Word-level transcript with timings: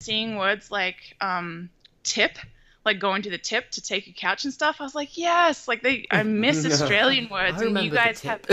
seeing 0.00 0.36
words 0.36 0.70
like 0.70 0.96
um, 1.20 1.68
tip, 2.02 2.38
like 2.84 2.98
going 2.98 3.22
to 3.22 3.30
the 3.30 3.38
tip 3.38 3.70
to 3.72 3.82
take 3.82 4.06
your 4.06 4.14
couch 4.14 4.44
and 4.44 4.52
stuff. 4.52 4.76
I 4.80 4.82
was 4.84 4.94
like, 4.94 5.16
yes, 5.16 5.68
like 5.68 5.82
they. 5.82 6.06
I 6.10 6.22
miss 6.22 6.64
Australian 6.82 7.28
words, 7.28 7.62
I 7.62 7.66
and 7.66 7.78
you 7.80 7.90
guys 7.90 8.20
have 8.22 8.40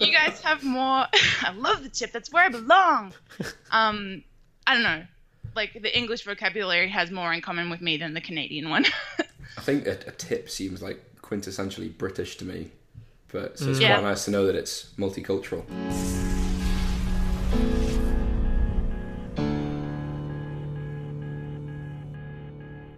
you 0.00 0.12
guys 0.12 0.40
have 0.42 0.62
more. 0.62 1.06
I 1.42 1.52
love 1.56 1.82
the 1.82 1.88
tip. 1.88 2.12
That's 2.12 2.32
where 2.32 2.44
I 2.44 2.48
belong. 2.50 3.12
Um, 3.70 4.22
I 4.66 4.74
don't 4.74 4.82
know. 4.82 5.02
Like 5.56 5.72
the 5.80 5.96
English 5.96 6.24
vocabulary 6.24 6.88
has 6.88 7.10
more 7.10 7.32
in 7.32 7.40
common 7.40 7.70
with 7.70 7.80
me 7.80 7.96
than 7.96 8.14
the 8.14 8.20
Canadian 8.20 8.68
one. 8.68 8.84
I 9.56 9.60
think 9.62 9.86
a, 9.86 9.92
a 9.92 10.12
tip 10.12 10.50
seems 10.50 10.82
like 10.82 11.02
quintessentially 11.22 11.96
British 11.96 12.36
to 12.36 12.44
me, 12.44 12.70
but 13.32 13.58
so 13.58 13.70
it's 13.70 13.80
Yeah. 13.80 13.94
quite 13.98 14.08
nice 14.08 14.26
to 14.26 14.30
know 14.30 14.46
that 14.46 14.54
it's 14.54 14.90
multicultural. 14.98 15.64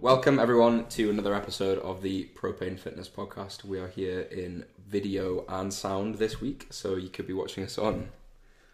Welcome 0.01 0.39
everyone 0.39 0.87
to 0.87 1.11
another 1.11 1.35
episode 1.35 1.77
of 1.77 2.01
the 2.01 2.27
Propane 2.33 2.79
Fitness 2.79 3.07
Podcast. 3.07 3.63
We 3.63 3.77
are 3.77 3.87
here 3.87 4.21
in 4.21 4.65
video 4.87 5.45
and 5.47 5.71
sound 5.71 6.15
this 6.15 6.41
week, 6.41 6.65
so 6.71 6.95
you 6.95 7.07
could 7.07 7.27
be 7.27 7.33
watching 7.33 7.63
us 7.63 7.77
on 7.77 8.09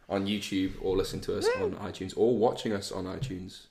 on 0.08 0.26
YouTube 0.26 0.76
or 0.82 0.96
listening 0.96 1.22
to 1.24 1.38
us 1.38 1.46
on 1.60 1.74
iTunes 1.74 2.14
or 2.16 2.38
watching 2.38 2.72
us 2.72 2.94
on 2.94 3.04
iTunes. 3.04 3.66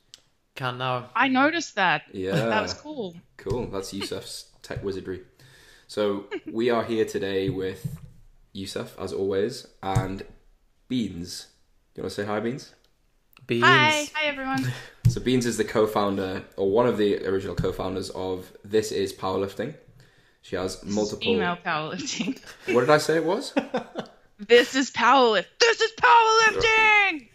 Can't 0.54 0.76
now. 0.76 1.08
I 1.16 1.28
noticed 1.28 1.76
that. 1.76 2.02
Yeah. 2.12 2.32
That 2.44 2.60
was 2.60 2.74
cool. 2.74 3.16
Cool. 3.38 3.68
That's 3.68 3.94
Yusuf's 3.94 4.50
tech 4.60 4.84
wizardry. 4.84 5.22
So 5.86 6.26
we 6.52 6.68
are 6.68 6.84
here 6.84 7.06
today 7.06 7.48
with 7.48 7.98
Yusuf, 8.52 8.94
as 9.00 9.14
always, 9.14 9.66
and 9.82 10.22
Beans. 10.88 11.46
You 11.94 12.02
want 12.02 12.12
to 12.12 12.22
say 12.22 12.26
hi, 12.26 12.38
Beans? 12.38 12.74
Beans. 13.46 13.64
Hi, 13.64 14.08
hi 14.14 14.26
everyone. 14.26 14.72
So 15.08 15.20
Beans 15.20 15.46
is 15.46 15.56
the 15.56 15.62
co-founder, 15.62 16.42
or 16.56 16.68
one 16.68 16.88
of 16.88 16.98
the 16.98 17.24
original 17.28 17.54
co-founders 17.54 18.10
of 18.10 18.52
This 18.64 18.90
Is 18.90 19.12
Powerlifting. 19.12 19.74
She 20.42 20.56
has 20.56 20.82
multiple. 20.84 21.22
Female 21.22 21.56
powerlifting. 21.64 22.40
What 22.74 22.80
did 22.80 22.90
I 22.90 22.98
say 22.98 23.16
it 23.16 23.24
was? 23.24 23.54
This 24.38 24.74
is 24.74 24.90
powerlift. 24.90 25.46
This 25.60 25.80
is 25.80 25.92
powerlifting. 25.92 27.28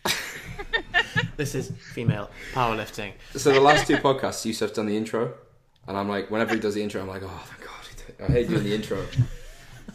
This 1.38 1.56
is 1.56 1.72
female 1.94 2.30
powerlifting. 2.54 3.14
so 3.36 3.52
the 3.54 3.62
last 3.62 3.88
two 3.88 3.98
podcasts, 3.98 4.46
Yusuf's 4.46 4.74
done 4.74 4.86
the 4.86 4.96
intro, 4.98 5.34
and 5.88 5.98
I'm 5.98 6.10
like, 6.10 6.30
whenever 6.30 6.54
he 6.54 6.60
does 6.60 6.76
the 6.76 6.84
intro, 6.84 7.02
I'm 7.02 7.08
like, 7.08 7.24
oh 7.24 7.44
thank 7.46 7.62
God. 7.62 8.30
I 8.30 8.34
hate 8.34 8.50
doing 8.50 8.66
the 8.66 8.76
intro, 8.76 9.04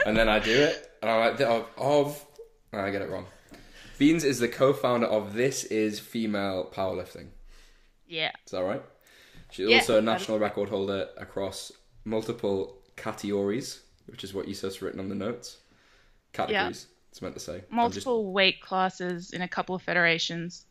and 0.07 0.17
then 0.17 0.29
I 0.29 0.41
do 0.41 0.51
it, 0.51 0.91
and 1.03 1.11
I'm 1.11 1.21
like, 1.21 1.41
of, 1.43 1.67
of 1.77 2.27
and 2.73 2.81
I 2.81 2.91
get 2.91 3.03
it 3.03 3.11
wrong. 3.11 3.27
Beans 3.99 4.25
is 4.25 4.39
the 4.39 4.49
co-founder 4.49 5.07
of 5.07 5.35
This 5.35 5.65
Is 5.65 5.99
Female 5.99 6.71
Powerlifting. 6.73 7.29
Yeah. 8.07 8.33
Is 8.45 8.53
that 8.53 8.63
right? 8.63 8.83
She's 9.51 9.69
Yeah, 9.69 9.77
also 9.79 9.99
a 9.99 10.03
national 10.03 10.39
record 10.39 10.69
holder 10.69 11.09
across 11.17 11.73
multiple 12.05 12.79
categories, 12.97 13.81
which 14.07 14.23
is 14.23 14.35
what 14.35 14.47
Yusuf's 14.47 14.83
written 14.83 15.01
on 15.01 15.09
the 15.09 15.15
notes. 15.15 15.59
Categories. 16.33 16.87
It's 17.11 17.23
meant 17.23 17.35
to 17.35 17.41
say. 17.41 17.55
I'm 17.55 17.61
just- 17.61 17.73
Multiple 17.73 18.33
weight 18.33 18.61
classes 18.61 19.33
in 19.33 19.41
a 19.43 19.49
couple 19.49 19.75
of 19.75 19.81
federations. 19.83 20.67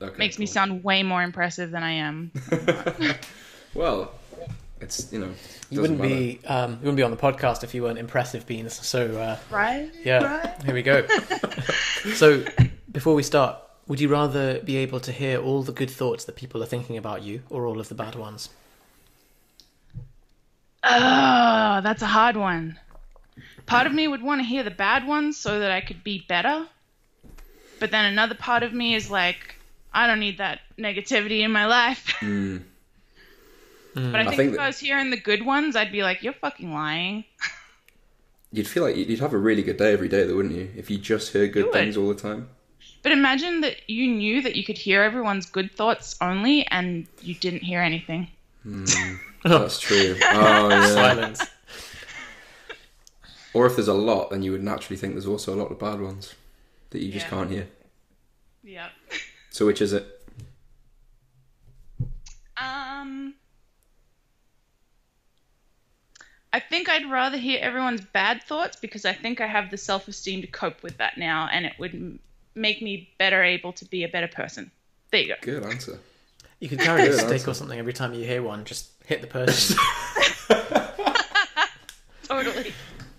okay, 0.00 0.16
Makes 0.16 0.38
me 0.38 0.46
sound 0.46 0.84
way 0.84 1.02
more 1.02 1.22
impressive 1.22 1.70
than 1.72 1.82
I 1.82 1.92
am. 1.92 2.30
Well, 3.74 4.12
it's 4.80 5.12
you 5.12 5.18
know. 5.18 5.30
You 5.70 5.76
doesn't 5.82 5.98
wouldn't 5.98 6.02
be 6.02 6.40
um, 6.46 6.72
you 6.72 6.76
wouldn't 6.78 6.96
be 6.96 7.02
on 7.02 7.10
the 7.10 7.18
podcast 7.18 7.62
if 7.64 7.74
you 7.74 7.82
weren't 7.82 7.98
impressive, 7.98 8.46
Beans. 8.46 8.74
So 8.74 9.14
uh, 9.20 9.38
Right? 9.50 9.90
yeah, 10.02 10.58
here 10.64 10.72
we 10.74 10.82
go. 10.82 11.06
so 12.14 12.42
before 12.90 13.14
we 13.14 13.22
start, 13.22 13.56
would 13.86 14.00
you 14.00 14.08
rather 14.08 14.60
be 14.60 14.76
able 14.78 15.00
to 15.00 15.12
hear 15.12 15.40
all 15.40 15.62
the 15.62 15.72
good 15.72 15.90
thoughts 15.90 16.24
that 16.26 16.36
people 16.36 16.62
are 16.62 16.66
thinking 16.66 16.96
about 16.96 17.22
you, 17.22 17.42
or 17.50 17.66
all 17.66 17.80
of 17.80 17.88
the 17.88 17.94
bad 17.94 18.14
ones? 18.14 18.50
Oh, 20.84 21.80
that's 21.82 22.02
a 22.02 22.06
hard 22.06 22.36
one. 22.36 22.78
Part 23.66 23.86
of 23.86 23.92
me 23.92 24.08
would 24.08 24.22
want 24.22 24.40
to 24.40 24.44
hear 24.44 24.62
the 24.62 24.70
bad 24.70 25.06
ones 25.06 25.36
so 25.36 25.58
that 25.60 25.70
I 25.70 25.80
could 25.80 26.02
be 26.02 26.24
better. 26.28 26.66
But 27.80 27.90
then 27.90 28.04
another 28.06 28.34
part 28.34 28.62
of 28.62 28.72
me 28.72 28.94
is 28.94 29.10
like, 29.10 29.54
I 29.92 30.06
don't 30.06 30.20
need 30.20 30.38
that 30.38 30.60
negativity 30.78 31.40
in 31.40 31.52
my 31.52 31.66
life. 31.66 32.14
Mm. 33.94 34.12
But 34.12 34.14
I 34.20 34.24
think, 34.26 34.36
think 34.36 34.50
if 34.50 34.56
that- 34.58 34.62
I 34.62 34.66
was 34.68 34.78
hearing 34.78 35.10
the 35.10 35.16
good 35.16 35.44
ones, 35.44 35.74
I'd 35.74 35.90
be 35.90 36.02
like, 36.04 36.22
you're 36.22 36.34
fucking 36.34 36.72
lying. 36.72 37.24
You'd 38.52 38.68
feel 38.68 38.84
like 38.84 38.94
you'd 38.96 39.18
have 39.18 39.32
a 39.32 39.38
really 39.38 39.62
good 39.62 39.76
day 39.76 39.92
every 39.92 40.08
day, 40.08 40.24
though, 40.24 40.36
wouldn't 40.36 40.54
you? 40.54 40.70
If 40.76 40.88
you 40.88 40.98
just 40.98 41.32
hear 41.32 41.48
good 41.48 41.58
You 41.60 41.64
would. 41.66 41.72
things 41.72 41.96
all 41.96 42.06
the 42.08 42.14
time. 42.14 42.48
But 43.02 43.12
imagine 43.12 43.60
that 43.62 43.88
you 43.88 44.06
knew 44.08 44.42
that 44.42 44.56
you 44.56 44.64
could 44.64 44.76
hear 44.78 45.02
everyone's 45.02 45.46
good 45.46 45.72
thoughts 45.72 46.16
only 46.20 46.66
and 46.66 47.06
you 47.22 47.34
didn't 47.34 47.62
hear 47.62 47.80
anything. 47.80 48.28
That's 49.44 49.80
true. 49.80 50.16
Oh 50.32 50.70
yeah. 50.70 50.94
Silence. 50.94 51.46
Or 53.54 53.66
if 53.66 53.76
there's 53.76 53.88
a 53.88 53.94
lot, 53.94 54.30
then 54.30 54.42
you 54.42 54.52
would 54.52 54.62
naturally 54.62 54.96
think 54.96 55.14
there's 55.14 55.26
also 55.26 55.54
a 55.54 55.56
lot 55.56 55.70
of 55.72 55.78
bad 55.78 56.00
ones 56.00 56.34
that 56.90 57.00
you 57.02 57.10
just 57.10 57.26
Yeah. 57.26 57.30
can't 57.30 57.50
hear. 57.50 57.68
Yep. 58.62 58.90
So 59.50 59.66
which 59.66 59.80
is 59.80 59.92
it? 59.92 60.06
Um, 62.56 63.34
I 66.52 66.60
think 66.60 66.88
I'd 66.88 67.10
rather 67.10 67.36
hear 67.38 67.60
everyone's 67.60 68.00
bad 68.00 68.42
thoughts 68.42 68.76
because 68.76 69.04
I 69.04 69.12
think 69.12 69.40
I 69.40 69.46
have 69.46 69.70
the 69.70 69.78
self 69.78 70.08
esteem 70.08 70.40
to 70.42 70.46
cope 70.48 70.82
with 70.82 70.98
that 70.98 71.16
now, 71.16 71.48
and 71.52 71.64
it 71.64 71.72
would 71.78 71.94
m- 71.94 72.18
make 72.58 72.82
me 72.82 73.10
better 73.18 73.42
able 73.42 73.72
to 73.74 73.84
be 73.84 74.04
a 74.04 74.08
better 74.08 74.28
person. 74.28 74.70
There 75.10 75.20
you 75.20 75.28
go. 75.28 75.34
Good 75.40 75.64
answer. 75.64 75.98
You 76.60 76.68
could 76.68 76.80
carry 76.80 77.02
a 77.08 77.12
stick 77.12 77.30
answer. 77.32 77.50
or 77.50 77.54
something 77.54 77.78
every 77.78 77.92
time 77.92 78.12
you 78.14 78.24
hear 78.24 78.42
one. 78.42 78.64
Just 78.64 78.90
hit 79.06 79.20
the 79.20 79.26
person. 79.28 79.76
Totally. 82.24 82.72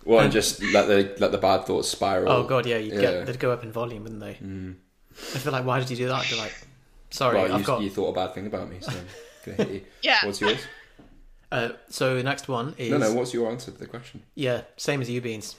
Well, 0.06 0.20
and 0.22 0.32
just 0.32 0.62
let 0.64 0.88
the 0.88 1.16
let 1.20 1.32
the 1.32 1.38
bad 1.38 1.66
thoughts 1.66 1.88
spiral. 1.90 2.32
oh 2.32 2.44
god, 2.44 2.66
yeah, 2.66 2.78
you'd 2.78 2.96
Yeah. 2.96 3.02
get 3.02 3.26
they'd 3.26 3.40
go 3.40 3.52
up 3.52 3.64
in 3.64 3.72
volume, 3.72 4.04
wouldn't 4.04 4.22
they? 4.22 4.38
I 5.36 5.38
feel 5.40 5.52
like, 5.52 5.66
why 5.66 5.80
did 5.80 5.90
you 5.90 5.96
do 5.96 6.08
that? 6.08 6.26
They're 6.30 6.38
like, 6.40 6.54
sorry, 7.10 7.38
Well, 7.38 7.52
I've 7.54 7.60
you, 7.62 7.66
got. 7.66 7.82
you 7.82 7.90
thought 7.90 8.10
a 8.10 8.14
bad 8.14 8.34
thing 8.34 8.48
about 8.48 8.70
me, 8.70 8.78
so 8.82 8.92
I'm 8.92 9.56
hit 9.56 9.70
you. 9.70 9.82
Yeah. 10.02 10.26
What's 10.26 10.40
yours? 10.42 10.60
Uh, 11.52 11.70
so 11.90 12.16
the 12.16 12.24
next 12.24 12.48
one 12.48 12.76
is 12.78 12.92
No, 12.92 12.98
no. 12.98 13.14
What's 13.14 13.34
your 13.34 13.50
answer 13.52 13.72
to 13.72 13.78
the 13.78 13.88
question? 13.88 14.22
yeah, 14.36 14.62
same 14.78 15.02
as 15.02 15.10
you, 15.10 15.20
beans. 15.22 15.56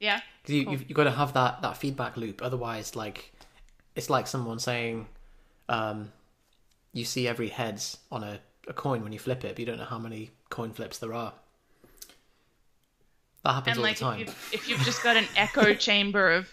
Yeah. 0.00 0.20
Because 0.42 0.54
you, 0.54 0.64
Cool. 0.64 0.72
you've, 0.72 0.82
you've 0.88 0.96
got 0.96 1.04
to 1.04 1.10
have 1.12 1.34
that, 1.34 1.62
that 1.62 1.76
feedback 1.76 2.16
loop. 2.16 2.42
Otherwise, 2.42 2.96
like, 2.96 3.32
it's 3.94 4.10
like 4.10 4.26
someone 4.26 4.58
saying, 4.58 5.06
um, 5.68 6.10
you 6.92 7.04
see 7.04 7.28
every 7.28 7.48
heads 7.48 7.98
on 8.10 8.24
a, 8.24 8.40
a 8.66 8.72
coin 8.72 9.02
when 9.02 9.12
you 9.12 9.18
flip 9.18 9.44
it, 9.44 9.50
but 9.54 9.58
you 9.60 9.66
don't 9.66 9.78
know 9.78 9.84
how 9.84 9.98
many 9.98 10.30
coin 10.48 10.72
flips 10.72 10.98
there 10.98 11.14
are. 11.14 11.32
That 13.44 13.52
happens 13.52 13.76
And 13.76 13.78
all 13.78 13.82
like 13.84 13.98
the 13.98 14.04
time. 14.04 14.20
if 14.20 14.26
you've, 14.26 14.50
if 14.52 14.68
you've 14.68 14.80
just 14.80 15.02
got 15.02 15.16
an 15.16 15.26
echo 15.36 15.74
chamber 15.86 16.30
of 16.32 16.48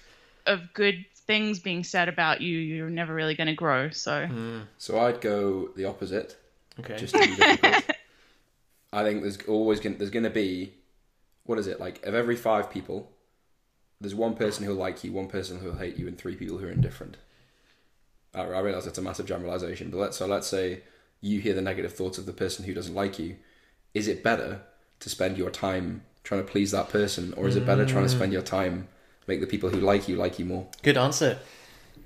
of 0.46 0.74
good 0.74 1.06
things 1.26 1.60
being 1.60 1.84
said 1.84 2.08
about 2.08 2.40
you, 2.40 2.58
you're 2.58 2.90
never 2.90 3.14
really 3.14 3.36
going 3.36 3.48
to 3.48 3.54
grow. 3.54 3.90
So 3.90 4.30
So 4.78 4.98
I'd 5.00 5.20
go 5.20 5.70
the 5.76 5.84
opposite, 5.84 6.38
Okay. 6.80 6.96
just 6.98 7.16
to 7.16 7.28
be. 7.28 7.38
I 8.94 9.04
think 9.04 9.22
there's 9.22 9.38
always 9.48 9.82
gonna, 9.82 9.96
there's 9.98 10.10
going 10.10 10.24
to 10.24 10.30
be 10.30 10.74
what 11.46 11.60
is 11.60 11.68
it 11.68 11.80
like 11.82 12.06
of 12.06 12.16
every 12.16 12.38
five 12.38 12.72
people, 12.72 13.12
there's 14.00 14.16
one 14.16 14.36
person 14.36 14.66
who'll 14.66 14.76
like 14.76 15.04
you, 15.04 15.12
one 15.12 15.28
person 15.28 15.60
who'll 15.60 15.76
hate 15.78 15.98
you, 15.98 16.08
and 16.08 16.18
three 16.18 16.36
people 16.36 16.58
who 16.58 16.68
are 16.68 16.72
indifferent. 16.72 17.18
I, 18.34 18.42
I 18.42 18.60
realize 18.60 18.86
that's 18.86 18.98
a 18.98 19.02
massive 19.02 19.26
generalization, 19.26 19.90
but 19.90 19.98
let's 19.98 20.18
so 20.18 20.28
let's 20.28 20.48
say 20.48 20.82
you 21.22 21.40
hear 21.40 21.54
the 21.54 21.62
negative 21.62 21.94
thoughts 21.94 22.18
of 22.18 22.26
the 22.26 22.34
person 22.34 22.66
who 22.66 22.74
doesn't 22.74 22.94
like 22.96 23.18
you. 23.20 23.38
Is 23.94 24.08
it 24.08 24.24
better 24.24 24.62
to 25.00 25.10
spend 25.10 25.38
your 25.38 25.50
time 25.50 26.04
trying 26.24 26.46
to 26.46 26.52
please 26.52 26.72
that 26.72 26.90
person, 26.90 27.34
or 27.34 27.48
is 27.48 27.56
it 27.56 27.66
better 27.66 27.86
trying 27.86 28.04
to 28.04 28.10
spend 28.10 28.34
your 28.34 28.42
time 28.42 28.88
make 29.26 29.40
the 29.42 29.48
people 29.48 29.70
who 29.70 29.80
like 29.80 30.08
you 30.08 30.16
like 30.16 30.38
you 30.40 30.46
more? 30.46 30.68
Good 30.84 30.98
answer. 30.98 31.40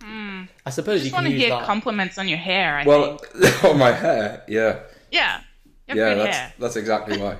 I 0.03 0.69
suppose 0.69 1.02
I 1.02 1.03
you 1.06 1.09
just 1.09 1.16
can 1.16 1.23
want 1.23 1.28
to 1.28 1.31
use 1.34 1.41
hear 1.41 1.50
that. 1.52 1.66
compliments 1.66 2.18
on 2.18 2.28
your 2.28 2.38
hair. 2.40 2.78
I 2.78 2.85
Well, 2.85 3.18
think. 3.18 3.63
on 3.66 3.78
my 3.78 3.91
hair, 3.91 4.44
yeah, 4.47 4.79
Yeah. 5.11 5.41
Yeah, 5.87 6.16
that's 6.16 6.37
hair. 6.37 6.53
that's 6.58 6.76
exactly 6.78 7.17
why. 7.17 7.35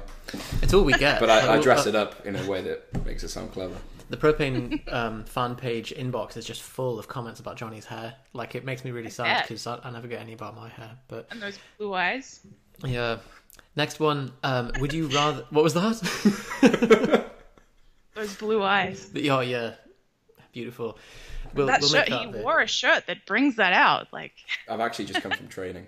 it's 0.62 0.74
all 0.74 0.84
we 0.84 0.94
get. 0.94 1.20
But 1.22 1.30
I, 1.30 1.56
I 1.56 1.62
dress 1.62 1.86
uh, 1.86 1.90
it 1.90 1.96
up 1.96 2.26
in 2.26 2.36
a 2.36 2.46
way 2.50 2.62
that 2.64 3.06
makes 3.06 3.24
it 3.24 3.30
sound 3.30 3.52
clever. 3.54 3.76
The 4.12 4.18
propane 4.18 4.82
um, 4.94 5.24
fan 5.24 5.56
page 5.56 5.94
inbox 5.98 6.36
is 6.36 6.44
just 6.46 6.62
full 6.62 7.00
of 7.00 7.08
comments 7.08 7.40
about 7.40 7.56
Johnny's 7.56 7.86
hair. 7.86 8.14
Like 8.34 8.56
it 8.56 8.66
makes 8.66 8.84
me 8.84 8.92
really 8.92 9.10
sad 9.10 9.44
because 9.44 9.66
I, 9.66 9.80
I 9.86 9.90
never 9.90 10.08
get 10.10 10.20
any 10.20 10.34
about 10.34 10.54
my 10.54 10.68
hair. 10.68 10.92
But 11.08 11.28
And 11.32 11.42
those 11.42 11.58
blue 11.78 11.94
eyes. 11.94 12.42
yeah, 12.84 13.20
next 13.78 14.02
one. 14.02 14.34
Um, 14.44 14.74
would 14.82 14.92
you 14.92 15.08
rather? 15.08 15.46
What 15.50 15.64
was 15.64 15.74
that? 15.76 16.02
Those 18.14 18.36
blue 18.36 18.62
eyes. 18.62 19.10
oh 19.16 19.40
yeah, 19.40 19.76
beautiful. 20.52 20.98
We'll, 21.54 21.68
that 21.68 21.80
we'll 21.80 21.90
shirt, 21.90 22.10
make 22.10 22.20
he 22.20 22.32
bit. 22.34 22.44
wore 22.44 22.60
a 22.60 22.68
shirt 22.68 23.08
that 23.08 23.26
brings 23.26 23.56
that 23.56 23.72
out. 23.72 24.08
Like, 24.12 24.34
I've 24.68 24.82
actually 24.82 25.06
just 25.06 25.22
come 25.22 25.32
from 25.32 25.48
training. 25.48 25.88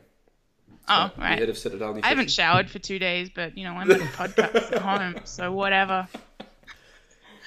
oh, 0.87 1.11
right. 1.17 1.41
of 1.41 1.57
Citadel 1.57 1.99
I 2.01 2.07
haven't 2.07 2.31
showered 2.31 2.69
for 2.69 2.79
two 2.79 2.99
days, 2.99 3.29
but 3.29 3.57
you 3.57 3.65
know, 3.65 3.73
I'm 3.73 3.91
at 3.91 3.99
a 3.99 4.05
podcast 4.05 4.71
at 4.71 4.81
home, 4.81 5.15
so 5.25 5.51
whatever. 5.51 6.07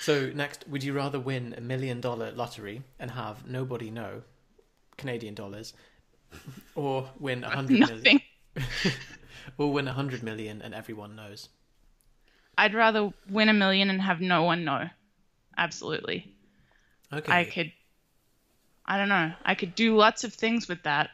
So 0.06 0.30
next, 0.32 0.68
would 0.68 0.84
you 0.84 0.92
rather 0.92 1.18
win 1.18 1.52
a 1.58 1.60
million 1.60 2.00
dollar 2.00 2.30
lottery 2.30 2.84
and 3.00 3.10
have 3.10 3.44
nobody 3.44 3.90
know 3.90 4.22
Canadian 4.96 5.34
dollars, 5.34 5.74
Or 6.76 7.10
win 7.18 7.42
a 7.42 7.50
hundred 7.50 7.80
million. 7.80 8.20
Or 9.58 9.72
win 9.72 9.88
a 9.88 9.92
hundred 9.92 10.22
million 10.22 10.62
and 10.62 10.72
everyone 10.72 11.16
knows. 11.16 11.48
I'd 12.56 12.72
rather 12.72 13.12
win 13.28 13.48
a 13.48 13.52
million 13.52 13.90
and 13.90 14.00
have 14.00 14.20
no 14.20 14.44
one 14.44 14.64
know. 14.64 14.88
Absolutely. 15.58 16.32
Okay. 17.12 17.32
I 17.32 17.44
could 17.44 17.72
I 18.84 18.98
don't 18.98 19.08
know. 19.08 19.32
I 19.44 19.56
could 19.56 19.74
do 19.74 19.96
lots 19.96 20.22
of 20.22 20.32
things 20.32 20.68
with 20.68 20.84
that 20.84 21.10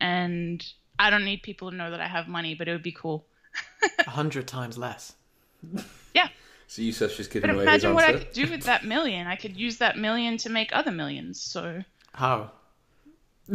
and 0.00 0.66
I 0.98 1.10
don't 1.10 1.24
need 1.24 1.44
people 1.44 1.70
to 1.70 1.76
know 1.76 1.92
that 1.92 2.00
I 2.00 2.08
have 2.08 2.26
money, 2.26 2.56
but 2.56 2.66
it 2.66 2.72
would 2.72 2.82
be 2.82 2.90
cool. 2.90 3.24
A 4.00 4.10
hundred 4.10 4.48
times 4.48 4.76
less. 4.76 5.14
Yeah. 6.78 6.92
So 6.92 7.06
Yusuf's 7.06 7.16
just 7.16 7.30
But 7.30 7.34
giving 7.42 7.50
away 7.50 7.58
his 7.60 7.84
imagine 7.84 7.94
what 7.94 8.04
I 8.04 8.12
could 8.14 8.32
do 8.32 8.50
with 8.50 8.64
that 8.64 8.84
million. 8.84 9.26
I 9.26 9.36
could 9.36 9.56
use 9.56 9.78
that 9.78 9.98
million 9.98 10.36
to 10.38 10.48
make 10.50 10.70
other 10.72 10.90
millions. 10.90 11.40
So 11.40 11.82
How? 12.14 12.50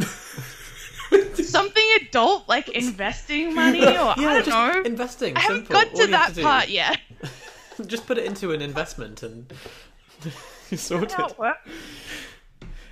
something 1.34 1.84
adult 2.02 2.48
like 2.48 2.68
investing 2.68 3.54
money 3.54 3.84
or 3.84 3.88
I 4.10 4.14
don't 4.16 4.44
just 4.44 4.48
know. 4.48 4.82
investing. 4.84 5.36
I 5.36 5.40
haven't 5.40 5.66
simple. 5.66 5.74
got 5.74 5.94
to 5.94 6.06
that 6.08 6.34
do- 6.34 6.42
part 6.42 6.68
yet. 6.68 6.98
Just 7.86 8.08
put 8.08 8.18
it 8.18 8.24
into 8.24 8.50
an 8.50 8.60
investment 8.60 9.22
and 9.22 9.52
you 10.68 10.76
sorted. 10.76 11.12
It. 11.16 11.54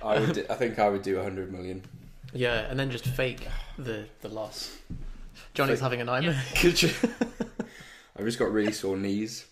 I 0.01 0.17
would. 0.17 0.31
Do, 0.31 0.45
I 0.49 0.55
think 0.55 0.79
I 0.79 0.87
would 0.87 1.01
do 1.01 1.17
100 1.17 1.51
million. 1.51 1.83
Yeah, 2.31 2.59
and 2.69 2.79
then 2.79 2.89
just 2.89 3.05
fake 3.05 3.45
the 3.77 4.05
the 4.21 4.29
loss. 4.29 4.77
Johnny's 5.53 5.79
Fake- 5.79 5.83
having 5.83 5.99
a 6.01 6.05
nightmare. 6.05 6.41
Could? 6.55 6.81
I've 8.17 8.23
just 8.23 8.39
got 8.39 8.49
really 8.49 8.71
sore 8.71 8.95
knees 8.95 9.45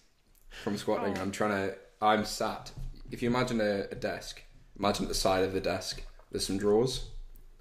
from 0.63 0.77
squatting. 0.77 1.17
Oh. 1.17 1.21
I'm 1.21 1.31
trying 1.31 1.51
to. 1.69 1.75
I'm 2.01 2.25
sat. 2.25 2.71
If 3.11 3.21
you 3.23 3.29
imagine 3.29 3.61
a, 3.61 3.85
a 3.91 3.95
desk, 3.95 4.41
imagine 4.77 5.05
at 5.05 5.09
the 5.09 5.15
side 5.15 5.43
of 5.43 5.53
the 5.53 5.61
desk 5.61 6.01
there's 6.31 6.45
some 6.45 6.57
drawers 6.57 7.05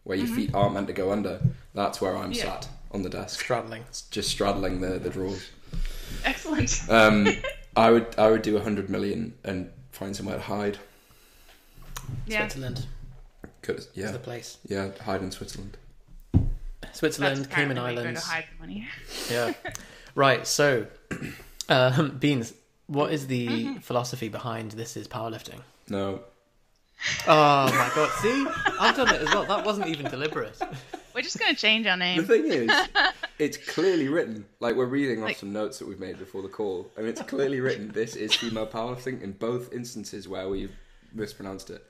where 0.05 0.19
your 0.19 0.26
feet 0.26 0.55
aren't 0.55 0.75
meant 0.75 0.87
to 0.88 0.93
go 0.93 1.12
under. 1.12 1.41
That's 1.75 2.00
where 2.00 2.17
I'm 2.17 2.31
Mm-hmm. 2.32 2.32
Yeah. 2.32 2.61
sat 2.61 2.69
on 2.93 3.02
the 3.02 3.08
desk, 3.11 3.41
Straddling. 3.41 3.82
just 4.11 4.29
straddling 4.31 4.81
the, 4.81 4.99
the 4.99 5.11
drawers. 5.11 5.49
Excellent. 6.25 6.82
Um, 6.88 7.29
I 7.76 7.91
would 7.91 8.14
I 8.19 8.31
would 8.31 8.43
do 8.43 8.55
100 8.55 8.88
million 8.91 9.35
and 9.44 9.70
find 9.93 10.14
somewhere 10.14 10.37
to 10.37 10.43
hide. 10.43 10.79
yeah. 12.26 12.40
Switzerland 12.47 12.87
Cause, 13.62 13.76
is 13.79 13.88
yeah, 13.94 14.11
the 14.12 14.19
place. 14.19 14.58
yeah, 14.67 14.90
hide 15.02 15.23
in 15.23 15.31
Switzerland. 15.31 15.76
Switzerland, 16.93 17.50
Cayman 17.50 17.76
apparently 17.79 17.82
where 17.82 17.93
you 17.93 17.99
Islands. 18.00 18.20
Go 18.20 18.26
to 18.26 18.32
hide 18.32 18.44
the 18.55 18.61
money. 18.61 18.88
Yeah. 19.31 19.52
right. 20.14 20.47
So, 20.47 20.87
um, 21.69 22.19
Beans, 22.19 22.52
what 22.86 23.12
is 23.12 23.26
the 23.26 23.48
Mm-hmm. 23.48 23.76
philosophy 23.78 24.28
behind 24.28 24.72
this 24.72 24.96
is 24.96 25.08
powerlifting? 25.08 25.60
No, 25.88 26.20
Oh 27.26 27.66
my 27.70 27.90
god! 27.94 28.10
See, 28.22 28.46
I've 28.81 28.96
done 28.96 29.08
it 29.14 29.20
as 29.20 29.28
well. 29.34 29.44
That 29.44 29.64
wasn't 29.66 29.88
even 29.88 30.10
deliberate. 30.10 30.56
We're 31.14 31.22
just 31.22 31.38
gonna 31.38 31.54
change 31.54 31.86
our 31.86 31.96
name. 31.96 32.19
The 32.19 32.26
thing 32.26 32.46
is, 32.46 32.70
it's 33.38 33.56
clearly 33.56 34.08
written. 34.08 34.46
Like 34.60 34.75
we're 34.76 34.86
reading 34.86 35.19
off 35.22 35.28
Like- 35.28 35.36
some 35.36 35.52
notes 35.52 35.78
that 35.81 35.88
we've 35.88 36.00
made 36.00 36.19
before 36.19 36.40
the 36.42 36.48
call, 36.48 36.90
and 36.96 37.06
it's 37.06 37.20
clearly 37.22 37.60
written. 37.60 37.88
This 37.92 38.16
is 38.16 38.34
female 38.34 38.66
powerlifting 38.66 39.20
in 39.22 39.32
both 39.32 39.72
instances 39.72 40.28
where 40.28 40.48
we've 40.48 40.75
mispronounced 41.12 41.70
it. 41.70 41.84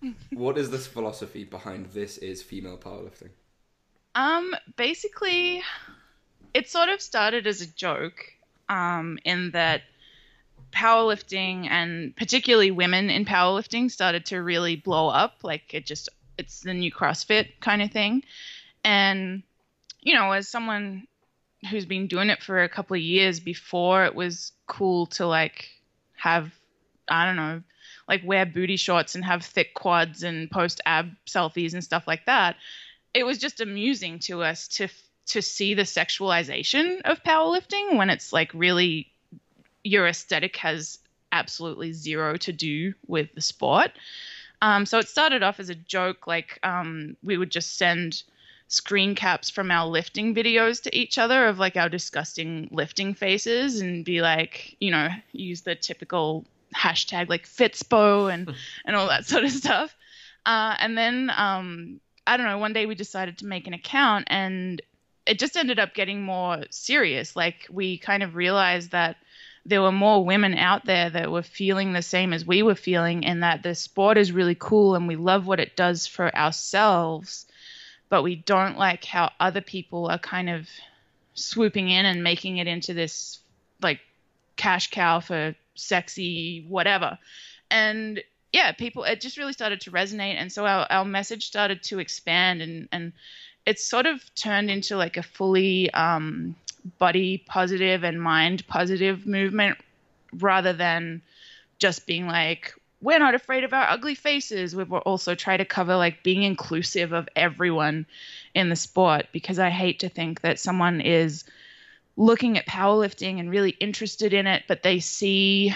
What 0.32 0.56
is 0.56 0.70
this 0.70 0.86
philosophy 0.86 1.44
behind 1.44 1.86
this 1.86 2.18
is 2.18 2.40
female 2.42 2.78
powerlifting? 2.78 3.30
Um, 4.14 4.54
basically, 4.76 5.62
it 6.54 6.68
sort 6.70 6.88
of 6.88 7.02
started 7.02 7.46
as 7.46 7.60
a 7.60 7.66
joke, 7.66 8.32
um, 8.68 9.18
in 9.24 9.50
that 9.50 9.82
powerlifting 10.72 11.68
and 11.68 12.14
particularly 12.16 12.70
women 12.70 13.10
in 13.10 13.24
powerlifting 13.24 13.90
started 13.90 14.26
to 14.26 14.38
really 14.38 14.76
blow 14.76 15.08
up. 15.08 15.36
Like 15.42 15.74
it 15.74 15.86
just, 15.86 16.08
it's 16.36 16.60
the 16.60 16.74
new 16.74 16.92
CrossFit 16.92 17.60
kind 17.60 17.82
of 17.82 17.90
thing. 17.90 18.22
And, 18.84 19.42
you 20.00 20.14
know, 20.14 20.32
as 20.32 20.48
someone 20.48 21.06
who's 21.70 21.86
been 21.86 22.06
doing 22.06 22.30
it 22.30 22.42
for 22.42 22.62
a 22.62 22.68
couple 22.68 22.94
of 22.94 23.02
years 23.02 23.40
before, 23.40 24.04
it 24.04 24.14
was 24.14 24.52
cool 24.66 25.06
to 25.06 25.26
like 25.26 25.68
have, 26.16 26.52
I 27.08 27.26
don't 27.26 27.36
know, 27.36 27.62
like 28.06 28.22
wear 28.24 28.46
booty 28.46 28.76
shorts 28.76 29.14
and 29.14 29.24
have 29.24 29.44
thick 29.44 29.74
quads 29.74 30.22
and 30.22 30.50
post 30.50 30.80
ab 30.86 31.10
selfies 31.26 31.72
and 31.74 31.84
stuff 31.84 32.06
like 32.06 32.26
that 32.26 32.56
it 33.14 33.24
was 33.24 33.38
just 33.38 33.60
amusing 33.60 34.18
to 34.20 34.42
us 34.42 34.68
to 34.68 34.88
to 35.26 35.42
see 35.42 35.74
the 35.74 35.82
sexualization 35.82 37.02
of 37.02 37.22
powerlifting 37.22 37.96
when 37.96 38.08
it's 38.08 38.32
like 38.32 38.50
really 38.54 39.12
your 39.88 40.06
aesthetic 40.06 40.56
has 40.56 40.98
absolutely 41.32 41.92
zero 41.92 42.36
to 42.36 42.52
do 42.52 42.94
with 43.06 43.34
the 43.34 43.40
sport. 43.40 43.90
Um, 44.60 44.86
so 44.86 44.98
it 44.98 45.08
started 45.08 45.42
off 45.42 45.60
as 45.60 45.70
a 45.70 45.74
joke, 45.74 46.26
like 46.26 46.58
um, 46.62 47.16
we 47.22 47.38
would 47.38 47.50
just 47.50 47.76
send 47.76 48.22
screen 48.68 49.14
caps 49.14 49.48
from 49.48 49.70
our 49.70 49.86
lifting 49.86 50.34
videos 50.34 50.82
to 50.82 50.94
each 50.96 51.16
other 51.16 51.46
of 51.46 51.58
like 51.58 51.76
our 51.76 51.88
disgusting 51.88 52.68
lifting 52.70 53.14
faces 53.14 53.80
and 53.80 54.04
be 54.04 54.20
like, 54.20 54.76
you 54.78 54.90
know, 54.90 55.08
use 55.32 55.62
the 55.62 55.74
typical 55.74 56.44
hashtag 56.74 57.30
like 57.30 57.46
Fitspo 57.46 58.32
and 58.32 58.52
and 58.84 58.94
all 58.94 59.08
that 59.08 59.24
sort 59.24 59.44
of 59.44 59.50
stuff. 59.50 59.94
Uh, 60.44 60.74
and 60.80 60.98
then 60.98 61.30
um, 61.34 62.00
I 62.26 62.36
don't 62.36 62.46
know, 62.46 62.58
one 62.58 62.74
day 62.74 62.84
we 62.84 62.94
decided 62.94 63.38
to 63.38 63.46
make 63.46 63.66
an 63.66 63.74
account 63.74 64.26
and 64.28 64.82
it 65.24 65.38
just 65.38 65.56
ended 65.56 65.78
up 65.78 65.94
getting 65.94 66.22
more 66.22 66.64
serious. 66.70 67.36
Like 67.36 67.66
we 67.70 67.98
kind 67.98 68.22
of 68.22 68.34
realized 68.34 68.90
that 68.90 69.16
there 69.68 69.82
were 69.82 69.92
more 69.92 70.24
women 70.24 70.54
out 70.54 70.86
there 70.86 71.10
that 71.10 71.30
were 71.30 71.42
feeling 71.42 71.92
the 71.92 72.00
same 72.00 72.32
as 72.32 72.46
we 72.46 72.62
were 72.62 72.74
feeling 72.74 73.26
and 73.26 73.42
that 73.42 73.62
the 73.62 73.74
sport 73.74 74.16
is 74.16 74.32
really 74.32 74.56
cool 74.58 74.94
and 74.94 75.06
we 75.06 75.16
love 75.16 75.46
what 75.46 75.60
it 75.60 75.76
does 75.76 76.06
for 76.06 76.34
ourselves, 76.34 77.44
but 78.08 78.22
we 78.22 78.34
don't 78.34 78.78
like 78.78 79.04
how 79.04 79.30
other 79.38 79.60
people 79.60 80.06
are 80.06 80.18
kind 80.18 80.48
of 80.48 80.66
swooping 81.34 81.90
in 81.90 82.06
and 82.06 82.24
making 82.24 82.56
it 82.56 82.66
into 82.66 82.94
this 82.94 83.40
like 83.82 84.00
cash 84.56 84.90
cow 84.90 85.20
for 85.20 85.54
sexy 85.74 86.64
whatever. 86.66 87.18
And 87.70 88.22
yeah, 88.54 88.72
people 88.72 89.04
it 89.04 89.20
just 89.20 89.36
really 89.36 89.52
started 89.52 89.82
to 89.82 89.90
resonate 89.90 90.36
and 90.36 90.50
so 90.50 90.64
our, 90.64 90.86
our 90.88 91.04
message 91.04 91.46
started 91.46 91.82
to 91.84 91.98
expand 91.98 92.62
and 92.62 92.88
and 92.90 93.12
it's 93.66 93.84
sort 93.84 94.06
of 94.06 94.22
turned 94.34 94.70
into 94.70 94.96
like 94.96 95.18
a 95.18 95.22
fully 95.22 95.90
um, 95.90 96.56
body 96.98 97.38
positive 97.46 98.04
and 98.04 98.22
mind 98.22 98.66
positive 98.66 99.26
movement 99.26 99.78
rather 100.32 100.72
than 100.72 101.22
just 101.78 102.06
being 102.06 102.26
like 102.26 102.74
we're 103.00 103.18
not 103.20 103.36
afraid 103.36 103.62
of 103.62 103.72
our 103.72 103.88
ugly 103.88 104.16
faces. 104.16 104.74
We've 104.74 104.92
also 104.92 105.36
tried 105.36 105.58
to 105.58 105.64
cover 105.64 105.94
like 105.94 106.24
being 106.24 106.42
inclusive 106.42 107.12
of 107.12 107.28
everyone 107.36 108.06
in 108.54 108.68
the 108.68 108.76
sport 108.76 109.26
because 109.32 109.58
i 109.58 109.70
hate 109.70 110.00
to 110.00 110.08
think 110.08 110.40
that 110.40 110.58
someone 110.58 111.00
is 111.00 111.44
looking 112.16 112.58
at 112.58 112.66
powerlifting 112.66 113.38
and 113.38 113.50
really 113.50 113.70
interested 113.70 114.32
in 114.32 114.46
it 114.46 114.64
but 114.66 114.82
they 114.82 114.98
see 114.98 115.72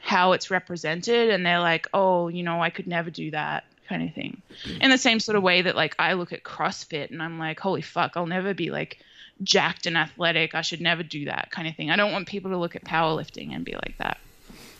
how 0.00 0.32
it's 0.32 0.50
represented 0.50 1.30
and 1.30 1.44
they're 1.44 1.60
like 1.60 1.88
oh 1.94 2.28
you 2.28 2.42
know 2.42 2.62
i 2.62 2.70
could 2.70 2.86
never 2.86 3.10
do 3.10 3.30
that 3.30 3.64
kind 3.88 4.02
of 4.02 4.12
thing. 4.14 4.42
In 4.80 4.90
the 4.90 4.98
same 4.98 5.20
sort 5.20 5.36
of 5.36 5.44
way 5.44 5.62
that 5.62 5.76
like 5.76 5.94
i 5.98 6.12
look 6.12 6.32
at 6.32 6.42
crossfit 6.42 7.10
and 7.10 7.22
i'm 7.22 7.38
like 7.38 7.58
holy 7.58 7.82
fuck 7.82 8.12
i'll 8.16 8.26
never 8.26 8.52
be 8.52 8.70
like 8.70 8.98
jacked 9.42 9.86
and 9.86 9.96
athletic 9.98 10.54
i 10.54 10.62
should 10.62 10.80
never 10.80 11.02
do 11.02 11.26
that 11.26 11.50
kind 11.50 11.68
of 11.68 11.74
thing 11.76 11.90
i 11.90 11.96
don't 11.96 12.12
want 12.12 12.26
people 12.26 12.50
to 12.50 12.56
look 12.56 12.74
at 12.76 12.84
powerlifting 12.84 13.54
and 13.54 13.64
be 13.64 13.74
like 13.74 13.94
that 13.98 14.18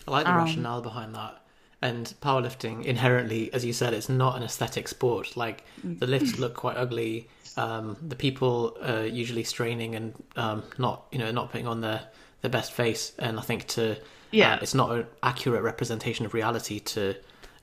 I 0.07 0.11
like 0.11 0.25
the 0.25 0.31
Um, 0.31 0.37
rationale 0.37 0.81
behind 0.81 1.13
that. 1.15 1.43
And 1.81 2.11
powerlifting 2.21 2.85
inherently, 2.85 3.51
as 3.53 3.65
you 3.65 3.73
said, 3.73 3.93
it's 3.93 4.07
not 4.07 4.37
an 4.37 4.43
aesthetic 4.43 4.87
sport. 4.87 5.35
Like 5.35 5.65
the 5.83 6.07
lifts 6.07 6.39
look 6.43 6.55
quite 6.55 6.77
ugly. 6.77 7.27
Um, 7.57 7.97
the 8.01 8.15
people 8.15 8.77
are 8.81 9.05
usually 9.05 9.43
straining 9.43 9.95
and 9.95 10.13
um, 10.37 10.63
not, 10.77 11.07
you 11.11 11.19
know, 11.19 11.29
not 11.31 11.51
putting 11.51 11.67
on 11.67 11.81
their 11.81 12.07
their 12.41 12.49
best 12.49 12.71
face. 12.71 13.11
And 13.19 13.37
I 13.37 13.41
think 13.41 13.67
to 13.67 13.97
Yeah. 14.31 14.53
uh, 14.53 14.59
it's 14.61 14.73
not 14.73 14.91
an 14.91 15.05
accurate 15.21 15.61
representation 15.61 16.25
of 16.25 16.33
reality 16.33 16.79
to 16.79 17.15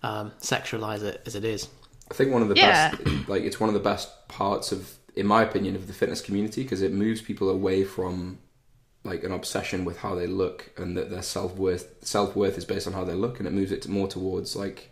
um, 0.02 0.30
sexualize 0.42 1.02
it 1.02 1.22
as 1.24 1.34
it 1.34 1.44
is. 1.44 1.68
I 2.10 2.14
think 2.14 2.30
one 2.30 2.42
of 2.42 2.50
the 2.50 2.56
Yeah. 2.56 2.90
best, 2.94 3.06
like 3.28 3.42
it's 3.42 3.58
one 3.58 3.70
of 3.70 3.74
the 3.74 3.80
best 3.80 4.10
parts 4.28 4.70
of, 4.70 4.92
in 5.16 5.26
my 5.26 5.42
opinion, 5.42 5.76
of 5.76 5.86
the 5.86 5.92
fitness 5.92 6.20
community 6.20 6.62
because 6.62 6.82
it 6.82 6.92
moves 6.92 7.20
people 7.20 7.48
away 7.48 7.84
from 7.84 8.38
like 9.04 9.22
an 9.22 9.32
obsession 9.32 9.84
with 9.84 9.98
how 9.98 10.14
they 10.14 10.26
look 10.26 10.70
and 10.78 10.96
that 10.96 11.10
their 11.10 11.22
self 11.22 11.56
worth 11.56 11.94
self 12.04 12.34
worth 12.34 12.56
is 12.56 12.64
based 12.64 12.86
on 12.86 12.92
how 12.92 13.04
they 13.04 13.14
look, 13.14 13.38
and 13.38 13.46
it 13.46 13.52
moves 13.52 13.72
it 13.72 13.82
to 13.82 13.90
more 13.90 14.08
towards 14.08 14.56
like 14.56 14.90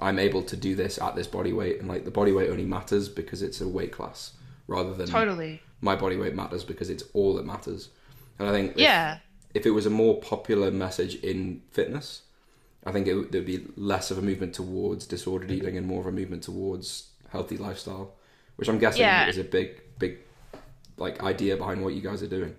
I'm 0.00 0.18
able 0.18 0.42
to 0.42 0.56
do 0.56 0.74
this 0.76 0.98
at 0.98 1.16
this 1.16 1.26
body 1.26 1.52
weight, 1.52 1.80
and 1.80 1.88
like 1.88 2.04
the 2.04 2.10
body 2.10 2.32
weight 2.32 2.50
only 2.50 2.64
matters 2.64 3.08
because 3.08 3.42
it's 3.42 3.60
a 3.60 3.68
weight 3.68 3.92
class 3.92 4.32
rather 4.68 4.94
than 4.94 5.08
totally. 5.08 5.60
my 5.80 5.96
body 5.96 6.16
weight 6.16 6.34
matters 6.34 6.62
because 6.62 6.88
it's 6.90 7.04
all 7.14 7.34
that 7.34 7.44
matters. 7.46 7.88
And 8.38 8.48
I 8.48 8.52
think 8.52 8.72
if- 8.72 8.78
yeah. 8.78 9.18
if 9.54 9.66
it 9.66 9.70
was 9.70 9.86
a 9.86 9.90
more 9.90 10.20
popular 10.20 10.70
message 10.70 11.16
in 11.16 11.62
fitness, 11.70 12.22
I 12.86 12.92
think 12.92 13.06
it 13.08 13.14
would, 13.14 13.32
there'd 13.32 13.44
be 13.46 13.66
less 13.76 14.10
of 14.12 14.18
a 14.18 14.22
movement 14.22 14.54
towards 14.54 15.06
disordered 15.06 15.50
eating 15.50 15.76
and 15.76 15.86
more 15.86 16.00
of 16.00 16.06
a 16.06 16.12
movement 16.12 16.44
towards 16.44 17.08
healthy 17.30 17.56
lifestyle, 17.56 18.14
which 18.58 18.68
I'm 18.68 18.78
guessing 18.78 19.02
Yeah. 19.02 19.28
is 19.28 19.38
a 19.38 19.44
big, 19.44 19.80
big 19.98 20.18
like 20.96 21.22
idea 21.22 21.56
behind 21.56 21.82
what 21.82 21.94
you 21.94 22.00
guys 22.02 22.22
are 22.22 22.28
doing. 22.28 22.54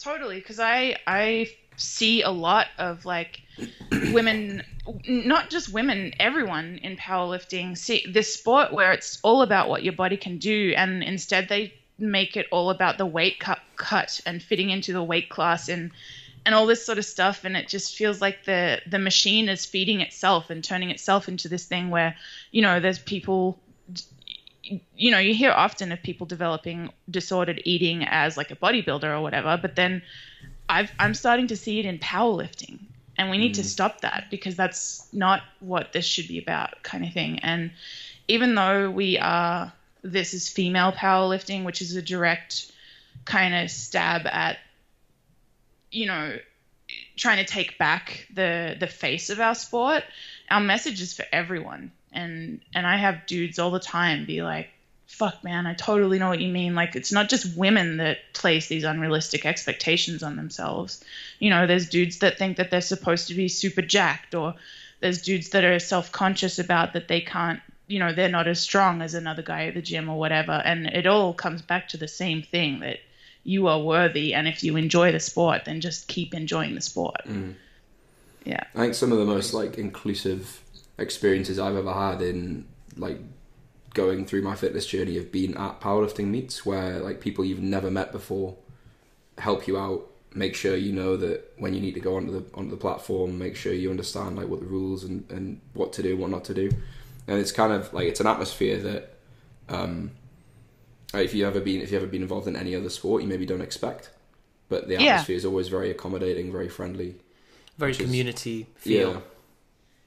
totally 0.00 0.36
because 0.38 0.58
i 0.60 0.96
i 1.06 1.48
see 1.76 2.22
a 2.22 2.30
lot 2.30 2.66
of 2.78 3.04
like 3.04 3.40
women 4.12 4.62
not 5.06 5.50
just 5.50 5.68
women, 5.72 6.12
everyone 6.18 6.78
in 6.82 6.96
powerlifting 6.96 7.76
see 7.76 8.04
this 8.10 8.32
sport 8.34 8.72
where 8.72 8.92
it's 8.92 9.18
all 9.22 9.42
about 9.42 9.68
what 9.68 9.82
your 9.82 9.92
body 9.92 10.16
can 10.16 10.38
do, 10.38 10.72
and 10.76 11.02
instead 11.02 11.48
they 11.48 11.74
make 11.98 12.36
it 12.36 12.46
all 12.50 12.70
about 12.70 12.96
the 12.96 13.04
weight 13.04 13.38
cut, 13.38 13.58
cut 13.76 14.20
and 14.24 14.42
fitting 14.42 14.70
into 14.70 14.92
the 14.92 15.02
weight 15.02 15.28
class 15.28 15.68
and 15.68 15.90
and 16.46 16.54
all 16.54 16.64
this 16.66 16.86
sort 16.86 16.96
of 16.98 17.04
stuff 17.04 17.44
and 17.44 17.54
it 17.56 17.68
just 17.68 17.96
feels 17.96 18.20
like 18.20 18.44
the 18.44 18.80
the 18.86 18.98
machine 18.98 19.48
is 19.48 19.66
feeding 19.66 20.00
itself 20.00 20.48
and 20.50 20.64
turning 20.64 20.90
itself 20.90 21.28
into 21.28 21.48
this 21.48 21.66
thing 21.66 21.90
where 21.90 22.16
you 22.50 22.62
know 22.62 22.80
there's 22.80 22.98
people 23.00 23.58
you 24.96 25.10
know 25.10 25.18
you 25.18 25.34
hear 25.34 25.50
often 25.50 25.92
of 25.92 26.02
people 26.02 26.26
developing 26.26 26.90
disordered 27.10 27.60
eating 27.64 28.04
as 28.04 28.36
like 28.36 28.50
a 28.50 28.56
bodybuilder 28.56 29.04
or 29.04 29.20
whatever 29.20 29.58
but 29.60 29.76
then 29.76 30.02
I've, 30.68 30.90
i'm 30.98 31.14
starting 31.14 31.46
to 31.48 31.56
see 31.56 31.78
it 31.78 31.86
in 31.86 31.98
powerlifting 31.98 32.80
and 33.18 33.30
we 33.30 33.36
need 33.36 33.54
to 33.54 33.62
mm. 33.62 33.66
stop 33.66 34.00
that 34.02 34.26
because 34.30 34.54
that's 34.54 35.06
not 35.12 35.42
what 35.58 35.92
this 35.92 36.04
should 36.06 36.28
be 36.28 36.38
about 36.38 36.82
kind 36.84 37.04
of 37.04 37.12
thing. 37.12 37.40
And 37.40 37.72
even 38.28 38.54
though 38.54 38.90
we 38.90 39.18
are 39.18 39.72
this 40.02 40.32
is 40.32 40.48
female 40.48 40.92
powerlifting 40.92 41.64
which 41.64 41.82
is 41.82 41.96
a 41.96 42.00
direct 42.00 42.70
kind 43.24 43.52
of 43.52 43.68
stab 43.68 44.26
at 44.26 44.58
you 45.90 46.06
know 46.06 46.38
trying 47.16 47.44
to 47.44 47.44
take 47.44 47.76
back 47.78 48.26
the 48.32 48.76
the 48.78 48.86
face 48.86 49.28
of 49.28 49.40
our 49.40 49.56
sport 49.56 50.04
our 50.50 50.60
message 50.60 51.02
is 51.02 51.12
for 51.12 51.24
everyone 51.32 51.90
and 52.12 52.60
and 52.74 52.86
i 52.86 52.96
have 52.96 53.26
dudes 53.26 53.58
all 53.58 53.70
the 53.70 53.80
time 53.80 54.24
be 54.24 54.42
like 54.42 54.68
fuck 55.08 55.42
man 55.42 55.66
i 55.66 55.72
totally 55.74 56.18
know 56.18 56.28
what 56.28 56.40
you 56.40 56.52
mean. 56.52 56.74
Like 56.74 56.94
it's 56.94 57.10
not 57.10 57.28
just 57.28 57.56
women 57.56 57.96
that 57.96 58.18
place 58.34 58.68
these 58.68 58.84
unrealistic 58.84 59.46
expectations 59.46 60.22
on 60.22 60.36
themselves. 60.36 61.02
You 61.38 61.50
know 61.50 61.66
there's 61.66 61.88
dudes 61.88 62.18
that 62.18 62.38
think 62.38 62.58
that 62.58 62.70
they're 62.70 62.82
supposed 62.82 63.28
to 63.28 63.34
be 63.34 63.48
super 63.48 63.82
jacked 63.82 64.34
or 64.34 64.54
there's 65.00 65.22
dudes 65.22 65.50
that 65.50 65.64
are 65.64 65.78
self-conscious 65.78 66.58
about 66.58 66.92
that 66.92 67.08
they 67.08 67.22
can't 67.22 67.60
you 67.86 67.98
know 67.98 68.12
they're 68.12 68.28
not 68.28 68.46
as 68.46 68.60
strong 68.60 69.00
as 69.00 69.14
another 69.14 69.42
guy 69.42 69.66
at 69.66 69.74
the 69.74 69.82
gym 69.82 70.08
or 70.08 70.18
whatever. 70.18 70.52
And 70.52 70.86
it 70.86 71.06
all 71.06 71.32
comes 71.32 71.62
back 71.62 71.88
to 71.88 71.96
the 71.96 72.08
same 72.08 72.42
thing 72.42 72.80
that 72.80 72.98
you 73.44 73.66
are 73.66 73.80
worthy 73.80 74.34
and 74.34 74.46
if 74.46 74.62
you 74.62 74.76
enjoy 74.76 75.10
the 75.10 75.20
sport 75.20 75.64
then 75.64 75.80
just 75.80 76.06
keep 76.06 76.34
enjoying 76.34 76.74
the 76.74 76.82
sport. 76.82 77.22
Mm. 77.26 77.54
Yeah. 78.44 78.64
I 78.74 78.80
think 78.80 78.94
some 78.94 79.10
of 79.10 79.18
the 79.18 79.24
most 79.24 79.54
like 79.54 79.78
inclusive 79.78 80.60
experiences 80.98 81.58
I've 81.58 81.76
ever 81.76 81.92
had 81.92 82.20
in 82.22 82.66
like 82.96 83.18
going 83.94 84.26
through 84.26 84.42
my 84.42 84.54
fitness 84.54 84.86
journey 84.86 85.14
have 85.16 85.32
been 85.32 85.56
at 85.56 85.80
powerlifting 85.80 86.26
meets 86.26 86.66
where 86.66 86.98
like 87.00 87.20
people 87.20 87.44
you've 87.44 87.60
never 87.62 87.90
met 87.90 88.12
before 88.12 88.56
help 89.38 89.66
you 89.68 89.78
out, 89.78 90.10
make 90.34 90.54
sure 90.54 90.76
you 90.76 90.92
know 90.92 91.16
that 91.16 91.52
when 91.58 91.72
you 91.74 91.80
need 91.80 91.94
to 91.94 92.00
go 92.00 92.16
onto 92.16 92.32
the 92.32 92.44
onto 92.54 92.70
the 92.70 92.76
platform, 92.76 93.38
make 93.38 93.56
sure 93.56 93.72
you 93.72 93.90
understand 93.90 94.36
like 94.36 94.48
what 94.48 94.60
the 94.60 94.66
rules 94.66 95.04
and, 95.04 95.24
and 95.30 95.60
what 95.74 95.92
to 95.94 96.02
do, 96.02 96.16
what 96.16 96.30
not 96.30 96.44
to 96.44 96.54
do. 96.54 96.68
And 97.26 97.38
it's 97.38 97.52
kind 97.52 97.72
of 97.72 97.92
like 97.94 98.06
it's 98.08 98.20
an 98.20 98.26
atmosphere 98.26 98.78
that 98.78 99.14
um 99.68 100.10
if 101.14 101.34
you 101.34 101.46
ever 101.46 101.60
been 101.60 101.80
if 101.80 101.90
you 101.90 101.96
ever 101.96 102.06
been 102.06 102.22
involved 102.22 102.46
in 102.48 102.56
any 102.56 102.74
other 102.74 102.90
sport 102.90 103.22
you 103.22 103.28
maybe 103.28 103.46
don't 103.46 103.60
expect. 103.62 104.10
But 104.68 104.88
the 104.88 104.94
Yeah. 104.94 105.12
atmosphere 105.14 105.36
is 105.36 105.44
always 105.46 105.68
very 105.68 105.90
accommodating, 105.90 106.52
very 106.52 106.68
friendly. 106.68 107.14
Very 107.78 107.92
Which 107.92 108.00
is- 108.00 108.06
community 108.06 108.66
feel. 108.76 109.12
Yeah. 109.12 109.20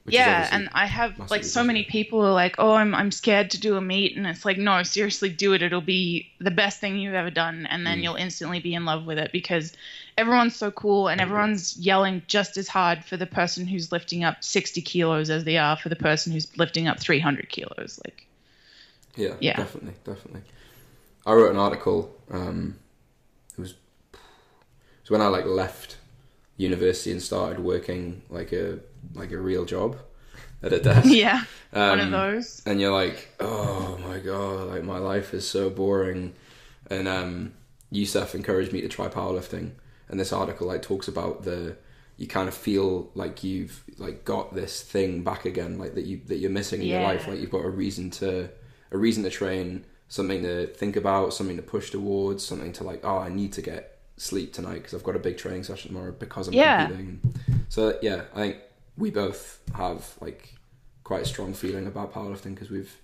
Yeah 0.08 0.48
and 0.50 0.68
i 0.72 0.86
have 0.86 1.12
like 1.30 1.44
so 1.44 1.62
many 1.62 1.84
people 1.84 2.20
are 2.26 2.32
like 2.32 2.56
oh 2.58 2.72
I'm, 2.74 2.94
I'm 2.94 3.10
scared 3.12 3.50
to 3.52 3.60
do 3.60 3.76
a 3.76 3.80
meet 3.80 4.16
and 4.16 4.26
it's 4.26 4.44
like 4.44 4.58
no 4.58 4.82
seriously 4.82 5.28
do 5.28 5.52
it 5.52 5.62
it'll 5.62 5.80
be 5.80 6.28
the 6.40 6.50
best 6.50 6.80
thing 6.80 6.98
you've 6.98 7.14
ever 7.14 7.30
done 7.30 7.66
and 7.66 7.82
Mm. 7.82 7.84
then 7.84 8.02
you'll 8.02 8.16
instantly 8.16 8.60
be 8.60 8.74
in 8.74 8.84
love 8.84 9.06
with 9.06 9.18
it 9.18 9.30
because 9.32 9.72
everyone's 10.18 10.56
so 10.56 10.70
cool 10.70 11.08
and 11.08 11.20
everyone's 11.20 11.76
yelling 11.78 12.22
just 12.26 12.56
as 12.56 12.68
hard 12.68 13.04
for 13.04 13.16
the 13.16 13.26
person 13.26 13.66
who's 13.66 13.92
lifting 13.92 14.24
up 14.24 14.42
60 14.42 14.82
kilos 14.82 15.30
as 15.30 15.44
they 15.44 15.56
are 15.56 15.76
for 15.76 15.88
the 15.88 15.96
person 15.96 16.32
who's 16.32 16.48
lifting 16.58 16.88
up 16.88 16.98
300 17.00 17.48
kilos 17.48 18.00
like 18.04 18.26
Yeah, 19.16 19.34
Yeah. 19.40 19.56
definitely, 19.56 19.94
definitely. 20.04 20.42
I 21.24 21.32
wrote 21.34 21.50
an 21.52 21.58
article. 21.58 22.12
Um, 22.30 22.76
it 23.56 23.60
was 23.60 23.70
it 23.70 24.18
was 25.02 25.10
when 25.10 25.20
I 25.20 25.28
like 25.28 25.44
left 25.44 25.96
university 26.62 27.10
and 27.12 27.22
started 27.22 27.58
working 27.60 28.22
like 28.30 28.52
a 28.52 28.78
like 29.14 29.32
a 29.32 29.38
real 29.38 29.64
job 29.64 29.98
at 30.62 30.72
a 30.72 30.80
desk. 30.80 31.22
yeah 31.22 31.44
one 31.84 32.00
of 32.00 32.06
Um, 32.06 32.12
those 32.12 32.62
and 32.66 32.80
you're 32.80 32.92
like, 32.92 33.18
oh 33.40 33.98
my 34.06 34.18
god, 34.18 34.68
like 34.68 34.84
my 34.84 34.98
life 34.98 35.34
is 35.34 35.46
so 35.48 35.70
boring. 35.70 36.34
And 36.90 37.08
um, 37.08 37.54
Yusuf 37.90 38.34
encouraged 38.34 38.72
me 38.72 38.80
to 38.82 38.88
try 38.88 39.08
powerlifting, 39.08 39.72
and 40.08 40.20
this 40.20 40.32
article 40.32 40.66
like 40.66 40.82
talks 40.82 41.08
about 41.08 41.42
the 41.44 41.76
you 42.16 42.26
kind 42.26 42.48
of 42.48 42.54
feel 42.54 43.10
like 43.14 43.42
you've 43.42 43.82
like 43.98 44.24
got 44.24 44.54
this 44.54 44.82
thing 44.82 45.22
back 45.24 45.44
again, 45.44 45.78
like 45.78 45.94
that 45.94 46.04
you 46.04 46.20
that 46.26 46.36
you're 46.38 46.50
missing 46.50 46.82
in 46.82 46.88
your 46.88 47.00
life, 47.00 47.26
like 47.26 47.40
you've 47.40 47.50
got 47.50 47.64
a 47.64 47.70
reason 47.70 48.10
to 48.10 48.50
a 48.90 48.98
reason 48.98 49.22
to 49.24 49.30
train, 49.30 49.84
something 50.08 50.42
to 50.42 50.66
think 50.68 50.96
about, 50.96 51.32
something 51.34 51.56
to 51.56 51.62
push 51.62 51.90
towards, 51.90 52.44
something 52.44 52.72
to 52.74 52.84
like, 52.84 53.00
oh, 53.04 53.18
I 53.18 53.28
need 53.30 53.52
to 53.54 53.62
get 53.62 53.91
sleep 54.22 54.52
tonight 54.52 54.74
because 54.74 54.94
I've 54.94 55.02
got 55.02 55.16
a 55.16 55.18
big 55.18 55.36
training 55.36 55.64
session 55.64 55.88
tomorrow 55.92 56.12
because 56.12 56.48
I'm 56.48 56.54
Yeah. 56.54 56.86
competing. 56.86 57.20
So 57.68 57.98
yeah, 58.02 58.22
I 58.34 58.36
think 58.40 58.56
we 58.96 59.10
both 59.10 59.58
have 59.74 60.14
like 60.20 60.54
quite 61.04 61.22
a 61.22 61.24
strong 61.26 61.54
feeling 61.54 61.86
about 61.86 62.14
powerlifting 62.14 62.54
because 62.54 62.70
we've 62.70 62.96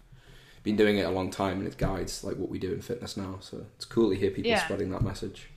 been 0.63 0.77
doing 0.77 0.99
it 0.99 1.03
a 1.07 1.11
long 1.11 1.31
time 1.31 1.59
and 1.59 1.67
it 1.67 1.77
guides 1.77 2.23
like 2.23 2.37
what 2.37 2.49
we 2.49 2.59
do 2.59 2.73
in 2.73 2.81
fitness 2.81 3.17
now. 3.17 3.39
So 3.41 3.65
it's 3.77 3.85
cool 3.85 4.11
to 4.11 4.17
hear 4.17 4.31
people 4.31 4.51
Yeah. 4.51 4.63
spreading 4.65 4.91
that 4.91 5.03
message. 5.03 5.49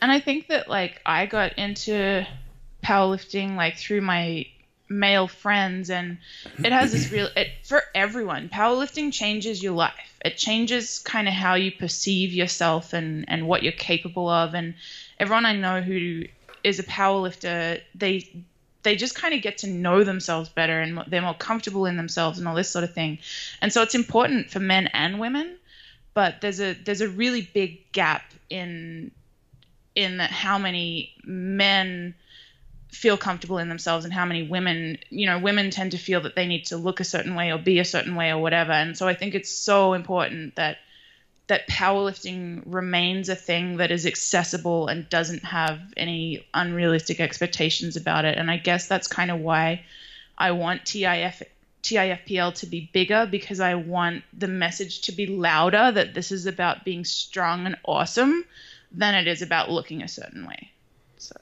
And 0.00 0.10
I 0.10 0.18
think 0.18 0.48
that 0.48 0.68
like 0.68 1.00
I 1.04 1.26
got 1.26 1.58
into 1.58 2.26
powerlifting 2.82 3.56
like 3.56 3.76
through 3.76 4.00
my 4.00 4.46
male 4.92 5.28
friends 5.28 5.90
and 5.90 6.18
it 6.58 6.72
has 6.72 6.92
this 6.92 7.10
real 7.10 7.28
it 7.36 7.48
for 7.64 7.82
everyone. 7.94 8.48
Powerlifting 8.48 9.12
changes 9.12 9.62
your 9.62 9.72
life. 9.72 10.18
It 10.24 10.36
changes 10.36 10.98
kind 10.98 11.26
of 11.28 11.34
how 11.34 11.54
you 11.54 11.72
perceive 11.72 12.32
yourself 12.32 12.92
and 12.92 13.24
and 13.28 13.48
what 13.48 13.62
you're 13.62 13.72
capable 13.72 14.28
of 14.28 14.54
and 14.54 14.74
everyone 15.18 15.46
I 15.46 15.54
know 15.54 15.80
who 15.80 16.24
is 16.64 16.78
a 16.78 16.84
powerlifter, 16.84 17.80
they 17.94 18.44
they 18.82 18.96
just 18.96 19.14
kind 19.14 19.34
of 19.34 19.42
get 19.42 19.58
to 19.58 19.68
know 19.68 20.02
themselves 20.04 20.48
better 20.48 20.80
and 20.80 21.02
they're 21.06 21.22
more 21.22 21.34
comfortable 21.34 21.86
in 21.86 21.96
themselves 21.96 22.38
and 22.38 22.48
all 22.48 22.54
this 22.54 22.68
sort 22.68 22.84
of 22.84 22.92
thing. 22.92 23.18
And 23.60 23.72
so 23.72 23.82
it's 23.82 23.94
important 23.94 24.50
for 24.50 24.58
men 24.58 24.88
and 24.88 25.20
women, 25.20 25.56
but 26.14 26.40
there's 26.40 26.60
a 26.60 26.74
there's 26.74 27.00
a 27.00 27.08
really 27.08 27.48
big 27.54 27.90
gap 27.92 28.22
in 28.50 29.12
in 29.94 30.18
how 30.18 30.58
many 30.58 31.12
men 31.24 32.14
feel 32.92 33.16
comfortable 33.16 33.58
in 33.58 33.68
themselves 33.68 34.04
and 34.04 34.12
how 34.12 34.26
many 34.26 34.42
women 34.42 34.98
you 35.08 35.26
know 35.26 35.38
women 35.38 35.70
tend 35.70 35.92
to 35.92 35.98
feel 35.98 36.20
that 36.20 36.36
they 36.36 36.46
need 36.46 36.66
to 36.66 36.76
look 36.76 37.00
a 37.00 37.04
certain 37.04 37.34
way 37.34 37.50
or 37.50 37.58
be 37.58 37.78
a 37.78 37.84
certain 37.84 38.14
way 38.14 38.30
or 38.30 38.38
whatever. 38.38 38.72
And 38.72 38.96
so 38.96 39.08
i 39.08 39.14
think 39.14 39.34
it's 39.34 39.50
so 39.50 39.94
important 39.94 40.56
that 40.56 40.78
that 41.48 41.68
powerlifting 41.68 42.62
remains 42.66 43.28
a 43.28 43.34
thing 43.34 43.78
that 43.78 43.90
is 43.90 44.06
accessible 44.06 44.88
and 44.88 45.08
doesn't 45.08 45.44
have 45.44 45.80
any 45.96 46.46
unrealistic 46.54 47.18
expectations 47.18 47.96
about 47.96 48.24
it. 48.24 48.38
And 48.38 48.50
i 48.50 48.58
guess 48.58 48.86
that's 48.86 49.08
kind 49.08 49.30
of 49.30 49.40
why 49.40 49.84
i 50.36 50.50
want 50.52 50.84
tif 50.84 51.42
TIFPL 51.82 52.54
to 52.54 52.66
be 52.66 52.88
bigger 52.92 53.26
because 53.28 53.58
I 53.58 53.74
want 53.74 54.22
the 54.32 54.46
message 54.46 55.00
to 55.02 55.12
be 55.12 55.26
louder 55.26 55.90
that 55.90 56.14
this 56.14 56.30
is 56.30 56.46
about 56.46 56.84
being 56.84 57.04
strong 57.04 57.66
and 57.66 57.76
awesome 57.84 58.44
than 58.92 59.16
it 59.16 59.26
is 59.26 59.42
about 59.42 59.68
looking 59.68 60.00
a 60.00 60.06
certain 60.06 60.46
way. 60.46 60.70
So 61.18 61.34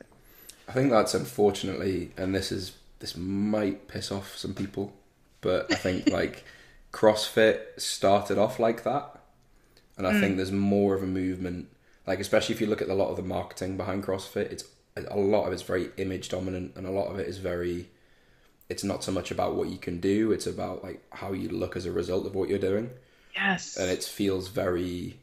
I 0.71 0.73
think 0.73 0.91
that's 0.91 1.15
unfortunately, 1.15 2.13
and 2.17 2.33
this 2.33 2.53
is 2.53 2.77
this 3.01 3.17
might 3.17 3.89
piss 3.89 4.13
off 4.13 4.37
some 4.37 4.55
people, 4.55 4.93
but 5.41 5.73
I 5.73 5.75
think 5.75 6.09
like 6.13 6.45
CrossFit 6.93 7.81
started 7.81 8.39
off 8.39 8.61
like 8.61 8.85
that, 8.85 9.19
and 9.99 10.07
I 10.07 10.21
think 10.21 10.35
mm. 10.35 10.37
there's 10.37 10.53
more 10.53 10.95
of 10.95 11.03
a 11.03 11.09
movement. 11.09 11.69
Like 12.07 12.21
especially 12.21 12.55
if 12.55 12.61
you 12.61 12.69
look 12.69 12.81
at 12.81 12.89
a 12.89 12.95
lot 12.95 13.09
of 13.09 13.17
the 13.17 13.25
marketing 13.25 13.77
behind 13.77 14.05
CrossFit, 14.05 14.53
it's 14.53 14.65
a 14.97 15.19
lot 15.19 15.47
of 15.47 15.53
it's 15.53 15.63
very 15.63 15.91
image 15.97 16.29
dominant, 16.29 16.77
and 16.77 16.87
a 16.87 16.93
lot 16.93 17.09
of 17.09 17.19
it 17.19 17.27
is 17.27 17.39
very. 17.39 17.89
It's 18.69 18.85
not 18.85 19.03
so 19.03 19.11
much 19.11 19.33
about 19.33 19.57
what 19.57 19.71
you 19.71 19.79
can 19.79 19.99
do; 19.99 20.31
it's 20.31 20.47
about 20.47 20.85
like 20.85 21.03
how 21.11 21.33
you 21.33 21.49
look 21.49 21.75
as 21.75 21.85
a 21.85 21.91
result 21.91 22.27
of 22.27 22.37
what 22.37 22.49
you're 22.49 22.61
doing 22.61 22.91
yes, 23.35 23.77
and 23.77 23.91
it 23.91 24.05
feels 24.05 24.49
very 24.49 25.19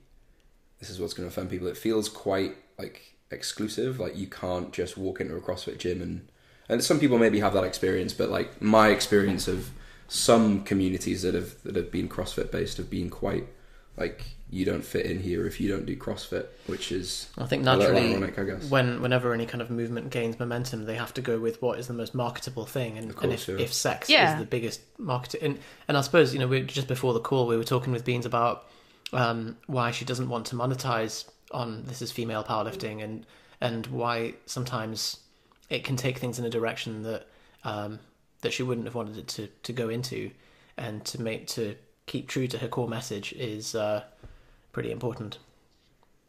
this 0.80 0.90
is 0.90 1.00
what's 1.00 1.14
going 1.14 1.28
to 1.28 1.32
offend 1.32 1.50
people 1.50 1.68
it 1.68 1.78
feels 1.78 2.10
quite 2.10 2.56
like 2.78 3.17
exclusive 3.32 4.00
like 4.00 4.16
you 4.18 4.28
can't 4.28 4.72
just 4.72 4.98
walk 4.98 5.20
into 5.20 5.36
a 5.36 5.42
crossfit 5.42 5.78
gym 5.78 6.02
and 6.02 6.28
and 6.70 6.84
some 6.84 7.00
people 7.00 7.18
maybe 7.18 7.40
have 7.40 7.54
that 7.54 7.64
experience 7.64 8.14
but 8.14 8.30
like 8.30 8.62
my 8.62 8.90
experience 8.90 9.48
of 9.48 9.70
some 10.08 10.64
communities 10.64 11.22
that 11.24 11.34
have 11.34 11.62
that 11.64 11.76
have 11.76 11.92
been 11.92 12.08
crossfit 12.08 12.52
based 12.52 12.78
have 12.78 12.90
been 12.90 13.10
quite 13.10 13.46
like 13.98 14.24
you 14.50 14.64
don't 14.64 14.86
fit 14.86 15.06
in 15.06 15.20
here 15.20 15.46
if 15.46 15.60
you 15.60 15.68
don't 15.68 15.86
do 15.86 15.94
crossfit 15.98 16.46
which 16.68 16.90
is 16.94 17.28
I 17.38 17.46
think 17.48 17.64
a 17.64 17.66
naturally, 17.66 18.12
ironic, 18.12 18.40
I 18.40 18.44
guess. 18.46 18.70
when 18.70 19.02
whenever 19.02 19.34
any 19.34 19.46
kind 19.46 19.62
of 19.62 19.70
movement 19.70 20.10
gains 20.10 20.40
momentum, 20.40 20.86
they 20.86 20.96
have 20.96 21.14
to 21.16 21.22
go 21.22 21.38
with 21.38 21.62
what 21.62 21.80
is 21.80 21.88
the 21.88 21.94
most 21.94 22.16
marketable 22.16 22.66
thing, 22.66 22.98
and, 22.98 23.10
Of 23.12 23.22
and 23.24 23.34
if, 23.34 23.48
yeah. 23.50 23.56
if 23.58 23.74
sex 23.74 24.10
Yeah. 24.10 24.34
is 24.36 24.40
the 24.40 24.46
biggest 24.46 24.80
market, 24.98 25.42
and 25.42 25.60
and 25.90 25.98
I 25.98 26.02
suppose 26.02 26.32
you 26.34 26.40
know 26.40 26.48
we 26.48 26.62
just 26.62 26.88
before 26.88 27.14
the 27.14 27.20
call 27.20 27.46
we 27.46 27.58
were 27.58 27.66
talking 27.66 27.92
with 27.92 28.06
Beans 28.06 28.26
about 28.26 28.68
um, 29.12 29.58
why 29.66 29.92
she 29.92 30.06
doesn't 30.06 30.30
want 30.30 30.46
to 30.48 30.56
monetize 30.56 31.26
on 31.52 31.84
this 31.86 32.02
is 32.02 32.12
female 32.12 32.44
powerlifting, 32.44 33.04
and 33.04 33.26
and 33.62 33.88
why 33.88 34.34
sometimes 34.46 35.20
it 35.70 35.84
can 35.84 35.96
take 35.96 36.18
things 36.18 36.40
in 36.40 36.46
a 36.46 36.50
direction 36.50 37.04
that 37.04 37.28
um, 37.64 38.00
that 38.42 38.54
she 38.54 38.64
wouldn't 38.64 38.86
have 38.88 38.96
wanted 38.96 39.18
it 39.18 39.28
to 39.30 39.48
to 39.64 39.74
go 39.74 39.90
into, 39.90 40.32
and 40.78 41.04
to 41.06 41.22
make 41.22 41.48
to 41.48 41.76
keep 42.06 42.28
true 42.28 42.48
to 42.48 42.58
her 42.58 42.68
core 42.68 42.88
message 42.88 43.34
is 43.34 43.76
uh, 43.76 44.04
pretty 44.72 44.92
important. 44.92 45.38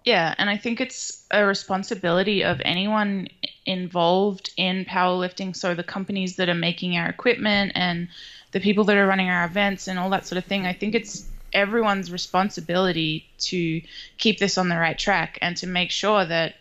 Yeah, 0.04 0.34
and 0.38 0.48
I 0.48 0.56
think 0.56 0.80
it's 0.80 1.26
a 1.30 1.44
responsibility 1.44 2.42
of 2.42 2.62
anyone 2.64 3.28
involved 3.66 4.52
in 4.56 4.84
powerlifting. 4.86 5.54
So 5.54 5.74
the 5.74 5.82
companies 5.82 6.36
that 6.36 6.48
are 6.48 6.54
making 6.54 6.96
our 6.96 7.08
equipment 7.08 7.72
and 7.74 8.08
the 8.52 8.60
people 8.60 8.84
that 8.84 8.96
are 8.96 9.06
running 9.06 9.28
our 9.28 9.44
events 9.44 9.88
and 9.88 9.98
all 9.98 10.10
that 10.10 10.26
sort 10.26 10.38
of 10.38 10.44
thing. 10.44 10.66
I 10.66 10.72
think 10.72 10.94
it's 10.94 11.26
everyone's 11.52 12.10
responsibility 12.10 13.28
to 13.38 13.80
keep 14.18 14.38
this 14.38 14.58
on 14.58 14.68
the 14.68 14.76
right 14.76 14.98
track 14.98 15.38
and 15.40 15.56
to 15.56 15.66
make 15.66 15.90
sure 15.90 16.24
that 16.24 16.54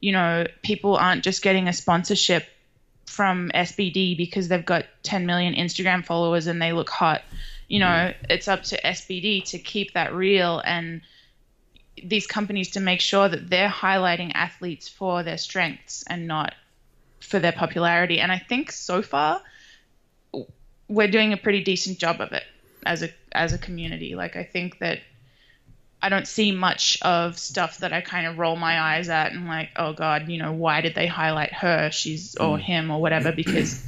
you 0.00 0.12
know 0.12 0.46
people 0.62 0.96
aren't 0.96 1.24
just 1.24 1.42
getting 1.42 1.68
a 1.68 1.72
sponsorship 1.72 2.44
from 3.06 3.50
SBD 3.54 4.16
because 4.16 4.48
they've 4.48 4.64
got 4.64 4.86
10 5.02 5.26
million 5.26 5.54
Instagram 5.54 6.04
followers 6.04 6.46
and 6.46 6.60
they 6.60 6.72
look 6.72 6.88
hot. 6.88 7.22
You 7.68 7.80
know, 7.80 7.86
mm. 7.86 8.14
it's 8.30 8.48
up 8.48 8.62
to 8.64 8.80
SBD 8.80 9.44
to 9.50 9.58
keep 9.58 9.92
that 9.92 10.14
real 10.14 10.60
and 10.64 11.02
these 12.02 12.26
companies 12.26 12.70
to 12.70 12.80
make 12.80 13.00
sure 13.00 13.28
that 13.28 13.50
they're 13.50 13.68
highlighting 13.68 14.32
athletes 14.34 14.88
for 14.88 15.22
their 15.22 15.36
strengths 15.36 16.04
and 16.06 16.26
not 16.26 16.54
for 17.20 17.38
their 17.38 17.52
popularity. 17.52 18.18
And 18.18 18.32
I 18.32 18.38
think 18.38 18.72
so 18.72 19.02
far 19.02 19.42
we're 20.88 21.08
doing 21.08 21.32
a 21.32 21.36
pretty 21.36 21.62
decent 21.62 21.98
job 21.98 22.20
of 22.20 22.32
it 22.32 22.44
as 22.86 23.02
a 23.02 23.10
as 23.32 23.52
a 23.52 23.58
community. 23.58 24.14
Like 24.14 24.36
I 24.36 24.44
think 24.44 24.78
that 24.78 25.00
I 26.02 26.08
don't 26.08 26.26
see 26.26 26.50
much 26.52 27.00
of 27.02 27.38
stuff 27.38 27.78
that 27.78 27.92
I 27.92 28.00
kind 28.00 28.26
of 28.26 28.38
roll 28.38 28.56
my 28.56 28.80
eyes 28.80 29.08
at 29.08 29.32
and 29.32 29.46
like, 29.46 29.70
oh 29.76 29.92
god, 29.92 30.28
you 30.28 30.38
know, 30.38 30.52
why 30.52 30.80
did 30.80 30.94
they 30.94 31.06
highlight 31.06 31.52
her? 31.52 31.90
She's 31.90 32.36
or 32.36 32.56
mm. 32.56 32.60
him 32.60 32.90
or 32.90 33.00
whatever 33.00 33.32
because 33.32 33.86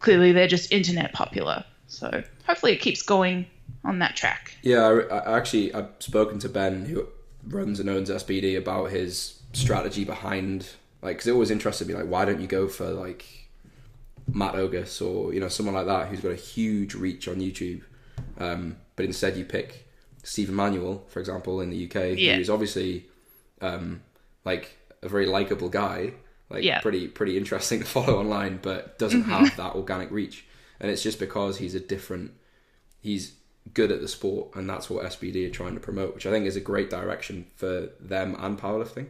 clearly 0.00 0.32
they're 0.32 0.48
just 0.48 0.72
internet 0.72 1.12
popular. 1.12 1.64
So 1.86 2.22
hopefully 2.46 2.72
it 2.72 2.80
keeps 2.80 3.02
going 3.02 3.46
on 3.84 4.00
that 4.00 4.16
track. 4.16 4.54
Yeah, 4.62 4.82
I, 4.82 5.18
I 5.18 5.36
actually 5.38 5.72
I've 5.72 5.88
spoken 6.00 6.38
to 6.40 6.48
Ben 6.48 6.84
who 6.84 7.06
runs 7.46 7.80
and 7.80 7.88
owns 7.88 8.10
SBD 8.10 8.58
about 8.58 8.90
his 8.90 9.40
strategy 9.52 10.04
behind 10.04 10.68
like 11.02 11.16
because 11.16 11.26
it 11.26 11.32
always 11.32 11.50
interested 11.50 11.88
me 11.88 11.94
like 11.94 12.06
why 12.06 12.24
don't 12.24 12.40
you 12.40 12.46
go 12.46 12.68
for 12.68 12.86
like 12.90 13.40
Matt 14.32 14.54
Ogus 14.54 15.00
or 15.04 15.32
you 15.32 15.40
know 15.40 15.48
someone 15.48 15.74
like 15.74 15.86
that 15.86 16.08
who's 16.08 16.20
got 16.20 16.32
a 16.32 16.36
huge 16.36 16.94
reach 16.94 17.28
on 17.28 17.36
YouTube, 17.36 17.82
um, 18.38 18.76
but 18.96 19.04
instead 19.04 19.36
you 19.36 19.44
pick 19.44 19.86
Stephen 20.22 20.54
Manuel, 20.54 21.04
for 21.08 21.20
example, 21.20 21.60
in 21.60 21.70
the 21.70 21.86
UK, 21.86 22.18
yeah. 22.18 22.36
who's 22.36 22.50
obviously 22.50 23.06
um, 23.60 24.02
like 24.44 24.76
a 25.02 25.08
very 25.08 25.26
likable 25.26 25.68
guy, 25.68 26.12
like 26.48 26.64
yeah. 26.64 26.80
pretty 26.80 27.08
pretty 27.08 27.36
interesting 27.36 27.80
to 27.80 27.86
follow 27.86 28.18
online, 28.18 28.58
but 28.62 28.98
doesn't 28.98 29.22
mm-hmm. 29.22 29.30
have 29.30 29.56
that 29.56 29.74
organic 29.74 30.10
reach, 30.10 30.44
and 30.78 30.90
it's 30.90 31.02
just 31.02 31.18
because 31.18 31.58
he's 31.58 31.74
a 31.74 31.80
different, 31.80 32.32
he's 33.00 33.34
good 33.74 33.90
at 33.90 34.00
the 34.00 34.08
sport, 34.08 34.54
and 34.54 34.68
that's 34.68 34.90
what 34.90 35.04
SBD 35.04 35.46
are 35.46 35.50
trying 35.50 35.74
to 35.74 35.80
promote, 35.80 36.14
which 36.14 36.26
I 36.26 36.30
think 36.30 36.46
is 36.46 36.56
a 36.56 36.60
great 36.60 36.90
direction 36.90 37.46
for 37.56 37.88
them 38.00 38.36
and 38.38 38.58
powerlifting, 38.58 39.06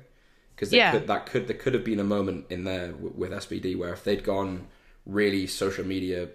because 0.55 0.73
yeah. 0.73 0.93
could, 0.93 1.07
that 1.07 1.27
could 1.27 1.49
there 1.49 1.57
could 1.57 1.75
have 1.75 1.85
been 1.85 2.01
a 2.01 2.05
moment 2.05 2.47
in 2.51 2.65
there 2.65 2.93
with 2.93 3.31
SBD 3.31 3.77
where 3.77 3.93
if 3.93 4.05
they'd 4.05 4.25
gone 4.25 4.67
really 5.07 5.47
social 5.47 5.85
media, 5.85 6.29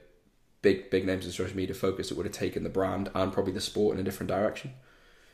big 0.66 0.90
big 0.90 1.06
names 1.06 1.26
in 1.26 1.32
social 1.32 1.56
media 1.56 1.76
focus, 1.76 2.12
it 2.12 2.18
would 2.18 2.26
have 2.26 2.36
taken 2.46 2.64
the 2.64 2.70
brand 2.80 3.10
and 3.14 3.32
probably 3.32 3.54
the 3.54 3.62
sport 3.62 3.94
in 3.94 4.02
a 4.02 4.04
different 4.04 4.30
direction. 4.30 4.74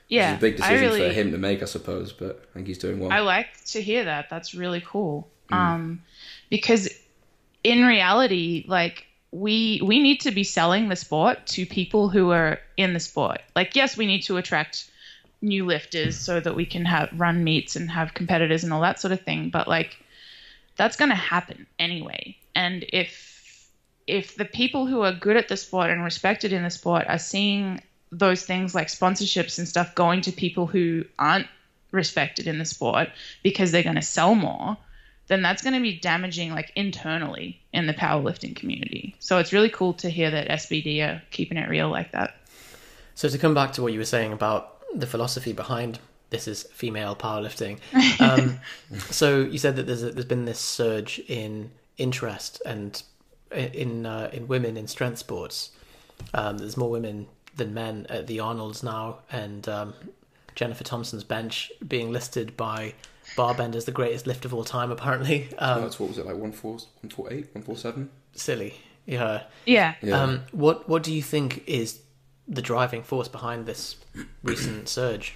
Yeah, 0.08 0.34
it's 0.34 0.40
a 0.40 0.42
big 0.42 0.58
decision 0.58 0.82
really, 0.82 1.08
for 1.08 1.14
him 1.14 1.32
to 1.32 1.38
make, 1.38 1.62
I 1.62 1.66
suppose, 1.66 2.12
but 2.12 2.44
I 2.52 2.54
think 2.54 2.68
he's 2.68 2.78
doing 2.78 3.00
well. 3.00 3.12
I 3.12 3.22
like 3.22 3.48
to 3.68 3.82
hear 3.82 4.04
that. 4.04 4.30
That's 4.30 4.54
really 4.54 4.84
cool. 4.86 5.30
Mm. 5.50 5.56
Um, 5.56 6.02
because 6.50 6.90
in 7.64 7.86
reality, 7.86 8.66
like 8.68 9.06
we 9.32 9.82
we 9.84 10.02
need 10.02 10.20
to 10.22 10.32
be 10.32 10.44
selling 10.44 10.90
the 10.90 10.98
sport 10.98 11.48
to 11.56 11.66
people 11.66 12.10
who 12.10 12.32
are 12.32 12.60
in 12.76 12.94
the 12.94 13.00
sport. 13.00 13.42
Like, 13.56 13.76
yes, 13.76 13.96
we 13.96 14.06
need 14.06 14.24
to 14.24 14.38
attract 14.38 14.92
new 15.42 15.66
lifters 15.66 16.18
so 16.18 16.40
that 16.40 16.56
we 16.56 16.66
can 16.66 16.86
have 16.86 17.10
run 17.16 17.44
meets 17.44 17.76
and 17.76 17.90
have 17.90 18.14
competitors 18.14 18.64
and 18.64 18.74
all 18.74 18.82
that 18.82 19.00
sort 19.00 19.14
of 19.14 19.22
thing. 19.22 19.50
But 19.50 19.68
like, 19.68 19.98
that's 20.76 20.98
going 20.98 21.10
to 21.10 21.16
happen 21.16 21.66
anyway. 21.80 22.38
And 22.54 22.86
if 22.92 23.31
if 24.12 24.36
the 24.36 24.46
people 24.46 24.86
who 24.86 25.02
are 25.02 25.14
good 25.14 25.38
at 25.38 25.48
the 25.48 25.56
sport 25.56 25.90
and 25.90 26.04
respected 26.04 26.52
in 26.52 26.64
the 26.64 26.70
sport 26.70 27.06
are 27.08 27.18
seeing 27.18 27.82
those 28.12 28.44
things 28.44 28.76
like 28.76 28.88
sponsorships 28.88 29.58
and 29.58 29.66
stuff 29.66 29.96
going 29.96 30.20
to 30.22 30.34
people 30.34 30.68
who 30.68 31.06
aren't 31.18 31.48
respected 31.92 32.46
in 32.46 32.58
the 32.60 32.66
sport 32.66 33.08
because 33.42 33.72
they're 33.72 33.84
going 33.84 33.96
to 33.96 34.02
sell 34.02 34.36
more, 34.36 34.76
then 35.28 35.42
that's 35.42 35.62
going 35.62 35.74
to 35.74 35.80
be 35.80 35.98
damaging 35.98 36.52
like 36.52 36.74
internally 36.76 37.58
in 37.72 37.88
the 37.88 37.94
powerlifting 37.94 38.54
community. 38.54 39.16
So 39.20 39.38
it's 39.38 39.54
really 39.54 39.70
cool 39.70 39.94
to 39.94 40.10
hear 40.10 40.30
that 40.30 40.50
SBD 40.50 41.02
are 41.08 41.22
keeping 41.32 41.58
it 41.58 41.70
real 41.70 41.90
like 41.90 42.12
that. 42.12 42.36
So 43.16 43.30
to 43.30 43.38
come 43.38 43.54
back 43.54 43.72
to 43.74 43.82
what 43.82 43.94
you 43.94 44.00
were 44.00 44.06
saying 44.06 44.34
about 44.34 44.78
the 44.94 45.08
philosophy 45.08 45.54
behind 45.54 46.00
this 46.32 46.50
is 46.50 46.64
female 46.74 47.16
powerlifting. 47.16 47.80
Um, 48.20 48.60
so 49.10 49.40
you 49.42 49.58
said 49.58 49.78
that 49.78 49.88
there's 49.88 50.04
a, 50.04 50.12
there's 50.12 50.26
been 50.26 50.46
this 50.46 50.60
surge 50.60 51.20
in 51.28 51.72
interest 51.98 52.62
and 52.66 53.02
in 53.52 54.06
uh, 54.06 54.30
in 54.34 54.48
women 54.48 54.78
in 54.78 54.88
strength 54.88 55.20
sports. 55.20 55.72
Um, 56.34 56.58
there's 56.58 56.78
more 56.78 56.90
women 56.90 57.28
than 57.56 57.74
men 57.74 58.06
at 58.10 58.28
the 58.28 58.40
Arnold's 58.40 58.84
now, 58.84 59.20
and 59.32 59.68
um, 59.68 59.94
Jennifer 60.56 60.84
Thompson's 60.84 61.24
bench 61.24 61.72
being 61.88 62.12
listed 62.12 62.56
by 62.56 62.94
Barbend 63.36 63.76
as 63.76 63.86
the 63.86 63.92
greatest 63.92 64.28
lift 64.28 64.46
of 64.46 64.54
all 64.54 64.64
time. 64.64 64.92
Apparently, 64.92 65.50
um, 65.58 65.82
that's 65.82 66.00
what 66.00 66.10
was 66.10 66.18
it 66.18 66.26
like 66.26 66.36
one 66.36 66.52
four 66.52 66.78
one 67.02 67.10
four 67.10 67.32
eight 67.32 67.48
one 67.54 67.64
four 67.64 67.78
seven. 67.78 68.10
Silly, 68.34 68.76
yeah, 69.06 69.44
yeah. 69.66 69.96
yeah. 70.02 70.22
Um, 70.22 70.44
what 70.52 70.88
what 70.88 71.04
do 71.04 71.14
you 71.14 71.22
think 71.22 71.64
is 71.68 72.02
the 72.48 72.62
driving 72.62 73.04
force 73.04 73.28
behind 73.28 73.66
this 73.66 73.96
recent 74.44 74.90
surge? 74.90 75.36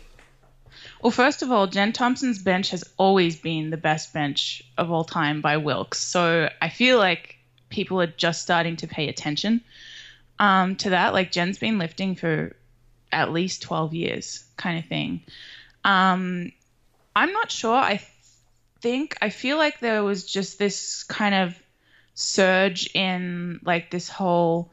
Well, 1.01 1.11
first 1.11 1.41
of 1.41 1.51
all, 1.51 1.67
Jen 1.67 1.93
Thompson's 1.93 2.39
bench 2.39 2.71
has 2.71 2.83
always 2.97 3.39
been 3.39 3.69
the 3.69 3.77
best 3.77 4.13
bench 4.13 4.63
of 4.77 4.91
all 4.91 5.03
time 5.03 5.41
by 5.41 5.57
Wilks. 5.57 5.99
So 5.99 6.49
I 6.61 6.69
feel 6.69 6.97
like 6.97 7.34
people 7.69 8.01
are 8.01 8.07
just 8.07 8.41
starting 8.41 8.77
to 8.77 8.87
pay 8.87 9.09
attention 9.09 9.61
um, 10.39 10.75
to 10.77 10.91
that. 10.91 11.13
Like 11.13 11.31
Jen's 11.31 11.57
been 11.57 11.77
lifting 11.77 12.15
for 12.15 12.55
at 13.11 13.31
least 13.31 13.61
12 13.61 13.93
years, 13.93 14.43
kind 14.57 14.79
of 14.79 14.85
thing. 14.85 15.23
Um, 15.83 16.51
I'm 17.15 17.31
not 17.31 17.51
sure. 17.51 17.75
I 17.75 18.01
think, 18.81 19.17
I 19.21 19.29
feel 19.29 19.57
like 19.57 19.79
there 19.79 20.03
was 20.03 20.25
just 20.25 20.59
this 20.59 21.03
kind 21.03 21.35
of 21.35 21.55
surge 22.13 22.89
in 22.93 23.59
like 23.63 23.91
this 23.91 24.09
whole 24.09 24.71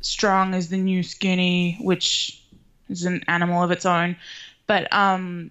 strong 0.00 0.54
is 0.54 0.68
the 0.68 0.78
new 0.78 1.02
skinny, 1.02 1.78
which 1.80 2.42
is 2.88 3.04
an 3.04 3.22
animal 3.28 3.62
of 3.62 3.70
its 3.70 3.86
own. 3.86 4.16
But 4.66 4.92
um, 4.92 5.50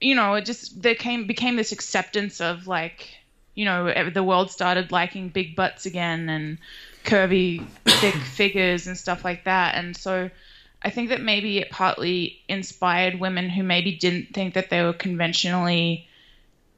you 0.00 0.14
know, 0.14 0.34
it 0.34 0.44
just 0.44 0.82
there 0.82 0.94
came 0.94 1.26
became 1.26 1.56
this 1.56 1.72
acceptance 1.72 2.40
of 2.40 2.66
like, 2.66 3.16
you 3.54 3.64
know, 3.64 4.10
the 4.10 4.22
world 4.22 4.50
started 4.50 4.92
liking 4.92 5.28
big 5.28 5.54
butts 5.54 5.86
again 5.86 6.28
and 6.28 6.58
curvy, 7.04 7.64
thick 7.84 8.14
figures 8.14 8.86
and 8.86 8.96
stuff 8.96 9.24
like 9.24 9.44
that. 9.44 9.76
And 9.76 9.96
so 9.96 10.30
I 10.82 10.90
think 10.90 11.10
that 11.10 11.20
maybe 11.20 11.58
it 11.58 11.70
partly 11.70 12.40
inspired 12.48 13.20
women 13.20 13.48
who 13.48 13.62
maybe 13.62 13.96
didn't 13.96 14.34
think 14.34 14.54
that 14.54 14.70
they 14.70 14.82
were 14.82 14.92
conventionally 14.92 16.08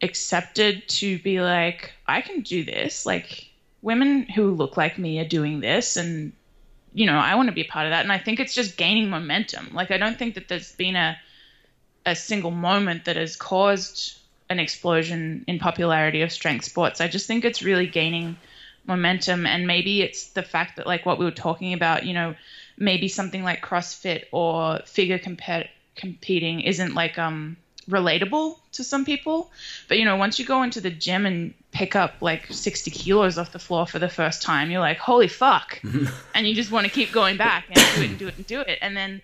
accepted 0.03 0.87
to 0.89 1.19
be 1.21 1.41
like, 1.41 1.93
I 2.07 2.21
can 2.21 2.43
do 2.43 2.65
this. 2.65 3.07
Like 3.07 3.49
women 3.83 4.23
who 4.23 4.51
look 4.51 4.77
like 4.77 4.99
me 4.99 5.19
are 5.21 5.29
doing 5.29 5.61
this 5.61 5.97
and 5.97 6.33
you 6.93 7.05
know, 7.05 7.19
I 7.19 7.35
want 7.35 7.49
to 7.49 7.55
be 7.55 7.61
a 7.61 7.67
part 7.67 7.85
of 7.85 7.91
that. 7.91 8.05
And 8.05 8.13
I 8.13 8.19
think 8.19 8.41
it's 8.41 8.55
just 8.55 8.79
gaining 8.79 9.11
momentum. 9.11 9.69
Like 9.75 9.91
I 9.91 9.99
don't 9.99 10.19
think 10.19 10.35
that 10.35 10.49
there's 10.49 10.73
been 10.73 10.97
a 10.97 11.19
a 12.07 12.15
single 12.15 12.53
moment 12.53 13.05
that 13.05 13.17
has 13.17 13.37
caused 13.37 14.17
an 14.49 14.59
explosion 14.59 15.45
in 15.47 15.59
popularity 15.59 16.23
of 16.23 16.33
strength 16.33 16.65
sports. 16.65 17.01
I 17.01 17.09
just 17.09 17.27
think 17.27 17.45
it's 17.45 17.63
really 17.63 17.87
gaining 17.87 18.37
momentum 18.87 19.47
and 19.47 19.67
maybe 19.67 20.03
it's 20.03 20.29
the 20.31 20.43
fact 20.43 20.77
that 20.77 20.87
like 20.87 21.05
what 21.05 21.19
we 21.19 21.25
were 21.25 21.31
talking 21.31 21.73
about, 21.73 22.05
you 22.05 22.15
know, 22.15 22.35
maybe 22.79 23.09
something 23.09 23.43
like 23.43 23.65
CrossFit 23.65 24.25
or 24.33 24.81
figure 24.85 25.19
compet- 25.19 25.69
competing 25.97 26.61
isn't 26.61 26.95
like 26.95 27.19
um 27.19 27.57
relatable 27.89 28.57
to 28.73 28.85
some 28.85 29.05
people. 29.05 29.51
But 29.89 29.99
you 29.99 30.05
know, 30.05 30.17
once 30.17 30.39
you 30.39 30.45
go 30.45 30.63
into 30.63 30.81
the 30.81 30.91
gym 30.91 31.27
and 31.27 31.55
pick 31.73 31.97
up 31.97 32.15
like 32.21 32.47
60 32.51 32.91
kilos 32.91 33.39
off 33.39 33.53
the 33.53 33.59
floor 33.59 33.87
for 33.87 33.99
the 33.99 34.09
first 34.09 34.43
time, 34.43 34.71
you're 34.71 34.81
like, 34.81 34.99
holy 34.99 35.29
fuck. 35.29 35.81
and 36.35 36.47
you 36.47 36.55
just 36.55 36.71
want 36.71 36.87
to 36.87 36.93
keep 36.93 37.13
going 37.13 37.37
back 37.37 37.67
and 37.69 37.77
do 37.77 38.03
it 38.03 38.11
and 38.11 38.19
do 38.19 38.29
it 38.29 38.37
and 38.37 38.47
do 38.47 38.61
it. 38.61 38.79
And 38.83 38.97
then 38.97 39.23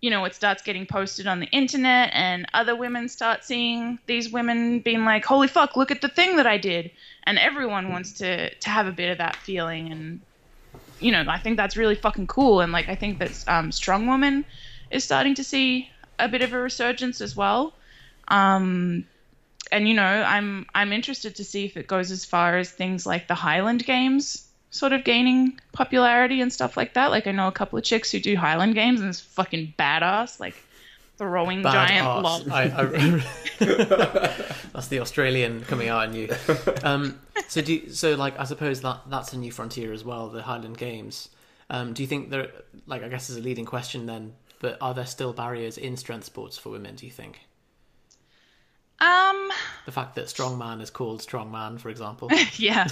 you 0.00 0.10
know, 0.10 0.24
it 0.24 0.34
starts 0.34 0.62
getting 0.62 0.86
posted 0.86 1.26
on 1.26 1.40
the 1.40 1.46
internet, 1.46 2.10
and 2.14 2.46
other 2.54 2.74
women 2.74 3.08
start 3.08 3.44
seeing 3.44 3.98
these 4.06 4.30
women 4.30 4.80
being 4.80 5.04
like, 5.04 5.24
"Holy 5.24 5.48
fuck, 5.48 5.76
look 5.76 5.90
at 5.90 6.00
the 6.00 6.08
thing 6.08 6.36
that 6.36 6.46
I 6.46 6.58
did!" 6.58 6.90
And 7.24 7.38
everyone 7.38 7.90
wants 7.90 8.14
to 8.14 8.54
to 8.54 8.70
have 8.70 8.86
a 8.86 8.92
bit 8.92 9.10
of 9.10 9.18
that 9.18 9.36
feeling, 9.36 9.92
and 9.92 10.20
you 10.98 11.12
know, 11.12 11.24
I 11.28 11.38
think 11.38 11.56
that's 11.56 11.76
really 11.76 11.94
fucking 11.94 12.26
cool. 12.28 12.60
And 12.60 12.72
like, 12.72 12.88
I 12.88 12.94
think 12.94 13.18
that 13.18 13.32
um, 13.46 13.72
strong 13.72 14.06
woman 14.06 14.44
is 14.90 15.04
starting 15.04 15.34
to 15.36 15.44
see 15.44 15.88
a 16.18 16.28
bit 16.28 16.42
of 16.42 16.52
a 16.52 16.58
resurgence 16.58 17.20
as 17.20 17.34
well. 17.36 17.74
Um, 18.28 19.06
and 19.72 19.88
you 19.88 19.94
know, 19.94 20.02
I'm 20.04 20.66
I'm 20.74 20.92
interested 20.92 21.36
to 21.36 21.44
see 21.44 21.64
if 21.64 21.76
it 21.76 21.86
goes 21.86 22.10
as 22.10 22.24
far 22.24 22.58
as 22.58 22.70
things 22.70 23.06
like 23.06 23.28
the 23.28 23.34
Highland 23.34 23.84
Games 23.84 24.49
sort 24.70 24.92
of 24.92 25.04
gaining 25.04 25.58
popularity 25.72 26.40
and 26.40 26.52
stuff 26.52 26.76
like 26.76 26.94
that. 26.94 27.10
Like 27.10 27.26
I 27.26 27.32
know 27.32 27.48
a 27.48 27.52
couple 27.52 27.78
of 27.78 27.84
chicks 27.84 28.10
who 28.10 28.20
do 28.20 28.36
Highland 28.36 28.74
games 28.74 29.00
and 29.00 29.08
it's 29.10 29.20
fucking 29.20 29.74
badass, 29.78 30.38
like 30.40 30.54
throwing 31.18 31.62
Bad 31.62 31.88
giant 31.88 32.06
art. 32.06 32.22
lobs. 32.22 32.48
I, 32.48 32.62
I, 32.64 32.84
that's 34.72 34.88
the 34.88 35.00
Australian 35.00 35.62
coming 35.64 35.88
out 35.88 36.08
in 36.08 36.14
you. 36.14 36.34
Um, 36.82 37.18
so 37.48 37.60
do 37.60 37.74
you, 37.74 37.90
so 37.90 38.14
like 38.14 38.38
I 38.38 38.44
suppose 38.44 38.80
that 38.82 39.00
that's 39.08 39.32
a 39.32 39.38
new 39.38 39.52
frontier 39.52 39.92
as 39.92 40.04
well. 40.04 40.28
The 40.28 40.42
Highland 40.42 40.78
Games. 40.78 41.28
Um, 41.68 41.92
do 41.92 42.02
you 42.02 42.06
think 42.08 42.30
there 42.30 42.48
like 42.86 43.02
I 43.02 43.08
guess 43.08 43.28
is 43.30 43.36
a 43.36 43.40
leading 43.40 43.64
question 43.66 44.06
then? 44.06 44.34
But 44.60 44.76
are 44.80 44.92
there 44.94 45.06
still 45.06 45.32
barriers 45.32 45.78
in 45.78 45.96
strength 45.96 46.24
sports 46.24 46.58
for 46.58 46.68
women? 46.68 46.94
Do 46.94 47.06
you 47.06 47.12
think 47.12 47.40
Um, 49.00 49.50
the 49.86 49.92
fact 49.92 50.14
that 50.16 50.26
strongman 50.26 50.82
is 50.82 50.90
called 50.90 51.20
strongman, 51.22 51.80
for 51.80 51.88
example, 51.88 52.28
yeah. 52.56 52.86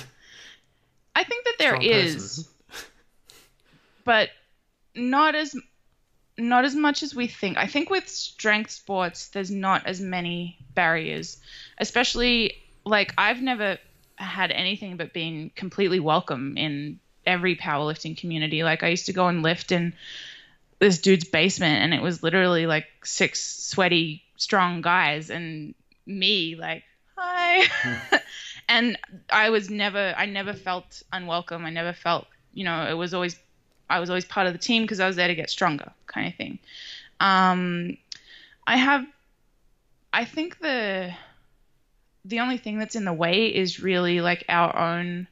I 1.60 1.70
think 1.70 1.82
that 1.82 1.88
there 1.88 1.92
Strong 1.92 2.04
is, 2.04 2.48
person. 2.68 2.82
but 4.04 4.30
not 4.94 5.34
as 5.34 5.54
not 6.36 6.64
as 6.64 6.74
much 6.74 7.02
as 7.02 7.14
we 7.14 7.26
think. 7.26 7.58
I 7.58 7.66
think 7.66 7.90
with 7.90 8.08
strength 8.08 8.70
sports, 8.70 9.28
there's 9.28 9.50
not 9.50 9.86
as 9.86 10.00
many 10.00 10.58
barriers, 10.74 11.38
especially 11.78 12.54
like 12.84 13.12
I've 13.18 13.42
never 13.42 13.78
had 14.16 14.50
anything 14.50 14.96
but 14.96 15.12
been 15.12 15.50
completely 15.54 16.00
welcome 16.00 16.56
in 16.56 17.00
every 17.26 17.56
powerlifting 17.56 18.16
community. 18.16 18.62
Like 18.62 18.82
I 18.82 18.88
used 18.88 19.06
to 19.06 19.12
go 19.12 19.28
and 19.28 19.42
lift 19.42 19.72
in 19.72 19.94
this 20.78 21.00
dude's 21.00 21.24
basement, 21.24 21.82
and 21.82 21.92
it 21.92 22.02
was 22.02 22.22
literally 22.22 22.66
like 22.66 22.86
six 23.04 23.44
sweaty, 23.44 24.22
strong 24.36 24.80
guys, 24.80 25.30
and 25.30 25.74
me 26.06 26.56
like, 26.56 26.84
hi. 27.16 27.66
and 28.68 28.98
I 29.30 29.50
was 29.50 29.70
never, 29.70 30.14
I 30.16 30.26
never 30.26 30.52
felt 30.52 31.02
unwelcome. 31.12 31.64
I 31.64 31.70
never 31.70 31.92
felt, 31.92 32.26
you 32.52 32.64
know, 32.64 32.86
it 32.88 32.94
was 32.94 33.14
always, 33.14 33.36
I 33.88 34.00
was 34.00 34.10
always 34.10 34.24
part 34.24 34.46
of 34.46 34.52
the 34.52 34.58
team 34.58 34.82
because 34.82 35.00
I 35.00 35.06
was 35.06 35.16
there 35.16 35.28
to 35.28 35.34
get 35.34 35.50
stronger, 35.50 35.90
kind 36.06 36.28
of 36.28 36.34
thing. 36.34 36.58
Um, 37.18 37.96
I 38.66 38.76
have, 38.76 39.06
I 40.12 40.24
think 40.24 40.58
the, 40.58 41.12
the 42.24 42.40
only 42.40 42.58
thing 42.58 42.78
that's 42.78 42.96
in 42.96 43.04
the 43.04 43.12
way 43.12 43.54
is 43.54 43.80
really 43.80 44.20
like 44.20 44.44
our 44.48 44.76
own, 44.76 45.26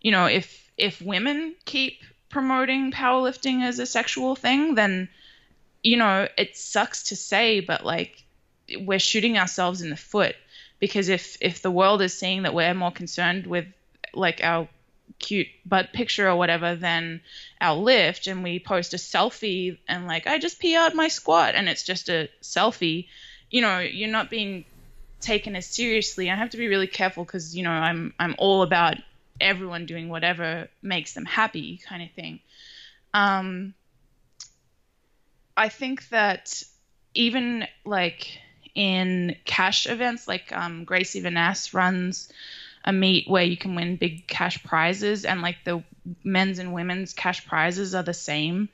you 0.00 0.12
know, 0.12 0.26
if 0.26 0.70
if 0.76 1.02
women 1.02 1.54
keep 1.66 2.02
promoting 2.30 2.90
powerlifting 2.90 3.62
as 3.62 3.78
a 3.78 3.86
sexual 3.86 4.34
thing, 4.34 4.74
then, 4.76 5.08
you 5.82 5.96
know, 5.96 6.26
it 6.38 6.56
sucks 6.56 7.04
to 7.04 7.16
say, 7.16 7.60
but 7.60 7.84
like 7.84 8.22
we're 8.78 8.98
shooting 8.98 9.36
ourselves 9.36 9.82
in 9.82 9.90
the 9.90 9.96
foot 9.96 10.36
because 10.80 11.08
if 11.08 11.36
if 11.40 11.62
the 11.62 11.70
world 11.70 12.02
is 12.02 12.18
seeing 12.18 12.42
that 12.42 12.54
we're 12.54 12.74
more 12.74 12.90
concerned 12.90 13.46
with 13.46 13.66
like 14.12 14.40
our 14.42 14.68
cute 15.18 15.48
butt 15.66 15.92
picture 15.92 16.28
or 16.28 16.36
whatever 16.36 16.74
than 16.74 17.20
our 17.60 17.76
lift 17.76 18.26
and 18.26 18.42
we 18.42 18.58
post 18.58 18.94
a 18.94 18.96
selfie 18.96 19.78
and 19.86 20.06
like 20.06 20.26
I 20.26 20.38
just 20.38 20.60
PR'd 20.60 20.94
my 20.94 21.08
squat 21.08 21.54
and 21.54 21.68
it's 21.68 21.84
just 21.84 22.08
a 22.08 22.28
selfie, 22.42 23.06
you 23.50 23.60
know, 23.60 23.78
you're 23.80 24.08
not 24.08 24.30
being 24.30 24.64
taken 25.20 25.54
as 25.54 25.66
seriously. 25.66 26.30
I 26.30 26.34
have 26.34 26.50
to 26.50 26.56
be 26.56 26.68
really 26.68 26.86
careful 26.86 27.24
because 27.24 27.54
you 27.54 27.62
know 27.62 27.70
I'm 27.70 28.14
I'm 28.18 28.34
all 28.38 28.62
about 28.62 28.96
everyone 29.40 29.86
doing 29.86 30.08
whatever 30.08 30.68
makes 30.82 31.14
them 31.14 31.24
happy 31.24 31.80
kind 31.88 32.02
of 32.02 32.10
thing. 32.12 32.40
Um, 33.12 33.74
I 35.56 35.68
think 35.68 36.08
that 36.08 36.62
even 37.14 37.66
like 37.84 38.40
in 38.74 39.36
cash 39.44 39.86
events, 39.86 40.28
like 40.28 40.52
um, 40.52 40.84
Gracie 40.84 41.22
Vanass 41.22 41.74
runs 41.74 42.32
a 42.84 42.92
meet 42.92 43.28
where 43.28 43.44
you 43.44 43.56
can 43.56 43.74
win 43.74 43.96
big 43.96 44.26
cash 44.26 44.62
prizes, 44.64 45.24
and 45.24 45.42
like 45.42 45.56
the 45.64 45.82
men's 46.24 46.58
and 46.58 46.72
women's 46.72 47.12
cash 47.12 47.46
prizes 47.46 47.94
are 47.94 48.02
the 48.02 48.14
same. 48.14 48.68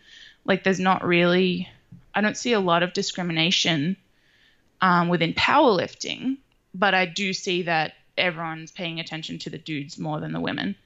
Like 0.44 0.62
there's 0.62 0.80
not 0.80 1.04
really, 1.04 1.68
I 2.14 2.20
don't 2.20 2.36
see 2.36 2.52
a 2.52 2.60
lot 2.60 2.82
of 2.82 2.92
discrimination 2.92 3.96
um, 4.80 5.08
within 5.08 5.34
powerlifting, 5.34 6.36
but 6.74 6.94
I 6.94 7.06
do 7.06 7.32
see 7.32 7.62
that 7.62 7.94
everyone's 8.16 8.70
paying 8.70 9.00
attention 9.00 9.38
to 9.40 9.50
the 9.50 9.58
dudes 9.58 9.98
more 9.98 10.20
than 10.20 10.32
the 10.32 10.40
women. 10.40 10.76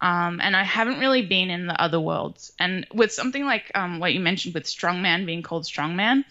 Um, 0.00 0.40
and 0.42 0.56
I 0.56 0.62
haven't 0.62 0.98
really 0.98 1.22
been 1.22 1.50
in 1.50 1.66
the 1.66 1.80
other 1.80 2.00
worlds. 2.00 2.52
And 2.58 2.86
with 2.92 3.12
something 3.12 3.44
like 3.44 3.70
um, 3.74 4.00
what 4.00 4.14
you 4.14 4.20
mentioned 4.20 4.54
with 4.54 4.64
strongman 4.64 5.26
being 5.26 5.42
called 5.42 5.64
strongman, 5.64 6.24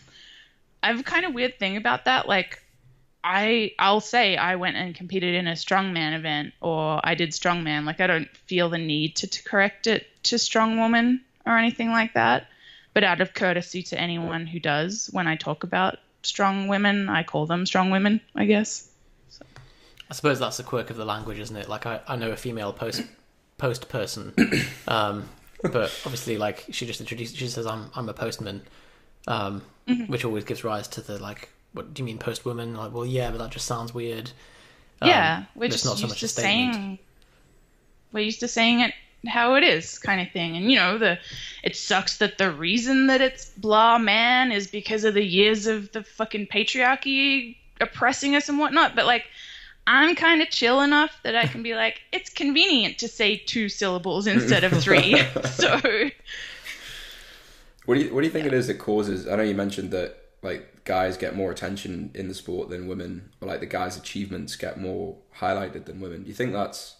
I 0.81 0.87
have 0.87 0.99
a 0.99 1.03
kind 1.03 1.25
of 1.25 1.33
weird 1.33 1.59
thing 1.59 1.77
about 1.77 2.05
that. 2.05 2.27
Like, 2.27 2.61
I 3.23 3.73
I'll 3.77 3.99
say 3.99 4.37
I 4.37 4.55
went 4.55 4.77
and 4.77 4.95
competed 4.95 5.35
in 5.35 5.47
a 5.47 5.53
strongman 5.53 6.17
event 6.17 6.53
or 6.61 7.01
I 7.03 7.15
did 7.15 7.31
strongman. 7.31 7.85
Like, 7.85 7.99
I 7.99 8.07
don't 8.07 8.29
feel 8.37 8.69
the 8.69 8.77
need 8.77 9.17
to, 9.17 9.27
to 9.27 9.43
correct 9.43 9.87
it 9.87 10.07
to 10.23 10.39
strong 10.39 10.77
woman 10.77 11.21
or 11.45 11.57
anything 11.57 11.89
like 11.89 12.13
that. 12.13 12.47
But 12.93 13.03
out 13.03 13.21
of 13.21 13.33
courtesy 13.33 13.83
to 13.83 13.99
anyone 13.99 14.47
who 14.47 14.59
does, 14.59 15.09
when 15.11 15.27
I 15.27 15.35
talk 15.35 15.63
about 15.63 15.99
strong 16.23 16.67
women, 16.67 17.09
I 17.09 17.23
call 17.23 17.45
them 17.45 17.65
strong 17.65 17.91
women. 17.91 18.21
I 18.35 18.45
guess. 18.45 18.89
I 20.09 20.15
suppose 20.15 20.39
that's 20.39 20.59
a 20.59 20.63
quirk 20.63 20.89
of 20.89 20.97
the 20.97 21.05
language, 21.05 21.39
isn't 21.39 21.55
it? 21.55 21.69
Like 21.69 21.85
I, 21.85 22.01
I 22.07 22.15
know 22.15 22.31
a 22.31 22.35
female 22.35 22.73
post 22.73 23.03
post 23.57 23.89
person, 23.89 24.33
um, 24.87 25.29
but 25.61 25.91
obviously, 26.03 26.37
like 26.37 26.65
she 26.71 26.87
just 26.87 26.99
introduces, 26.99 27.35
she 27.35 27.47
says, 27.47 27.67
"I'm 27.67 27.91
I'm 27.95 28.09
a 28.09 28.13
postman," 28.13 28.63
um, 29.29 29.61
Mm-hmm. 29.87 30.11
which 30.11 30.23
always 30.23 30.43
gives 30.43 30.63
rise 30.63 30.87
to 30.89 31.01
the 31.01 31.17
like, 31.17 31.49
"What 31.73 31.95
do 31.95 32.01
you 32.01 32.05
mean 32.05 32.19
post 32.19 32.45
woman?" 32.45 32.75
Like, 32.75 32.93
well, 32.93 33.07
yeah, 33.07 33.31
but 33.31 33.39
that 33.39 33.49
just 33.49 33.65
sounds 33.65 33.91
weird. 33.91 34.29
Um, 35.01 35.09
yeah, 35.09 35.43
we're 35.55 35.69
just 35.69 35.83
not 35.83 35.97
so 35.97 36.05
much 36.05 36.19
to 36.19 36.25
a 36.25 36.29
statement. 36.29 36.75
saying 36.75 36.99
we're 38.11 38.25
used 38.25 38.41
to 38.41 38.47
saying 38.47 38.81
it 38.81 38.93
how 39.27 39.55
it 39.55 39.63
is, 39.63 39.97
kind 39.97 40.21
of 40.21 40.31
thing. 40.31 40.55
And 40.55 40.71
you 40.71 40.77
know, 40.77 40.99
the 40.99 41.17
it 41.63 41.75
sucks 41.75 42.17
that 42.17 42.37
the 42.37 42.51
reason 42.51 43.07
that 43.07 43.19
it's 43.19 43.49
blah 43.57 43.97
man 43.97 44.51
is 44.51 44.67
because 44.67 45.03
of 45.05 45.15
the 45.15 45.23
years 45.25 45.65
of 45.65 45.91
the 45.91 46.03
fucking 46.03 46.47
patriarchy 46.47 47.55
oppressing 47.81 48.35
us 48.35 48.47
and 48.47 48.59
whatnot. 48.59 48.95
But 48.95 49.07
like, 49.07 49.25
I'm 49.87 50.15
kind 50.15 50.41
of 50.43 50.49
chill 50.51 50.81
enough 50.81 51.17
that 51.23 51.35
I 51.35 51.47
can 51.47 51.63
be 51.63 51.73
like, 51.73 52.01
it's 52.11 52.29
convenient 52.29 52.99
to 52.99 53.07
say 53.07 53.37
two 53.37 53.69
syllables 53.69 54.27
instead 54.27 54.63
of 54.63 54.79
three. 54.83 55.19
so 55.51 55.79
What 57.89 57.95
do 57.95 58.01
you 58.01 58.13
What 58.13 58.21
do 58.21 58.27
you 58.27 58.31
think 58.31 58.45
it 58.45 58.53
is 58.53 58.67
that 58.67 58.75
causes? 58.75 59.27
I 59.27 59.35
know 59.35 59.41
you 59.41 59.55
mentioned 59.55 59.89
that 59.89 60.15
like 60.43 60.83
guys 60.83 61.17
get 61.17 61.35
more 61.35 61.49
attention 61.49 62.11
in 62.13 62.27
the 62.27 62.35
sport 62.35 62.69
than 62.69 62.87
women, 62.87 63.31
or 63.41 63.47
like 63.47 63.61
the 63.61 63.65
guys' 63.65 63.97
achievements 63.97 64.55
get 64.55 64.79
more 64.79 65.17
highlighted 65.37 65.85
than 65.85 65.99
women. 65.99 66.21
Do 66.21 66.27
you 66.27 66.35
think 66.35 66.53
that's 66.53 66.97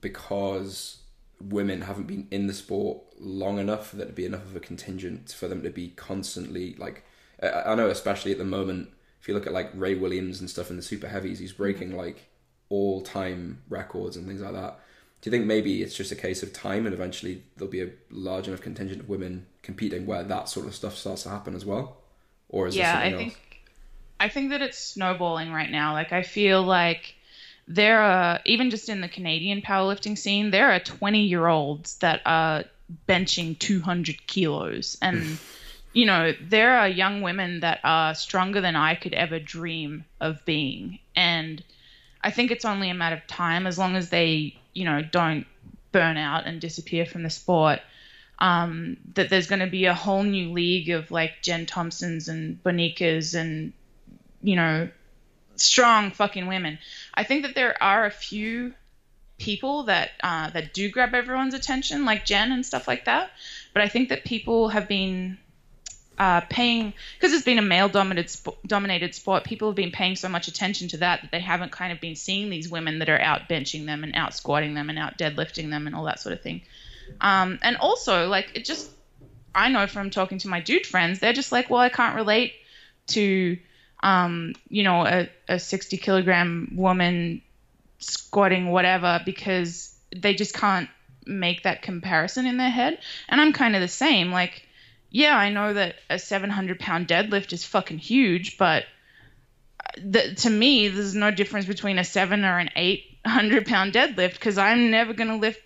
because 0.00 0.98
women 1.40 1.80
haven't 1.80 2.06
been 2.06 2.28
in 2.30 2.46
the 2.46 2.54
sport 2.54 3.02
long 3.18 3.58
enough 3.58 3.88
for 3.88 3.96
there 3.96 4.06
to 4.06 4.12
be 4.12 4.24
enough 4.24 4.44
of 4.44 4.54
a 4.54 4.60
contingent 4.60 5.32
for 5.32 5.48
them 5.48 5.64
to 5.64 5.70
be 5.70 5.88
constantly 5.88 6.76
like? 6.76 7.04
I 7.42 7.72
I 7.72 7.74
know, 7.74 7.88
especially 7.88 8.30
at 8.30 8.38
the 8.38 8.44
moment, 8.44 8.90
if 9.20 9.26
you 9.26 9.34
look 9.34 9.48
at 9.48 9.52
like 9.52 9.72
Ray 9.74 9.96
Williams 9.96 10.38
and 10.38 10.48
stuff 10.48 10.70
in 10.70 10.76
the 10.76 10.82
super 10.82 11.08
heavies, 11.08 11.40
he's 11.40 11.52
breaking 11.52 11.88
mm-hmm. 11.88 11.98
like 11.98 12.30
all 12.68 13.00
time 13.00 13.62
records 13.68 14.16
and 14.16 14.28
things 14.28 14.42
like 14.42 14.52
that. 14.52 14.78
Do 15.20 15.28
you 15.28 15.32
think 15.32 15.46
maybe 15.46 15.82
it's 15.82 15.96
just 15.96 16.12
a 16.12 16.22
case 16.26 16.44
of 16.44 16.52
time 16.52 16.86
and 16.86 16.94
eventually 16.94 17.42
there'll 17.56 17.72
be 17.72 17.82
a 17.82 17.90
large 18.10 18.46
enough 18.46 18.60
contingent 18.60 19.00
of 19.00 19.08
women 19.08 19.46
competing 19.64 20.06
where 20.06 20.22
that 20.22 20.48
sort 20.48 20.66
of 20.66 20.74
stuff 20.74 20.96
starts 20.96 21.24
to 21.24 21.30
happen 21.30 21.56
as 21.56 21.64
well? 21.64 21.96
Or 22.48 22.68
is 22.68 22.76
yeah, 22.76 22.92
there 22.92 23.02
I 23.02 23.10
something 23.10 23.30
think 23.30 23.40
I 24.20 24.28
think 24.28 24.50
that 24.50 24.62
it's 24.62 24.78
snowballing 24.78 25.52
right 25.52 25.70
now. 25.70 25.92
Like 25.92 26.12
I 26.12 26.22
feel 26.22 26.62
like 26.62 27.16
there 27.66 28.00
are 28.00 28.40
even 28.44 28.70
just 28.70 28.88
in 28.88 29.00
the 29.00 29.08
Canadian 29.08 29.62
powerlifting 29.62 30.16
scene, 30.16 30.50
there 30.50 30.70
are 30.70 30.80
20 30.80 31.22
year 31.22 31.46
olds 31.46 31.96
that 31.98 32.20
are 32.24 32.64
benching 33.08 33.58
200 33.58 34.26
kilos, 34.26 34.96
and 35.02 35.38
you 35.92 36.06
know 36.06 36.32
there 36.40 36.76
are 36.78 36.88
young 36.88 37.22
women 37.22 37.60
that 37.60 37.80
are 37.82 38.14
stronger 38.14 38.60
than 38.60 38.76
I 38.76 38.94
could 38.94 39.14
ever 39.14 39.40
dream 39.40 40.04
of 40.20 40.44
being, 40.44 41.00
and 41.16 41.62
I 42.22 42.30
think 42.30 42.50
it's 42.50 42.64
only 42.64 42.90
a 42.90 42.94
matter 42.94 43.16
of 43.16 43.26
time 43.26 43.66
as 43.66 43.78
long 43.78 43.96
as 43.96 44.10
they 44.10 44.56
you 44.74 44.84
know 44.84 45.02
don't 45.02 45.46
burn 45.90 46.16
out 46.16 46.46
and 46.46 46.60
disappear 46.60 47.06
from 47.06 47.22
the 47.22 47.30
sport 47.30 47.80
um, 48.38 48.96
that 49.14 49.30
there's 49.30 49.46
going 49.46 49.60
to 49.60 49.66
be 49.66 49.86
a 49.86 49.94
whole 49.94 50.22
new 50.22 50.52
league 50.52 50.90
of 50.90 51.10
like 51.10 51.42
Jen 51.42 51.66
Thompsons 51.66 52.28
and 52.28 52.62
Bonicas 52.62 53.34
and 53.34 53.72
you 54.42 54.56
know 54.56 54.88
strong 55.56 56.10
fucking 56.10 56.46
women. 56.46 56.78
I 57.14 57.24
think 57.24 57.44
that 57.44 57.54
there 57.54 57.80
are 57.82 58.04
a 58.06 58.10
few 58.10 58.74
people 59.38 59.84
that 59.84 60.10
uh, 60.22 60.50
that 60.50 60.74
do 60.74 60.90
grab 60.90 61.14
everyone's 61.14 61.54
attention, 61.54 62.04
like 62.04 62.24
Jen 62.24 62.52
and 62.52 62.64
stuff 62.64 62.88
like 62.88 63.04
that. 63.06 63.30
But 63.72 63.82
I 63.82 63.88
think 63.88 64.08
that 64.08 64.24
people 64.24 64.68
have 64.68 64.88
been 64.88 65.38
uh, 66.18 66.40
paying 66.42 66.92
because 67.18 67.32
it's 67.32 67.44
been 67.44 67.58
a 67.58 67.62
male 67.62 67.88
dominated 67.88 68.30
sp- 68.30 68.60
dominated 68.66 69.14
sport. 69.14 69.44
People 69.44 69.68
have 69.68 69.76
been 69.76 69.90
paying 69.90 70.16
so 70.16 70.28
much 70.28 70.48
attention 70.48 70.88
to 70.88 70.96
that 70.98 71.22
that 71.22 71.30
they 71.30 71.40
haven't 71.40 71.72
kind 71.72 71.92
of 71.92 72.00
been 72.00 72.16
seeing 72.16 72.50
these 72.50 72.68
women 72.68 73.00
that 73.00 73.08
are 73.08 73.20
out 73.20 73.48
benching 73.48 73.86
them 73.86 74.04
and 74.04 74.14
out 74.14 74.34
squatting 74.34 74.74
them 74.74 74.90
and 74.90 74.98
out 74.98 75.18
deadlifting 75.18 75.70
them 75.70 75.86
and 75.86 75.96
all 75.96 76.04
that 76.04 76.20
sort 76.20 76.32
of 76.32 76.40
thing. 76.40 76.62
Um, 77.20 77.58
and 77.62 77.76
also, 77.76 78.28
like, 78.28 78.52
it 78.54 78.64
just, 78.64 78.90
I 79.54 79.68
know 79.68 79.86
from 79.86 80.10
talking 80.10 80.38
to 80.38 80.48
my 80.48 80.60
dude 80.60 80.86
friends, 80.86 81.20
they're 81.20 81.32
just 81.32 81.52
like, 81.52 81.70
well, 81.70 81.80
I 81.80 81.88
can't 81.88 82.16
relate 82.16 82.52
to, 83.08 83.58
um, 84.02 84.54
you 84.68 84.82
know, 84.82 85.06
a, 85.06 85.28
a 85.48 85.58
60 85.58 85.96
kilogram 85.96 86.72
woman 86.76 87.42
squatting 87.98 88.70
whatever 88.70 89.20
because 89.24 89.94
they 90.14 90.34
just 90.34 90.54
can't 90.54 90.88
make 91.26 91.62
that 91.62 91.82
comparison 91.82 92.46
in 92.46 92.56
their 92.56 92.70
head. 92.70 92.98
And 93.28 93.40
I'm 93.40 93.52
kind 93.52 93.74
of 93.74 93.80
the 93.80 93.88
same. 93.88 94.30
Like, 94.30 94.66
yeah, 95.10 95.36
I 95.36 95.50
know 95.50 95.72
that 95.74 95.96
a 96.10 96.18
700 96.18 96.78
pound 96.78 97.08
deadlift 97.08 97.52
is 97.52 97.64
fucking 97.64 97.98
huge, 97.98 98.58
but 98.58 98.84
the, 100.02 100.34
to 100.34 100.50
me, 100.50 100.88
there's 100.88 101.14
no 101.14 101.30
difference 101.30 101.66
between 101.66 101.98
a 101.98 102.04
seven 102.04 102.44
or 102.44 102.58
an 102.58 102.70
800 102.74 103.66
pound 103.66 103.92
deadlift 103.92 104.34
because 104.34 104.58
I'm 104.58 104.90
never 104.90 105.12
going 105.12 105.28
to 105.30 105.36
lift, 105.36 105.60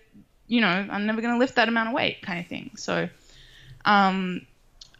you 0.49 0.61
know, 0.61 0.67
I'm 0.67 1.05
never 1.05 1.21
going 1.21 1.33
to 1.33 1.39
lift 1.39 1.55
that 1.55 1.69
amount 1.69 1.89
of 1.89 1.95
weight 1.95 2.21
kind 2.21 2.39
of 2.39 2.47
thing. 2.47 2.71
So, 2.75 3.07
um, 3.85 4.45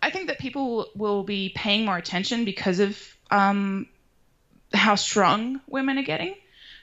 I 0.02 0.12
think 0.12 0.28
that 0.28 0.40
people 0.40 0.88
will 0.96 1.24
be 1.24 1.50
paying 1.54 1.84
more 1.84 1.98
attention 1.98 2.46
because 2.46 2.80
of 2.80 2.98
um, 3.32 3.88
how 4.74 4.96
strong 4.96 5.60
women 5.68 5.98
are 5.98 6.04
getting. 6.04 6.36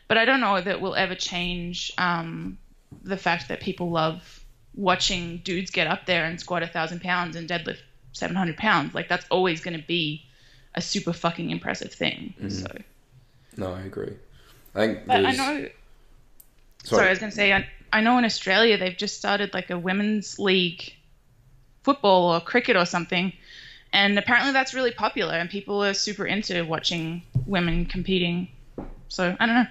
But 0.08 0.18
I 0.18 0.24
don't 0.24 0.40
know 0.40 0.56
if 0.56 0.66
it 0.66 0.80
will 0.80 0.94
ever 0.94 1.14
change 1.14 1.92
um, 1.96 2.58
the 3.02 3.16
fact 3.16 3.48
that 3.48 3.60
people 3.60 3.90
love 3.90 4.44
watching 4.74 5.38
dudes 5.38 5.70
get 5.70 5.86
up 5.86 6.04
there 6.04 6.24
and 6.24 6.38
squat 6.38 6.62
a 6.62 6.66
thousand 6.66 7.00
pounds 7.00 7.36
and 7.36 7.48
deadlift 7.48 7.78
700 8.12 8.56
pounds. 8.56 8.94
Like 8.94 9.08
that's 9.08 9.26
always 9.30 9.60
going 9.62 9.80
to 9.80 9.86
be 9.86 10.24
a 10.74 10.82
super 10.82 11.12
fucking 11.12 11.50
impressive 11.50 11.92
thing. 11.92 12.34
Mm-hmm. 12.38 12.48
So, 12.50 12.66
No, 13.56 13.72
I 13.72 13.80
agree. 13.80 14.14
I 14.74 14.78
think 14.78 15.06
but 15.06 15.24
I 15.24 15.32
know. 15.32 15.68
Sorry, 16.84 17.06
I 17.06 17.10
was 17.10 17.18
going 17.18 17.30
to 17.30 17.36
say 17.36 17.52
I, 17.52 17.66
I 17.92 18.00
know 18.00 18.18
in 18.18 18.24
Australia 18.24 18.76
they've 18.76 18.96
just 18.96 19.16
started 19.16 19.54
like 19.54 19.70
a 19.70 19.78
women's 19.78 20.38
league, 20.38 20.92
football 21.82 22.34
or 22.34 22.40
cricket 22.40 22.76
or 22.76 22.86
something, 22.86 23.32
and 23.92 24.18
apparently 24.18 24.52
that's 24.52 24.74
really 24.74 24.90
popular 24.90 25.34
and 25.34 25.48
people 25.48 25.82
are 25.84 25.94
super 25.94 26.26
into 26.26 26.64
watching 26.64 27.22
women 27.46 27.86
competing. 27.86 28.48
So 29.08 29.36
I 29.38 29.46
don't 29.46 29.54
know. 29.54 29.66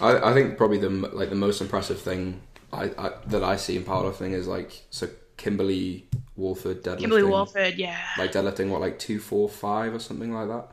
I, 0.00 0.30
I 0.30 0.34
think 0.34 0.56
probably 0.56 0.78
the 0.78 0.90
like 0.90 1.30
the 1.30 1.36
most 1.36 1.60
impressive 1.60 2.00
thing 2.00 2.40
I, 2.72 2.90
I 2.98 3.12
that 3.26 3.42
I 3.42 3.56
see 3.56 3.76
in 3.76 3.84
powerlifting 3.84 4.32
is 4.32 4.46
like 4.46 4.82
so 4.90 5.08
Kimberly 5.36 6.06
Walford 6.36 6.82
deadlifting. 6.82 6.98
Kimberly 7.00 7.22
Walford, 7.24 7.74
yeah. 7.76 7.98
like 8.18 8.32
deadlifting 8.32 8.68
what 8.68 8.80
like 8.80 8.98
two 8.98 9.18
four 9.18 9.48
five 9.48 9.94
or 9.94 9.98
something 9.98 10.32
like 10.32 10.48
that, 10.48 10.68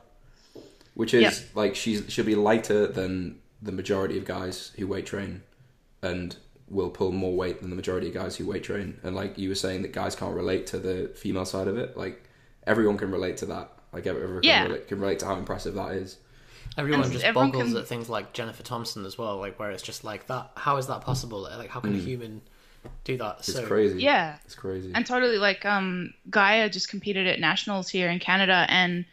which 0.93 1.13
is 1.13 1.21
Yep. 1.21 1.33
like 1.55 1.75
she's 1.75 2.03
she'll 2.07 2.25
be 2.25 2.35
lighter 2.35 2.87
than 2.87 3.39
the 3.61 3.71
majority 3.71 4.17
of 4.17 4.25
guys 4.25 4.71
who 4.77 4.87
weight 4.87 5.05
train, 5.05 5.41
and 6.05 6.35
will 6.69 6.89
pull 6.89 7.11
more 7.11 7.35
weight 7.35 7.61
than 7.61 7.69
the 7.69 7.75
majority 7.75 8.07
of 8.07 8.13
guys 8.13 8.35
who 8.35 8.45
weight 8.47 8.63
train. 8.63 8.99
And 9.03 9.15
like 9.15 9.37
you 9.37 9.49
were 9.49 9.55
saying 9.55 9.81
that 9.83 9.91
guys 9.93 10.15
can't 10.15 10.35
relate 10.35 10.67
to 10.67 10.79
the 10.79 11.11
female 11.15 11.45
side 11.45 11.67
of 11.67 11.77
it, 11.77 11.95
like 11.97 12.23
everyone 12.65 12.97
can 12.97 13.11
relate 13.11 13.37
to 13.37 13.45
that. 13.47 13.71
Like 13.93 14.07
everyone 14.07 14.41
Yeah. 14.43 14.63
can, 14.63 14.71
relate, 14.71 14.87
can 14.87 14.99
relate 14.99 15.19
to 15.19 15.25
how 15.27 15.35
impressive 15.37 15.75
that 15.75 15.91
is. 15.93 16.17
Everyone 16.77 17.03
And 17.03 17.11
just 17.13 17.23
everyone 17.23 17.51
boggles 17.51 17.71
can- 17.73 17.81
at 17.81 17.87
things 17.87 18.09
like 18.09 18.33
Jennifer 18.33 18.63
Thompson 18.63 19.05
as 19.05 19.17
well, 19.17 19.37
like 19.37 19.59
where 19.59 19.71
it's 19.71 19.83
just 19.83 20.03
like 20.03 20.27
that. 20.27 20.51
How 20.55 20.77
is 20.77 20.87
that 20.87 21.01
possible? 21.01 21.41
Like, 21.43 21.69
how 21.69 21.79
can 21.79 21.93
a 21.95 21.99
human 21.99 22.41
do 23.03 23.15
that? 23.17 23.35
Mm. 23.37 23.39
It's 23.39 23.53
so 23.53 23.65
crazy. 23.65 24.01
Yeah. 24.01 24.37
it's 24.45 24.55
crazy. 24.55 24.91
And 24.93 25.05
totally 25.05 25.37
like 25.37 25.65
um 25.65 26.13
Gaia 26.29 26.69
just 26.69 26.89
competed 26.89 27.27
at 27.27 27.39
nationals 27.39 27.87
here 27.89 28.09
in 28.09 28.19
Canada 28.19 28.65
and 28.69 29.05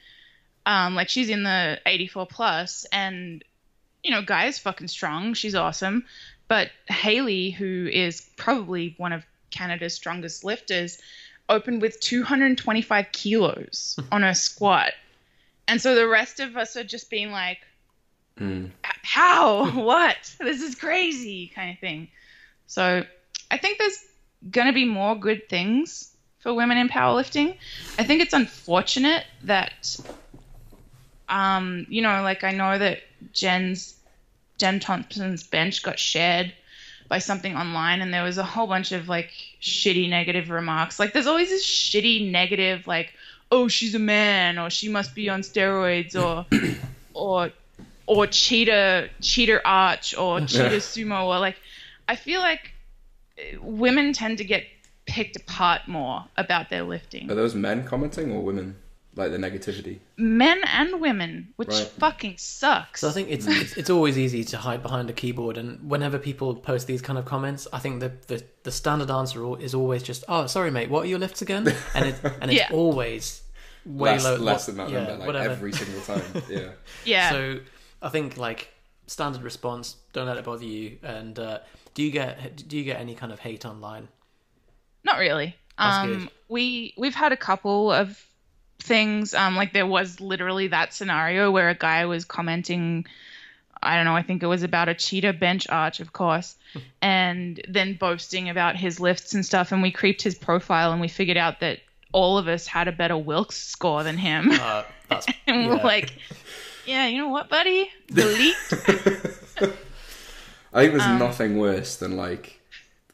um 0.67 0.95
like 0.95 1.09
she's 1.11 1.29
in 1.29 1.43
the 1.43 1.79
84 1.87 2.27
plus 2.27 2.87
and 2.93 3.45
you 4.03 4.11
know 4.11 4.23
Gaia's 4.23 4.59
fucking 4.59 4.89
strong 4.89 5.35
she's 5.35 5.55
awesome 5.55 6.05
but 6.53 6.71
Haley 6.87 7.49
who 7.49 7.89
is 7.91 8.29
probably 8.37 8.95
one 8.99 9.15
of 9.15 9.25
Canada's 9.51 9.95
strongest 9.95 10.45
lifters 10.45 11.01
opened 11.49 11.81
with 11.81 11.99
225 12.01 13.07
kilos 13.11 13.99
on 14.13 14.21
her 14.21 14.35
squat. 14.35 14.93
And 15.67 15.81
so 15.81 15.95
the 15.95 16.07
rest 16.07 16.41
of 16.41 16.55
us 16.59 16.77
are 16.77 16.85
just 16.85 17.09
being 17.09 17.33
like 17.33 17.57
Mm. 18.39 18.71
how? 18.83 19.71
What? 19.83 20.17
This 20.41 20.61
is 20.61 20.75
crazy 20.75 21.51
kind 21.55 21.71
of 21.73 21.79
thing. 21.79 22.09
So 22.67 23.03
i 23.51 23.57
think 23.57 23.79
there's 23.79 23.99
going 24.51 24.67
to 24.67 24.75
be 24.75 24.85
more 24.85 25.15
good 25.17 25.49
things 25.49 26.15
for 26.41 26.53
women 26.53 26.77
in 26.77 26.91
powerlifting. 26.91 27.57
I 27.99 28.05
think 28.05 28.21
it's 28.21 28.35
unfortunate 28.35 29.25
that 29.45 29.97
um 31.31 31.87
you 31.89 32.03
know 32.03 32.21
like 32.23 32.45
i 32.45 32.53
know 32.53 32.77
that 32.77 32.99
jen's 33.33 33.95
jen 34.63 34.79
thompson's 34.79 35.43
bench 35.43 35.83
got 35.83 35.99
shared 35.99 36.53
by 37.09 37.19
something 37.19 37.57
online 37.57 38.01
and 38.01 38.15
there 38.15 38.23
was 38.23 38.39
a 38.39 38.45
whole 38.45 38.69
bunch 38.69 38.93
of 38.93 39.09
like 39.09 39.33
shitty 39.61 40.09
negative 40.09 40.51
remarks 40.51 41.01
like 41.01 41.13
there's 41.13 41.27
always 41.27 41.49
this 41.49 41.67
shitty 41.67 42.31
negative 42.31 42.87
like 42.87 43.13
oh 43.51 43.67
she's 43.67 43.97
a 43.97 43.99
man 43.99 44.61
or 44.61 44.71
she 44.71 44.89
must 44.89 45.17
be 45.17 45.29
on 45.29 45.41
steroids 45.41 46.15
or 46.15 46.47
or 47.13 47.51
or 48.07 48.29
cheater 48.29 49.11
cheater 49.21 49.61
arch 49.65 50.17
or 50.17 50.41
cheater 50.53 50.77
sumo 50.77 51.27
or 51.27 51.41
like 51.41 51.57
I 52.09 52.15
feel 52.15 52.41
like 52.41 52.71
uh, 53.39 53.61
women 53.61 54.13
tend 54.13 54.39
to 54.39 54.45
get 54.45 54.65
picked 55.07 55.37
apart 55.37 55.89
more 55.89 56.25
about 56.37 56.71
their 56.71 56.83
lifting. 56.83 57.31
Are 57.31 57.35
those 57.35 57.55
men 57.55 57.85
commenting 57.85 58.31
or 58.31 58.43
women? 58.43 58.77
Like 59.15 59.31
the 59.31 59.37
negativity. 59.37 59.99
Men 60.17 60.63
and 60.67 60.99
women, 61.01 61.53
which 61.57 61.69
Right. 61.69 61.87
fucking 61.99 62.37
sucks. 62.39 63.01
So 63.03 63.09
I 63.09 63.13
think 63.13 63.29
it's, 63.29 63.47
it's 63.47 63.77
it's 63.77 63.91
always 63.91 64.17
easy 64.17 64.43
to 64.45 64.57
hide 64.57 64.83
behind 64.83 65.11
a 65.11 65.13
keyboard, 65.13 65.59
and 65.59 65.91
whenever 65.91 66.19
people 66.19 66.55
post 66.55 66.87
these 66.87 67.03
kind 67.03 67.19
of 67.19 67.27
comments, 67.27 67.69
I 67.75 67.79
think 67.79 68.01
the 68.01 68.13
the, 68.29 68.43
the 68.63 68.71
standard 68.71 69.11
answer 69.11 69.61
is 69.61 69.75
always 69.75 70.03
just, 70.03 70.25
"Oh, 70.29 70.47
sorry, 70.47 70.71
mate, 70.71 70.89
what 70.89 71.05
are 71.05 71.09
your 71.09 71.19
lifts 71.19 71.43
again?" 71.43 71.67
And 71.95 72.07
it 72.07 72.15
and 72.41 72.51
it's 72.51 72.61
Yeah. 72.71 72.71
always 72.73 73.43
way 73.85 74.13
less, 74.13 74.25
low, 74.25 74.37
less 74.37 74.67
what- 74.69 74.77
than 74.77 74.77
that 74.79 74.91
yeah, 74.91 74.99
number, 74.99 75.17
like 75.19 75.27
whatever. 75.27 75.51
every 75.53 75.73
single 75.73 76.01
time. 76.03 76.43
Yeah. 76.49 76.71
yeah. 77.05 77.31
So 77.33 77.61
I 78.01 78.09
think 78.09 78.39
like 78.39 78.73
standard 79.09 79.43
response, 79.43 79.97
don't 80.15 80.27
let 80.27 80.39
it 80.39 80.45
bother 80.45 80.65
you. 80.65 80.99
And 81.03 81.39
uh, 81.39 81.59
do 81.93 82.03
you 82.03 82.11
get 82.11 82.67
do 82.67 82.79
you 82.79 82.85
get 82.85 82.99
any 82.99 83.15
kind 83.15 83.31
of 83.31 83.41
hate 83.41 83.67
online? 83.67 84.09
Not 85.05 85.19
really. 85.19 85.55
That's 85.79 85.97
Um, 85.99 86.13
good. 86.21 86.29
we 86.49 86.95
we've 86.97 87.15
had 87.15 87.33
a 87.33 87.37
couple 87.37 87.93
of 87.93 88.25
things. 88.83 89.35
Um, 89.35 89.57
like 89.57 89.73
there 89.73 89.87
was 89.87 90.21
literally 90.21 90.69
that 90.69 90.93
scenario 90.93 91.51
where 91.51 91.69
a 91.71 91.75
guy 91.75 92.05
was 92.07 92.25
commenting. 92.25 93.07
I 93.83 93.97
don't 93.97 94.05
know. 94.05 94.15
I 94.15 94.23
think 94.23 94.43
it 94.43 94.47
was 94.47 94.63
about 94.63 94.89
a 94.89 94.95
cheetah 94.95 95.33
bench 95.33 95.67
arch, 95.69 96.01
of 96.01 96.13
course, 96.13 96.57
and 97.03 97.61
then 97.69 97.95
boasting 97.95 98.49
about 98.49 98.77
his 98.77 99.01
lifts 99.01 99.35
and 99.35 99.45
stuff. 99.45 99.73
And 99.73 99.83
we 99.83 99.91
creeped 99.91 100.23
his 100.23 100.35
profile, 100.35 100.93
and 100.93 101.01
we 101.01 101.09
figured 101.09 101.37
out 101.37 101.61
that 101.61 101.81
all 102.13 102.39
of 102.39 102.47
us 102.47 102.67
had 102.67 102.89
a 102.89 102.93
better 102.93 103.17
Wilks 103.17 103.57
score 103.57 104.05
than 104.05 104.19
him. 104.19 104.51
Uh, 104.53 104.83
that's 105.09 105.27
and 105.47 105.69
we're 105.69 105.77
yeah. 105.77 105.83
like, 105.83 106.13
"Yeah, 106.87 107.07
you 107.07 107.19
know 107.19 107.29
what, 107.29 107.49
buddy? 107.49 107.91
Delete." 108.09 108.55
I 110.75 110.83
think 110.83 110.93
there's 110.93 111.03
Um, 111.03 111.19
nothing 111.19 111.59
worse 111.59 111.97
than 111.97 112.17
like 112.17 112.61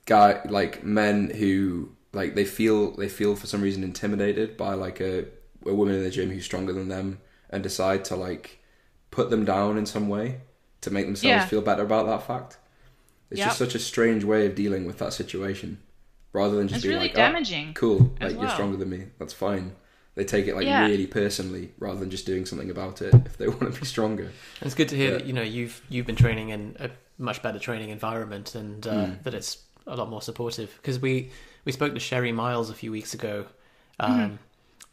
guy 0.06 0.40
like 0.48 0.84
men 0.84 1.30
who 1.30 1.90
like 2.12 2.34
they 2.34 2.44
feel 2.44 2.92
they 2.92 3.08
feel 3.08 3.36
for 3.36 3.46
some 3.46 3.60
reason 3.60 3.82
intimidated 3.82 4.56
by 4.56 4.74
like 4.74 5.00
a, 5.00 5.26
a 5.68 5.74
woman 5.74 5.94
in 5.94 6.02
the 6.02 6.10
gym 6.10 6.30
who's 6.30 6.44
stronger 6.44 6.72
than 6.72 6.88
them 6.88 7.18
and 7.50 7.62
decide 7.62 8.04
to 8.06 8.16
like 8.16 8.58
put 9.10 9.30
them 9.30 9.44
down 9.44 9.78
in 9.78 9.86
some 9.86 10.08
way 10.08 10.40
to 10.82 10.90
make 10.90 11.06
themselves 11.06 11.42
Yeah. 11.42 11.46
feel 11.46 11.60
better 11.62 11.82
about 11.82 12.06
that 12.06 12.26
fact. 12.26 12.58
It's 13.30 13.40
just 13.40 13.58
such 13.58 13.74
a 13.74 13.78
strange 13.78 14.24
way 14.24 14.46
of 14.46 14.54
dealing 14.54 14.86
with 14.86 14.98
that 14.98 15.12
situation, 15.12 15.78
rather 16.32 16.56
than 16.56 16.68
just 16.68 16.78
It's 16.78 16.84
being 16.84 16.94
really 16.96 17.08
like, 17.08 17.14
damaging 17.16 17.68
"Oh, 17.70 17.72
cool, 17.74 18.16
as 18.20 18.32
like 18.32 18.40
you're 18.40 18.50
stronger 18.50 18.76
than 18.78 18.88
me. 18.90 19.04
That's 19.18 19.34
fine." 19.34 19.72
They 20.14 20.24
take 20.24 20.46
it 20.46 20.54
like 20.56 20.64
Yeah. 20.66 20.86
really 20.86 21.06
personally, 21.06 21.72
rather 21.78 22.00
than 22.00 22.10
just 22.10 22.24
doing 22.26 22.44
something 22.46 22.70
about 22.70 23.02
it 23.02 23.12
if 23.26 23.36
they 23.36 23.46
want 23.54 23.72
to 23.74 23.80
be 23.80 23.84
stronger. 23.86 24.24
And 24.24 24.32
it's 24.66 24.74
good 24.74 24.88
to 24.88 24.96
hear 24.96 25.12
Yeah. 25.12 25.18
that 25.18 25.26
you 25.26 25.32
know 25.34 25.42
you've 25.42 25.82
you've 25.90 26.06
been 26.06 26.16
training 26.16 26.48
in 26.48 26.76
a 26.80 26.90
much 27.18 27.42
better 27.42 27.58
training 27.58 27.90
environment 27.90 28.54
and 28.54 28.86
uh, 28.86 29.06
Hmm. 29.06 29.12
that 29.24 29.34
it's 29.34 29.58
a 29.86 29.94
lot 29.96 30.08
more 30.08 30.22
supportive. 30.22 30.72
Because 30.80 30.98
we 30.98 31.30
we 31.66 31.72
spoke 31.72 31.92
to 31.94 32.00
Sherry 32.00 32.32
Miles 32.32 32.70
a 32.70 32.74
few 32.74 32.90
weeks 32.92 33.12
ago, 33.14 33.44
um, 34.00 34.38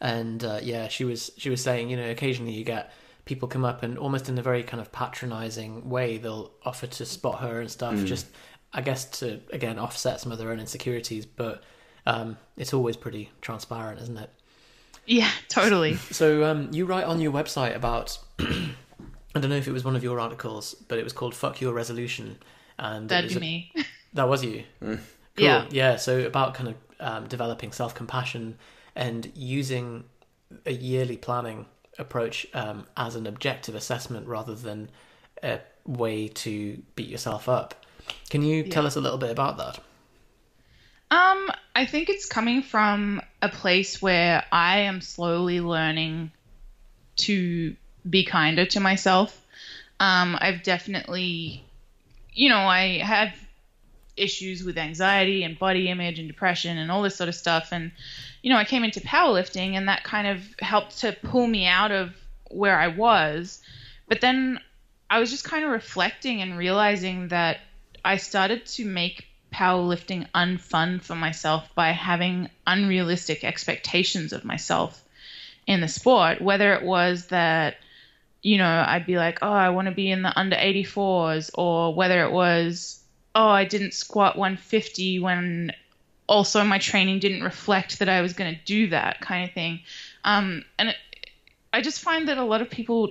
and 0.00 0.42
uh, 0.44 0.60
yeah, 0.62 0.88
she 0.88 1.04
was 1.04 1.30
she 1.36 1.50
was 1.50 1.62
saying 1.62 1.88
you 1.90 1.96
know 1.96 2.10
occasionally 2.10 2.52
you 2.52 2.64
get 2.64 2.92
people 3.24 3.48
come 3.48 3.64
up 3.64 3.82
and 3.82 3.98
almost 3.98 4.28
in 4.28 4.38
a 4.38 4.42
very 4.42 4.62
kind 4.62 4.80
of 4.80 4.92
patronizing 4.92 5.88
way 5.90 6.16
they'll 6.16 6.52
offer 6.64 6.86
to 6.86 7.04
spot 7.06 7.40
her 7.40 7.60
and 7.60 7.70
stuff. 7.70 7.94
Just 8.04 8.26
I 8.72 8.80
guess 8.82 9.04
to 9.20 9.40
again 9.52 9.78
offset 9.78 10.20
some 10.20 10.32
of 10.32 10.38
their 10.38 10.50
own 10.50 10.60
insecurities, 10.60 11.26
but 11.26 11.62
um, 12.06 12.36
it's 12.56 12.72
always 12.74 12.96
pretty 12.96 13.30
transparent, 13.40 14.00
isn't 14.02 14.16
it? 14.18 14.30
yeah, 15.06 15.30
totally. 15.48 15.96
So 15.96 16.44
um, 16.44 16.68
you 16.72 16.84
write 16.86 17.04
on 17.04 17.20
your 17.20 17.32
website 17.32 17.74
about 17.74 18.18
I 18.38 19.38
don't 19.40 19.50
know 19.50 19.56
if 19.56 19.68
it 19.68 19.72
was 19.72 19.84
one 19.84 19.96
of 19.96 20.02
your 20.04 20.18
articles, 20.20 20.74
but 20.88 20.98
it 20.98 21.04
was 21.04 21.12
called 21.12 21.34
"Fuck 21.34 21.60
Your 21.60 21.72
Resolution," 21.72 22.38
and 22.78 23.08
That'd 23.08 23.24
was 23.30 23.34
be 23.34 23.38
a- 23.38 23.40
me. 23.40 23.72
that 24.14 24.28
was 24.28 24.44
you. 24.44 24.64
Cool. 24.80 24.98
Yeah. 25.36 25.66
yeah. 25.70 25.96
So 25.96 26.20
about 26.20 26.54
kind 26.54 26.68
of 26.70 26.74
um, 27.00 27.26
developing 27.28 27.72
self 27.72 27.94
compassion 27.94 28.56
and 28.96 29.30
using 29.34 30.04
a 30.64 30.72
yearly 30.72 31.16
planning 31.16 31.66
approach 31.98 32.46
um, 32.54 32.86
as 32.96 33.14
an 33.14 33.26
objective 33.26 33.74
assessment 33.74 34.26
rather 34.26 34.54
than 34.54 34.90
a 35.42 35.60
way 35.84 36.28
to 36.28 36.82
beat 36.96 37.08
yourself 37.08 37.48
up. 37.48 37.86
Can 38.30 38.42
you 38.42 38.64
tell 38.64 38.86
us 38.86 38.96
a 38.96 39.00
little 39.00 39.18
bit 39.18 39.30
about 39.30 39.58
that? 39.58 39.78
Um, 41.10 41.50
I 41.74 41.86
think 41.86 42.08
it's 42.08 42.26
coming 42.26 42.62
from 42.62 43.20
a 43.40 43.48
place 43.48 44.02
where 44.02 44.44
I 44.50 44.78
am 44.80 45.00
slowly 45.00 45.60
learning 45.60 46.32
to 47.16 47.76
be 48.08 48.24
kinder 48.24 48.66
to 48.66 48.80
myself. 48.80 49.40
Um, 50.00 50.36
I've 50.40 50.62
definitely, 50.62 51.64
you 52.32 52.48
know, 52.48 52.58
I 52.58 52.98
have 52.98 53.32
issues 54.16 54.64
with 54.64 54.78
anxiety 54.78 55.42
and 55.42 55.58
body 55.58 55.88
image 55.88 56.18
and 56.18 56.28
depression 56.28 56.78
and 56.78 56.90
all 56.90 57.02
this 57.02 57.16
sort 57.16 57.28
of 57.28 57.34
stuff. 57.34 57.68
And, 57.72 57.92
you 58.46 58.52
know, 58.52 58.58
I 58.58 58.64
came 58.64 58.84
into 58.84 59.00
powerlifting 59.00 59.72
and 59.72 59.88
that 59.88 60.04
kind 60.04 60.28
of 60.28 60.40
helped 60.60 61.00
to 61.00 61.10
pull 61.20 61.44
me 61.44 61.66
out 61.66 61.90
of 61.90 62.14
where 62.48 62.78
I 62.78 62.86
was. 62.86 63.60
But 64.06 64.20
then 64.20 64.60
I 65.10 65.18
was 65.18 65.32
just 65.32 65.42
kind 65.42 65.64
of 65.64 65.72
reflecting 65.72 66.42
and 66.42 66.56
realizing 66.56 67.26
that 67.28 67.58
I 68.04 68.18
started 68.18 68.64
to 68.66 68.84
make 68.84 69.26
powerlifting 69.52 70.28
unfun 70.32 71.02
for 71.02 71.16
myself 71.16 71.68
by 71.74 71.90
having 71.90 72.48
unrealistic 72.64 73.42
expectations 73.42 74.32
of 74.32 74.44
myself 74.44 75.02
in 75.66 75.80
the 75.80 75.88
sport, 75.88 76.40
whether 76.40 76.72
it 76.74 76.84
was 76.84 77.26
that 77.26 77.78
you 78.42 78.58
know, 78.58 78.84
I'd 78.86 79.06
be 79.06 79.16
like, 79.16 79.40
oh, 79.42 79.50
I 79.50 79.70
want 79.70 79.88
to 79.88 79.92
be 79.92 80.08
in 80.08 80.22
the 80.22 80.38
under 80.38 80.54
84s, 80.54 81.50
or 81.54 81.92
whether 81.92 82.22
it 82.22 82.30
was, 82.30 83.02
oh, 83.34 83.48
I 83.48 83.64
didn't 83.64 83.92
squat 83.92 84.38
150 84.38 85.18
when 85.18 85.72
also 86.28 86.64
my 86.64 86.78
training 86.78 87.20
didn't 87.20 87.42
reflect 87.42 87.98
that 87.98 88.08
I 88.08 88.20
was 88.20 88.32
going 88.32 88.54
to 88.54 88.60
do 88.64 88.88
that 88.88 89.20
kind 89.20 89.48
of 89.48 89.54
thing. 89.54 89.80
Um, 90.24 90.64
and 90.78 90.90
it, 90.90 90.96
I 91.72 91.80
just 91.82 92.00
find 92.00 92.28
that 92.28 92.38
a 92.38 92.44
lot 92.44 92.62
of 92.62 92.70
people, 92.70 93.10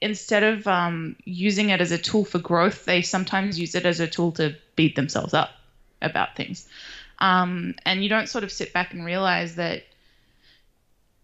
instead 0.00 0.42
of 0.42 0.66
um, 0.66 1.16
using 1.24 1.70
it 1.70 1.80
as 1.80 1.90
a 1.90 1.98
tool 1.98 2.24
for 2.24 2.38
growth, 2.38 2.84
they 2.84 3.02
sometimes 3.02 3.58
use 3.58 3.74
it 3.74 3.86
as 3.86 4.00
a 4.00 4.06
tool 4.06 4.32
to 4.32 4.56
beat 4.76 4.96
themselves 4.96 5.34
up 5.34 5.50
about 6.00 6.36
things. 6.36 6.68
Um, 7.18 7.74
and 7.84 8.02
you 8.02 8.08
don't 8.08 8.28
sort 8.28 8.44
of 8.44 8.52
sit 8.52 8.72
back 8.72 8.92
and 8.92 9.04
realize 9.04 9.56
that 9.56 9.84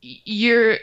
you're 0.03 0.79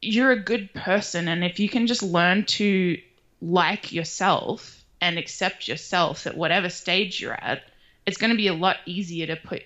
you're 0.00 0.32
a 0.32 0.40
good 0.40 0.72
person 0.72 1.28
and 1.28 1.44
if 1.44 1.60
you 1.60 1.68
can 1.68 1.86
just 1.86 2.02
learn 2.02 2.44
to 2.44 2.98
like 3.40 3.92
yourself 3.92 4.82
and 5.00 5.18
accept 5.18 5.68
yourself 5.68 6.26
at 6.26 6.36
whatever 6.36 6.70
stage 6.70 7.20
you're 7.20 7.34
at 7.34 7.62
it's 8.06 8.16
going 8.16 8.30
to 8.30 8.36
be 8.36 8.48
a 8.48 8.54
lot 8.54 8.78
easier 8.86 9.26
to 9.26 9.36
put 9.36 9.62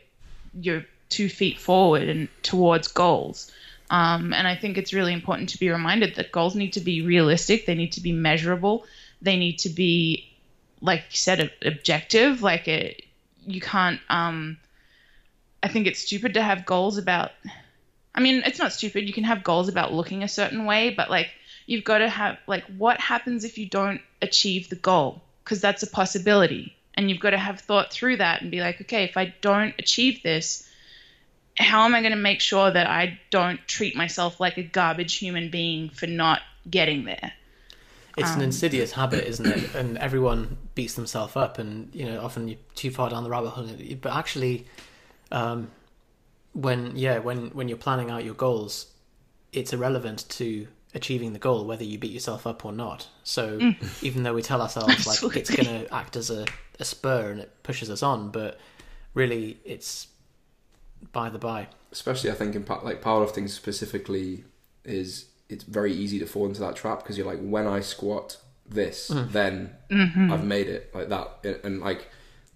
your 0.60 0.84
two 1.08 1.28
feet 1.28 1.58
forward 1.58 2.08
and 2.08 2.28
towards 2.42 2.88
goals 2.88 3.50
um, 3.90 4.32
and 4.32 4.46
i 4.46 4.56
think 4.56 4.76
it's 4.76 4.92
really 4.92 5.12
important 5.12 5.50
to 5.50 5.58
be 5.58 5.70
reminded 5.70 6.16
that 6.16 6.32
goals 6.32 6.54
need 6.54 6.72
to 6.72 6.80
be 6.80 7.02
realistic 7.02 7.66
they 7.66 7.74
need 7.74 7.92
to 7.92 8.00
be 8.00 8.12
measurable 8.12 8.84
they 9.22 9.36
need 9.36 9.58
to 9.58 9.68
be 9.68 10.28
like 10.80 11.00
you 11.10 11.16
said 11.16 11.50
objective 11.62 12.42
like 12.42 12.68
it 12.68 13.02
you 13.46 13.60
can't 13.60 14.00
um, 14.10 14.56
i 15.62 15.68
think 15.68 15.86
it's 15.86 16.00
stupid 16.00 16.34
to 16.34 16.42
have 16.42 16.66
goals 16.66 16.98
about 16.98 17.30
I 18.16 18.20
mean, 18.20 18.42
it's 18.46 18.58
not 18.58 18.72
stupid. 18.72 19.06
You 19.06 19.12
can 19.12 19.24
have 19.24 19.44
goals 19.44 19.68
about 19.68 19.92
looking 19.92 20.22
a 20.22 20.28
certain 20.28 20.64
way, 20.64 20.90
but 20.90 21.10
like 21.10 21.30
you've 21.66 21.84
got 21.84 21.98
to 21.98 22.08
have 22.08 22.38
like 22.46 22.64
what 22.78 22.98
happens 22.98 23.44
if 23.44 23.58
you 23.58 23.68
don't 23.68 24.00
achieve 24.22 24.70
the 24.70 24.76
goal? 24.76 25.22
Because 25.44 25.60
that's 25.60 25.82
a 25.82 25.86
possibility. 25.86 26.74
And 26.96 27.10
you've 27.10 27.20
got 27.20 27.30
to 27.30 27.38
have 27.38 27.60
thought 27.60 27.92
through 27.92 28.18
that 28.18 28.42
and 28.42 28.50
be 28.50 28.60
like, 28.60 28.80
okay, 28.80 29.04
if 29.04 29.16
I 29.16 29.34
don't 29.40 29.74
achieve 29.78 30.22
this, 30.22 30.68
how 31.58 31.84
am 31.84 31.94
I 31.94 32.00
going 32.00 32.12
to 32.12 32.18
make 32.18 32.40
sure 32.40 32.70
that 32.70 32.86
I 32.86 33.18
don't 33.30 33.60
treat 33.66 33.96
myself 33.96 34.40
like 34.40 34.56
a 34.56 34.62
garbage 34.62 35.16
human 35.16 35.50
being 35.50 35.90
for 35.90 36.06
not 36.06 36.40
getting 36.68 37.04
there? 37.04 37.32
It's 38.16 38.30
um, 38.30 38.36
an 38.36 38.42
insidious 38.42 38.92
habit, 38.92 39.24
isn't 39.28 39.46
it? 39.46 39.74
And 39.74 39.98
everyone 39.98 40.56
beats 40.74 40.94
themselves 40.94 41.36
up, 41.36 41.58
and 41.58 41.94
you 41.94 42.06
know, 42.06 42.24
often 42.24 42.48
you're 42.48 42.58
too 42.74 42.90
far 42.90 43.10
down 43.10 43.24
the 43.24 43.30
rabbit 43.30 43.50
hole. 43.50 43.68
But 44.00 44.14
actually, 44.14 44.66
um, 45.30 45.70
when 46.56 46.96
yeah 46.96 47.18
when 47.18 47.48
when 47.50 47.68
you're 47.68 47.76
planning 47.76 48.10
out 48.10 48.24
your 48.24 48.34
goals 48.34 48.86
it's 49.52 49.72
irrelevant 49.72 50.24
to 50.28 50.66
achieving 50.94 51.32
the 51.32 51.38
goal 51.38 51.64
whether 51.64 51.84
you 51.84 51.98
beat 51.98 52.12
yourself 52.12 52.46
up 52.46 52.64
or 52.64 52.72
not 52.72 53.08
so 53.22 53.58
mm. 53.58 54.04
even 54.04 54.22
though 54.22 54.34
we 54.34 54.42
tell 54.42 54.62
ourselves 54.66 55.06
like 55.06 55.36
it's 55.36 55.50
going 55.50 55.66
to 55.66 55.94
act 55.94 56.16
as 56.16 56.30
a, 56.30 56.44
a 56.80 56.84
spur 56.84 57.30
and 57.30 57.40
it 57.40 57.62
pushes 57.62 57.90
us 57.90 58.02
on 58.02 58.30
but 58.30 58.58
really 59.14 59.58
it's 59.64 60.08
by 61.12 61.28
the 61.28 61.38
by 61.38 61.66
especially 61.92 62.30
i 62.30 62.34
think 62.34 62.54
in 62.54 62.64
like 62.82 63.02
powerlifting 63.02 63.48
specifically 63.48 64.44
is 64.84 65.26
it's 65.48 65.64
very 65.64 65.92
easy 65.92 66.18
to 66.18 66.26
fall 66.26 66.46
into 66.46 66.60
that 66.60 66.74
trap 66.74 67.02
because 67.02 67.16
you're 67.18 67.26
like 67.26 67.40
when 67.40 67.66
i 67.66 67.80
squat 67.80 68.38
this 68.68 69.10
mm. 69.10 69.30
then 69.32 69.70
mm-hmm. 69.90 70.32
i've 70.32 70.44
made 70.44 70.68
it 70.68 70.90
like 70.94 71.08
that 71.08 71.44
and 71.62 71.80
like 71.80 72.08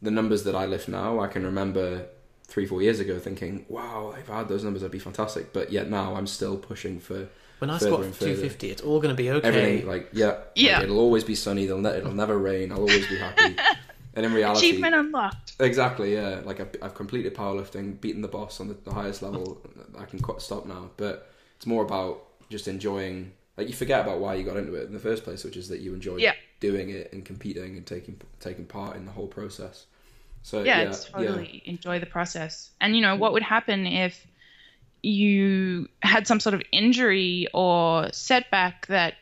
the 0.03 0.11
numbers 0.11 0.45
that 0.45 0.55
i 0.55 0.64
lift 0.64 0.88
now 0.88 1.21
i 1.21 1.27
can 1.27 1.45
remember 1.45 2.07
three, 2.51 2.66
four 2.66 2.83
years 2.83 2.99
ago 3.01 3.19
thinking, 3.19 3.64
wow, 3.69 4.12
if 4.19 4.29
I 4.29 4.38
had 4.38 4.49
those 4.49 4.64
numbers, 4.64 4.83
I'd 4.83 4.90
be 4.90 4.99
fantastic. 4.99 5.53
But 5.53 5.71
yet 5.73 5.88
now 5.88 6.16
I'm 6.16 6.27
still 6.27 6.59
pushing 6.59 7.01
for. 7.01 7.29
When 7.61 7.68
I 7.68 7.77
squat 7.77 8.01
250, 8.01 8.70
it's 8.70 8.81
all 8.81 9.01
going 9.01 9.14
to 9.14 9.23
be 9.23 9.31
okay. 9.31 9.46
Everything, 9.46 9.87
like, 9.87 10.09
yeah. 10.12 10.38
Yeah. 10.55 10.77
Like, 10.77 10.85
it'll 10.85 10.99
always 10.99 11.25
be 11.25 11.35
sunny. 11.35 11.64
It'll, 11.64 11.79
ne- 11.79 11.99
it'll 11.99 12.14
never 12.14 12.38
rain. 12.38 12.73
I'll 12.73 12.79
always 12.79 13.07
be 13.07 13.18
happy. 13.18 13.55
and 14.14 14.25
in 14.25 14.33
reality. 14.33 14.70
Achievement 14.70 14.94
unlocked. 14.94 15.53
Exactly, 15.61 16.14
yeah. 16.14 16.40
Like, 16.42 16.59
I've, 16.59 16.75
I've 16.81 16.94
completed 16.94 17.35
powerlifting, 17.35 18.01
beaten 18.01 18.23
the 18.23 18.29
boss 18.29 18.61
on 18.61 18.68
the, 18.68 18.75
the 18.85 18.94
highest 18.94 19.20
level. 19.20 19.61
I 19.99 20.07
can 20.07 20.20
stop 20.40 20.64
now. 20.64 20.90
But 20.96 21.31
it's 21.57 21.66
more 21.66 21.85
about 21.85 22.23
just 22.49 22.66
enjoying. 22.66 23.33
Like, 23.59 23.68
you 23.68 23.75
forget 23.75 24.01
about 24.01 24.20
why 24.20 24.37
you 24.37 24.44
got 24.44 24.57
into 24.57 24.75
it 24.77 24.87
in 24.87 24.94
the 24.94 24.99
first 24.99 25.23
place, 25.23 25.44
which 25.44 25.59
is 25.59 25.68
that 25.68 25.81
you 25.81 25.92
enjoy 25.92 26.16
yeah. 26.16 26.33
doing 26.61 26.88
it 26.88 27.12
and 27.12 27.27
competing 27.27 27.77
and 27.77 27.85
taking 27.85 28.18
taking 28.40 28.64
part 28.64 28.96
in 28.96 29.05
the 29.05 29.12
whole 29.12 29.27
process. 29.27 29.85
So 30.42 30.62
yeah, 30.62 30.81
yeah 30.81 30.88
it's 30.88 31.05
totally 31.05 31.62
yeah. 31.64 31.73
enjoy 31.73 31.99
the 31.99 32.07
process. 32.07 32.70
And 32.81 32.96
you 32.96 33.03
know 33.03 33.16
mm. 33.16 33.18
what 33.18 33.35
would 33.35 33.42
happen 33.42 33.87
if 33.87 34.27
you 35.03 35.89
had 36.03 36.27
some 36.27 36.41
sort 36.41 36.55
of 36.55 36.63
injury 36.73 37.47
or 37.55 38.13
setback 38.13 38.87
that 38.89 39.15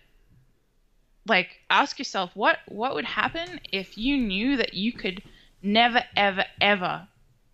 like 1.27 1.49
ask 1.71 1.99
yourself 1.99 2.31
what 2.35 2.59
what 2.69 2.95
would 2.95 3.05
happen 3.05 3.61
if 3.71 3.99
you 3.99 4.17
knew 4.17 4.57
that 4.57 4.75
you 4.75 4.93
could 4.93 5.23
never 5.62 6.03
ever 6.17 6.45
ever 6.61 7.07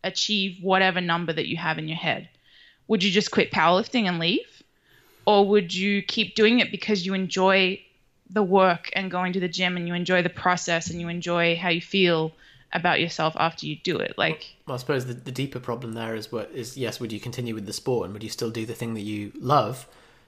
achieve 0.02 0.58
whatever 0.62 1.00
number 1.00 1.32
that 1.32 1.48
you 1.48 1.56
have 1.56 1.78
in 1.78 1.88
your 1.88 1.96
head? 1.96 2.28
Would 2.86 3.02
you 3.02 3.10
just 3.10 3.30
quit 3.30 3.50
powerlifting 3.50 4.06
and 4.06 4.18
leave? 4.18 4.62
Or 5.26 5.48
would 5.48 5.74
you 5.74 6.02
keep 6.02 6.34
doing 6.34 6.60
it 6.60 6.70
because 6.70 7.04
you 7.04 7.14
enjoy 7.14 7.80
the 8.28 8.42
work 8.42 8.90
and 8.94 9.10
going 9.10 9.32
to 9.32 9.40
the 9.40 9.48
gym 9.48 9.76
and 9.76 9.88
you 9.88 9.94
enjoy 9.94 10.22
the 10.22 10.28
process 10.28 10.90
and 10.90 11.00
you 11.00 11.08
enjoy 11.08 11.56
how 11.56 11.70
you 11.70 11.80
feel 11.80 12.32
about 12.74 13.00
yourself 13.00 13.34
after 13.38 13.66
you 13.66 13.76
do 13.76 13.96
it. 13.96 14.14
Like, 14.18 14.56
well, 14.66 14.74
I 14.74 14.78
suppose 14.78 15.06
the, 15.06 15.14
the 15.14 15.32
deeper 15.32 15.60
problem 15.60 15.92
there 15.92 16.14
is 16.14 16.30
what 16.30 16.50
is 16.52 16.76
yes, 16.76 17.00
would 17.00 17.12
you 17.12 17.20
continue 17.20 17.54
with 17.54 17.66
the 17.66 17.72
sport 17.72 18.04
and 18.04 18.12
would 18.12 18.22
you 18.22 18.28
still 18.28 18.50
do 18.50 18.66
the 18.66 18.74
thing 18.74 18.94
that 18.94 19.02
you 19.02 19.32
love? 19.38 19.86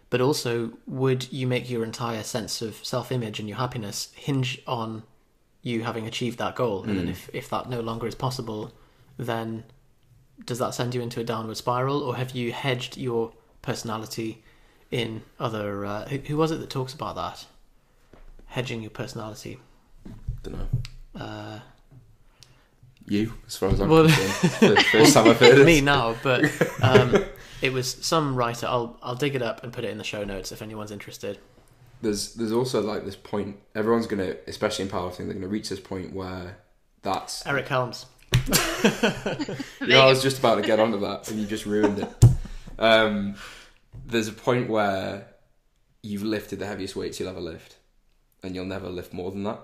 But 0.08 0.20
also, 0.20 0.72
would 0.86 1.32
you 1.32 1.48
make 1.48 1.68
your 1.68 1.82
entire 1.82 2.22
sense 2.22 2.62
of 2.62 2.76
self 2.84 3.10
image 3.10 3.40
and 3.40 3.48
your 3.48 3.58
happiness 3.58 4.12
hinge 4.14 4.62
on 4.66 5.02
you 5.62 5.82
having 5.82 6.06
achieved 6.06 6.38
that 6.38 6.54
goal? 6.54 6.84
Mm. 6.84 6.88
And 6.88 6.98
then, 6.98 7.06
mm. 7.08 7.10
if, 7.10 7.28
if 7.32 7.50
that 7.50 7.68
no 7.68 7.80
longer 7.80 8.06
is 8.06 8.14
possible, 8.14 8.72
then 9.18 9.64
does 10.44 10.60
that 10.60 10.74
send 10.74 10.94
you 10.94 11.00
into 11.00 11.18
a 11.18 11.24
downward 11.24 11.56
spiral, 11.56 12.02
or 12.02 12.16
have 12.16 12.32
you 12.32 12.52
hedged 12.52 12.96
your 12.96 13.32
personality 13.62 14.44
in 14.92 15.22
other? 15.40 15.84
Uh, 15.84 16.06
who, 16.06 16.18
who 16.18 16.36
was 16.36 16.52
it 16.52 16.60
that 16.60 16.70
talks 16.70 16.94
about 16.94 17.16
that? 17.16 17.44
Hedging 18.46 18.82
your 18.82 18.90
personality. 18.90 19.58
Don't 20.44 20.58
know. 20.58 21.20
Uh, 21.20 21.58
you, 23.08 23.32
as 23.46 23.56
far 23.56 23.68
as 23.70 23.80
I'm 23.80 23.88
well, 23.88 24.04
concerned. 24.04 24.78
first 24.86 25.14
time 25.14 25.28
I've 25.28 25.38
heard 25.38 25.58
it. 25.58 25.64
Me 25.64 25.80
now, 25.80 26.16
but 26.22 26.44
um, 26.82 27.24
it 27.62 27.72
was 27.72 27.92
some 28.04 28.34
writer. 28.34 28.66
I'll 28.66 28.98
I'll 29.02 29.14
dig 29.14 29.34
it 29.34 29.42
up 29.42 29.62
and 29.62 29.72
put 29.72 29.84
it 29.84 29.90
in 29.90 29.98
the 29.98 30.04
show 30.04 30.24
notes 30.24 30.52
if 30.52 30.62
anyone's 30.62 30.90
interested. 30.90 31.38
There's 32.02 32.34
there's 32.34 32.52
also 32.52 32.80
like 32.80 33.04
this 33.04 33.16
point. 33.16 33.58
Everyone's 33.74 34.06
gonna, 34.06 34.36
especially 34.46 34.84
in 34.84 34.90
powerlifting, 34.90 35.26
they're 35.26 35.34
gonna 35.34 35.48
reach 35.48 35.68
this 35.68 35.80
point 35.80 36.12
where 36.12 36.58
that's 37.02 37.46
Eric 37.46 37.68
Helms. 37.68 38.06
yeah, 39.80 40.00
I 40.00 40.06
was 40.06 40.22
just 40.22 40.38
about 40.38 40.56
to 40.56 40.62
get 40.62 40.80
onto 40.80 41.00
that, 41.00 41.30
and 41.30 41.38
you 41.38 41.46
just 41.46 41.66
ruined 41.66 42.00
it. 42.00 42.08
Um, 42.78 43.36
there's 44.04 44.28
a 44.28 44.32
point 44.32 44.68
where 44.68 45.26
you've 46.02 46.22
lifted 46.22 46.58
the 46.58 46.66
heaviest 46.66 46.96
weights 46.96 47.18
you'll 47.18 47.28
ever 47.28 47.40
lift, 47.40 47.76
and 48.42 48.54
you'll 48.54 48.66
never 48.66 48.88
lift 48.88 49.12
more 49.12 49.30
than 49.30 49.44
that 49.44 49.60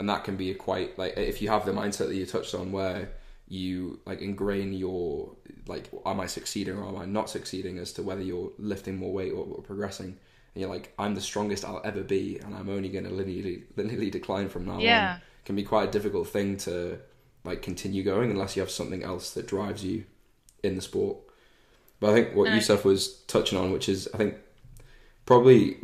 and 0.00 0.08
that 0.08 0.24
can 0.24 0.34
be 0.34 0.50
a 0.50 0.54
quite 0.54 0.98
like 0.98 1.14
if 1.18 1.42
you 1.42 1.50
have 1.50 1.66
the 1.66 1.72
mindset 1.72 2.08
that 2.08 2.14
you 2.14 2.24
touched 2.24 2.54
on 2.54 2.72
where 2.72 3.10
you 3.48 4.00
like 4.06 4.22
ingrain 4.22 4.72
your 4.72 5.36
like 5.66 5.90
am 6.06 6.20
I 6.20 6.26
succeeding 6.26 6.78
or 6.78 6.88
am 6.88 6.96
I 6.96 7.04
not 7.04 7.28
succeeding 7.28 7.76
as 7.76 7.92
to 7.92 8.02
whether 8.02 8.22
you're 8.22 8.50
lifting 8.58 8.96
more 8.96 9.12
weight 9.12 9.32
or, 9.32 9.44
or 9.44 9.62
progressing? 9.62 10.06
And 10.06 10.60
you're 10.62 10.70
like 10.70 10.94
I'm 10.98 11.14
the 11.14 11.20
strongest 11.20 11.66
I'll 11.66 11.82
ever 11.84 12.02
be 12.02 12.38
and 12.38 12.54
I'm 12.54 12.70
only 12.70 12.88
going 12.88 13.04
to 13.04 13.10
linearly 13.10 13.64
linearly 13.76 14.10
decline 14.10 14.48
from 14.48 14.64
now 14.64 14.78
yeah. 14.78 15.16
on 15.16 15.20
can 15.44 15.54
be 15.54 15.64
quite 15.64 15.90
a 15.90 15.92
difficult 15.92 16.28
thing 16.28 16.56
to 16.58 16.98
like 17.44 17.60
continue 17.60 18.02
going 18.02 18.30
unless 18.30 18.56
you 18.56 18.62
have 18.62 18.70
something 18.70 19.02
else 19.02 19.32
that 19.32 19.46
drives 19.46 19.84
you 19.84 20.04
in 20.62 20.76
the 20.76 20.82
sport. 20.82 21.18
But 22.00 22.10
I 22.10 22.14
think 22.14 22.34
what 22.34 22.54
Yusuf 22.54 22.86
was 22.86 23.20
touching 23.26 23.58
on 23.58 23.70
which 23.70 23.86
is 23.86 24.08
I 24.14 24.16
think 24.16 24.36
probably 25.26 25.76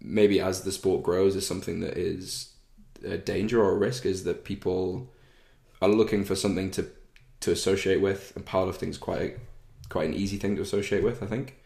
maybe 0.00 0.40
as 0.40 0.62
the 0.62 0.70
sport 0.70 1.02
grows 1.02 1.34
is 1.34 1.44
something 1.44 1.80
that 1.80 1.96
is 1.98 2.49
a 3.04 3.18
danger 3.18 3.62
or 3.62 3.72
a 3.72 3.76
risk 3.76 4.06
is 4.06 4.24
that 4.24 4.44
people 4.44 5.10
are 5.82 5.88
looking 5.88 6.24
for 6.24 6.34
something 6.34 6.70
to 6.72 6.88
to 7.40 7.50
associate 7.50 8.00
with, 8.00 8.32
and 8.36 8.44
powerlifting 8.44 8.88
is 8.88 8.98
quite 8.98 9.20
a, 9.22 9.34
quite 9.88 10.08
an 10.08 10.14
easy 10.14 10.36
thing 10.36 10.56
to 10.56 10.62
associate 10.62 11.02
with, 11.02 11.22
I 11.22 11.26
think. 11.26 11.56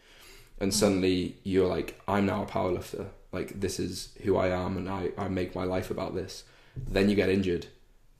And 0.59 0.71
mm-hmm. 0.71 0.79
suddenly 0.79 1.35
you're 1.43 1.67
like, 1.67 1.99
I'm 2.07 2.25
now 2.25 2.43
a 2.43 2.45
powerlifter. 2.45 3.07
Like 3.33 3.59
this 3.59 3.79
is 3.79 4.13
who 4.23 4.37
I 4.37 4.47
am, 4.47 4.77
and 4.77 4.89
I 4.89 5.11
I 5.17 5.27
make 5.27 5.55
my 5.55 5.65
life 5.65 5.91
about 5.91 6.15
this. 6.15 6.43
Then 6.75 7.09
you 7.09 7.15
get 7.15 7.29
injured, 7.29 7.67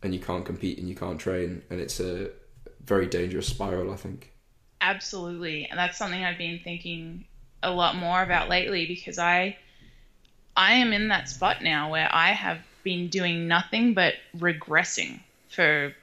and 0.03 0.13
you 0.13 0.19
can't 0.19 0.45
compete 0.45 0.77
and 0.77 0.89
you 0.89 0.95
can't 0.95 1.19
train, 1.19 1.63
and 1.69 1.79
it's 1.79 1.99
a 1.99 2.29
very 2.83 3.07
dangerous 3.07 3.47
spiral. 3.47 3.91
I 3.91 3.95
think. 3.95 4.33
Absolutely, 4.81 5.65
and 5.65 5.79
that's 5.79 5.97
something 5.97 6.23
I've 6.23 6.37
been 6.37 6.59
thinking 6.59 7.25
a 7.63 7.71
lot 7.71 7.95
more 7.95 8.21
about 8.21 8.49
lately 8.49 8.85
because 8.85 9.17
I 9.17 9.57
I 10.55 10.73
am 10.73 10.93
in 10.93 11.09
that 11.09 11.29
spot 11.29 11.61
now 11.61 11.89
where 11.89 12.09
I 12.11 12.31
have 12.31 12.59
been 12.85 13.09
doing 13.09 13.49
nothing 13.49 13.93
but 13.93 14.13
regressing 14.37 15.19
for 15.49 15.93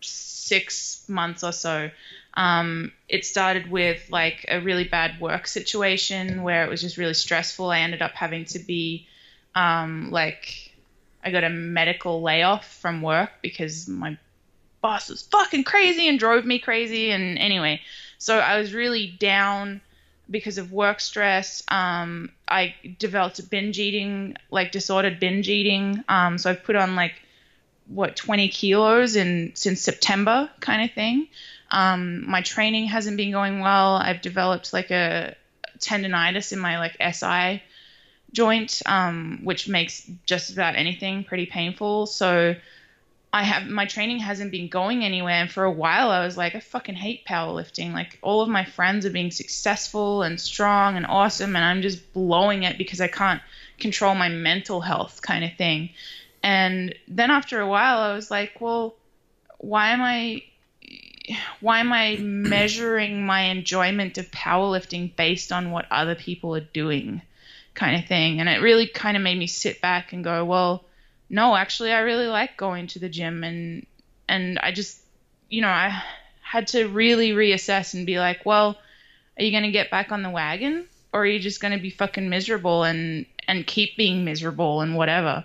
six 0.00 1.04
months 1.08 1.42
or 1.42 1.50
so. 1.50 1.90
Um, 2.34 2.92
it 3.08 3.24
started 3.24 3.70
with 3.70 4.08
like 4.10 4.44
a 4.48 4.60
really 4.60 4.84
bad 4.84 5.20
work 5.20 5.48
situation 5.48 6.44
where 6.44 6.64
it 6.64 6.70
was 6.70 6.82
just 6.82 6.98
really 6.98 7.14
stressful. 7.14 7.70
I 7.70 7.80
ended 7.80 8.02
up 8.02 8.12
having 8.12 8.44
to 8.46 8.60
be 8.60 9.08
um, 9.56 10.10
like, 10.12 10.72
I 11.24 11.32
got 11.32 11.42
a 11.42 11.50
medical 11.50 12.22
layoff 12.22 12.70
from 12.72 13.02
work 13.02 13.30
because 13.42 13.88
my 13.88 14.18
boss 14.82 15.08
was 15.08 15.22
fucking 15.22 15.64
crazy 15.64 16.08
and 16.08 16.18
drove 16.18 16.44
me 16.44 16.58
crazy. 16.58 17.10
And 17.10 17.38
anyway, 17.38 17.80
so 18.18 18.38
I 18.38 18.58
was 18.58 18.74
really 18.74 19.08
down 19.18 19.80
because 20.30 20.58
of 20.58 20.72
work 20.72 21.00
stress. 21.00 21.62
Um, 21.68 22.30
I 22.48 22.74
developed 22.98 23.48
binge 23.50 23.78
eating, 23.78 24.36
like 24.50 24.72
disordered 24.72 25.20
binge 25.20 25.48
eating. 25.48 26.02
Um, 26.08 26.38
so 26.38 26.50
I've 26.50 26.64
put 26.64 26.76
on 26.76 26.96
like 26.96 27.14
what 27.88 28.16
20 28.16 28.48
kilos 28.48 29.16
in 29.16 29.52
since 29.54 29.80
September, 29.80 30.50
kind 30.60 30.82
of 30.82 30.94
thing. 30.94 31.28
Um, 31.70 32.28
my 32.28 32.42
training 32.42 32.86
hasn't 32.86 33.16
been 33.16 33.30
going 33.30 33.60
well. 33.60 33.94
I've 33.94 34.20
developed 34.20 34.72
like 34.72 34.90
a 34.90 35.36
tendonitis 35.78 36.52
in 36.52 36.58
my 36.58 36.78
like 36.78 36.96
SI 37.12 37.62
joint, 38.32 38.82
um, 38.86 39.40
which 39.44 39.68
makes 39.68 40.08
just 40.26 40.52
about 40.52 40.76
anything 40.76 41.24
pretty 41.24 41.46
painful. 41.46 42.06
So 42.06 42.54
I 43.36 43.42
have 43.42 43.66
my 43.66 43.84
training 43.84 44.20
hasn't 44.20 44.50
been 44.50 44.68
going 44.68 45.04
anywhere, 45.04 45.34
and 45.42 45.50
for 45.50 45.64
a 45.64 45.70
while 45.70 46.08
I 46.08 46.24
was 46.24 46.38
like, 46.38 46.54
I 46.54 46.60
fucking 46.60 46.94
hate 46.94 47.26
powerlifting. 47.26 47.92
Like 47.92 48.18
all 48.22 48.40
of 48.40 48.48
my 48.48 48.64
friends 48.64 49.04
are 49.04 49.10
being 49.10 49.30
successful 49.30 50.22
and 50.22 50.40
strong 50.40 50.96
and 50.96 51.06
awesome, 51.06 51.54
and 51.54 51.62
I'm 51.62 51.82
just 51.82 52.14
blowing 52.14 52.62
it 52.62 52.78
because 52.78 53.02
I 53.02 53.08
can't 53.08 53.42
control 53.78 54.14
my 54.14 54.30
mental 54.30 54.80
health, 54.80 55.20
kind 55.20 55.44
of 55.44 55.52
thing. 55.52 55.90
And 56.42 56.94
then 57.08 57.30
after 57.30 57.60
a 57.60 57.68
while, 57.68 57.98
I 57.98 58.14
was 58.14 58.30
like, 58.30 58.58
well, 58.58 58.94
why 59.58 59.90
am 59.90 60.00
I 60.00 60.42
why 61.60 61.80
am 61.80 61.92
I 61.92 62.16
measuring 62.20 63.26
my 63.26 63.42
enjoyment 63.42 64.16
of 64.16 64.30
powerlifting 64.30 65.14
based 65.14 65.52
on 65.52 65.72
what 65.72 65.84
other 65.90 66.14
people 66.14 66.56
are 66.56 66.60
doing, 66.60 67.20
kind 67.74 68.02
of 68.02 68.08
thing? 68.08 68.40
And 68.40 68.48
it 68.48 68.62
really 68.62 68.86
kind 68.86 69.14
of 69.14 69.22
made 69.22 69.38
me 69.38 69.46
sit 69.46 69.82
back 69.82 70.14
and 70.14 70.24
go, 70.24 70.42
well, 70.46 70.85
no, 71.28 71.56
actually, 71.56 71.92
I 71.92 72.00
really 72.00 72.26
like 72.26 72.56
going 72.56 72.86
to 72.88 72.98
the 72.98 73.08
gym, 73.08 73.44
and 73.44 73.86
and 74.28 74.58
I 74.58 74.72
just, 74.72 75.00
you 75.48 75.62
know, 75.62 75.68
I 75.68 76.02
had 76.40 76.68
to 76.68 76.86
really 76.88 77.30
reassess 77.32 77.94
and 77.94 78.06
be 78.06 78.18
like, 78.18 78.44
well, 78.44 78.78
are 79.38 79.44
you 79.44 79.52
gonna 79.52 79.70
get 79.70 79.90
back 79.90 80.12
on 80.12 80.22
the 80.22 80.30
wagon, 80.30 80.86
or 81.12 81.22
are 81.22 81.26
you 81.26 81.38
just 81.38 81.60
gonna 81.60 81.78
be 81.78 81.90
fucking 81.90 82.28
miserable 82.28 82.84
and 82.84 83.26
and 83.48 83.66
keep 83.66 83.96
being 83.96 84.24
miserable 84.24 84.80
and 84.80 84.96
whatever? 84.96 85.44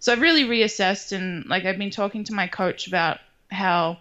So 0.00 0.12
I've 0.12 0.20
really 0.20 0.44
reassessed, 0.44 1.12
and 1.12 1.46
like 1.46 1.64
I've 1.64 1.78
been 1.78 1.90
talking 1.90 2.24
to 2.24 2.34
my 2.34 2.46
coach 2.46 2.86
about 2.86 3.18
how 3.50 3.98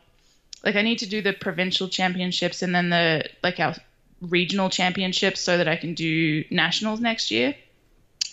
like 0.63 0.75
I 0.75 0.81
need 0.81 0.99
to 0.99 1.09
do 1.09 1.21
the 1.21 1.33
provincial 1.33 1.87
championships 1.87 2.61
and 2.61 2.73
then 2.73 2.89
the 2.89 3.29
like 3.43 3.59
our 3.59 3.75
regional 4.21 4.69
championships 4.69 5.41
so 5.41 5.57
that 5.57 5.67
I 5.67 5.75
can 5.75 5.93
do 5.93 6.43
nationals 6.49 6.99
next 6.99 7.31
year. 7.31 7.55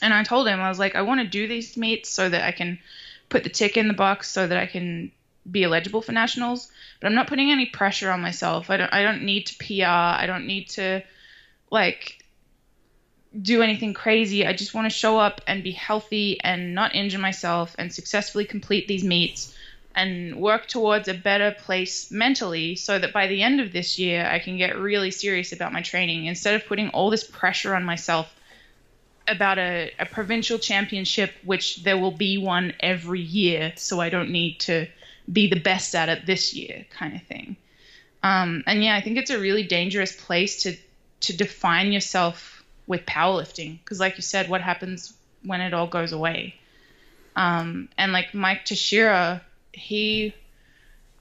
And 0.02 0.12
I 0.12 0.22
told 0.22 0.48
him 0.48 0.60
I 0.60 0.68
was 0.68 0.78
like 0.78 0.94
I 0.94 1.02
want 1.02 1.20
to 1.20 1.26
do 1.26 1.46
these 1.46 1.76
meets 1.76 2.08
so 2.08 2.28
that 2.28 2.44
I 2.44 2.52
can 2.52 2.78
put 3.28 3.44
the 3.44 3.50
tick 3.50 3.76
in 3.76 3.88
the 3.88 3.94
box 3.94 4.30
so 4.30 4.46
that 4.46 4.58
I 4.58 4.66
can 4.66 5.12
be 5.50 5.64
eligible 5.64 6.02
for 6.02 6.12
nationals, 6.12 6.70
but 7.00 7.06
I'm 7.06 7.14
not 7.14 7.26
putting 7.26 7.50
any 7.50 7.66
pressure 7.66 8.10
on 8.10 8.20
myself. 8.20 8.70
I 8.70 8.76
don't 8.76 8.92
I 8.92 9.02
don't 9.02 9.22
need 9.22 9.46
to 9.46 9.56
PR. 9.56 9.84
I 9.84 10.26
don't 10.26 10.46
need 10.46 10.70
to 10.70 11.02
like 11.70 12.24
do 13.40 13.62
anything 13.62 13.94
crazy. 13.94 14.46
I 14.46 14.52
just 14.52 14.74
want 14.74 14.86
to 14.86 14.96
show 14.96 15.18
up 15.18 15.40
and 15.46 15.62
be 15.62 15.72
healthy 15.72 16.40
and 16.40 16.74
not 16.74 16.94
injure 16.94 17.18
myself 17.18 17.74
and 17.78 17.92
successfully 17.92 18.44
complete 18.44 18.86
these 18.86 19.04
meets 19.04 19.54
and 19.94 20.36
work 20.36 20.66
towards 20.66 21.08
a 21.08 21.14
better 21.14 21.52
place 21.52 22.10
mentally 22.10 22.74
so 22.74 22.98
that 22.98 23.12
by 23.12 23.26
the 23.26 23.42
end 23.42 23.60
of 23.60 23.72
this 23.72 23.98
year 23.98 24.26
I 24.26 24.38
can 24.38 24.56
get 24.56 24.78
really 24.78 25.10
serious 25.10 25.52
about 25.52 25.72
my 25.72 25.82
training 25.82 26.26
instead 26.26 26.54
of 26.54 26.66
putting 26.66 26.88
all 26.90 27.10
this 27.10 27.24
pressure 27.24 27.74
on 27.74 27.84
myself 27.84 28.32
about 29.26 29.58
a, 29.58 29.92
a 29.98 30.06
provincial 30.06 30.58
championship 30.58 31.32
which 31.44 31.82
there 31.82 31.98
will 31.98 32.10
be 32.10 32.38
one 32.38 32.74
every 32.80 33.20
year 33.20 33.72
so 33.76 34.00
I 34.00 34.10
don't 34.10 34.30
need 34.30 34.60
to 34.60 34.86
be 35.32 35.48
the 35.48 35.60
best 35.60 35.94
at 35.94 36.08
it 36.08 36.26
this 36.26 36.54
year 36.54 36.84
kind 36.90 37.14
of 37.14 37.22
thing. 37.22 37.56
Um, 38.22 38.62
and 38.66 38.82
yeah, 38.82 38.94
I 38.94 39.00
think 39.00 39.18
it's 39.18 39.30
a 39.30 39.38
really 39.38 39.62
dangerous 39.62 40.14
place 40.14 40.62
to 40.62 40.76
to 41.20 41.36
define 41.36 41.92
yourself 41.92 42.62
with 42.86 43.06
powerlifting 43.06 43.78
because 43.78 43.98
like 43.98 44.16
you 44.16 44.22
said 44.22 44.48
what 44.48 44.60
happens 44.60 45.14
when 45.42 45.60
it 45.60 45.72
all 45.72 45.86
goes 45.86 46.12
away 46.12 46.54
um, 47.36 47.88
and 47.96 48.12
like 48.12 48.34
mike 48.34 48.64
Tuchscherer, 48.64 49.40
he 49.72 50.34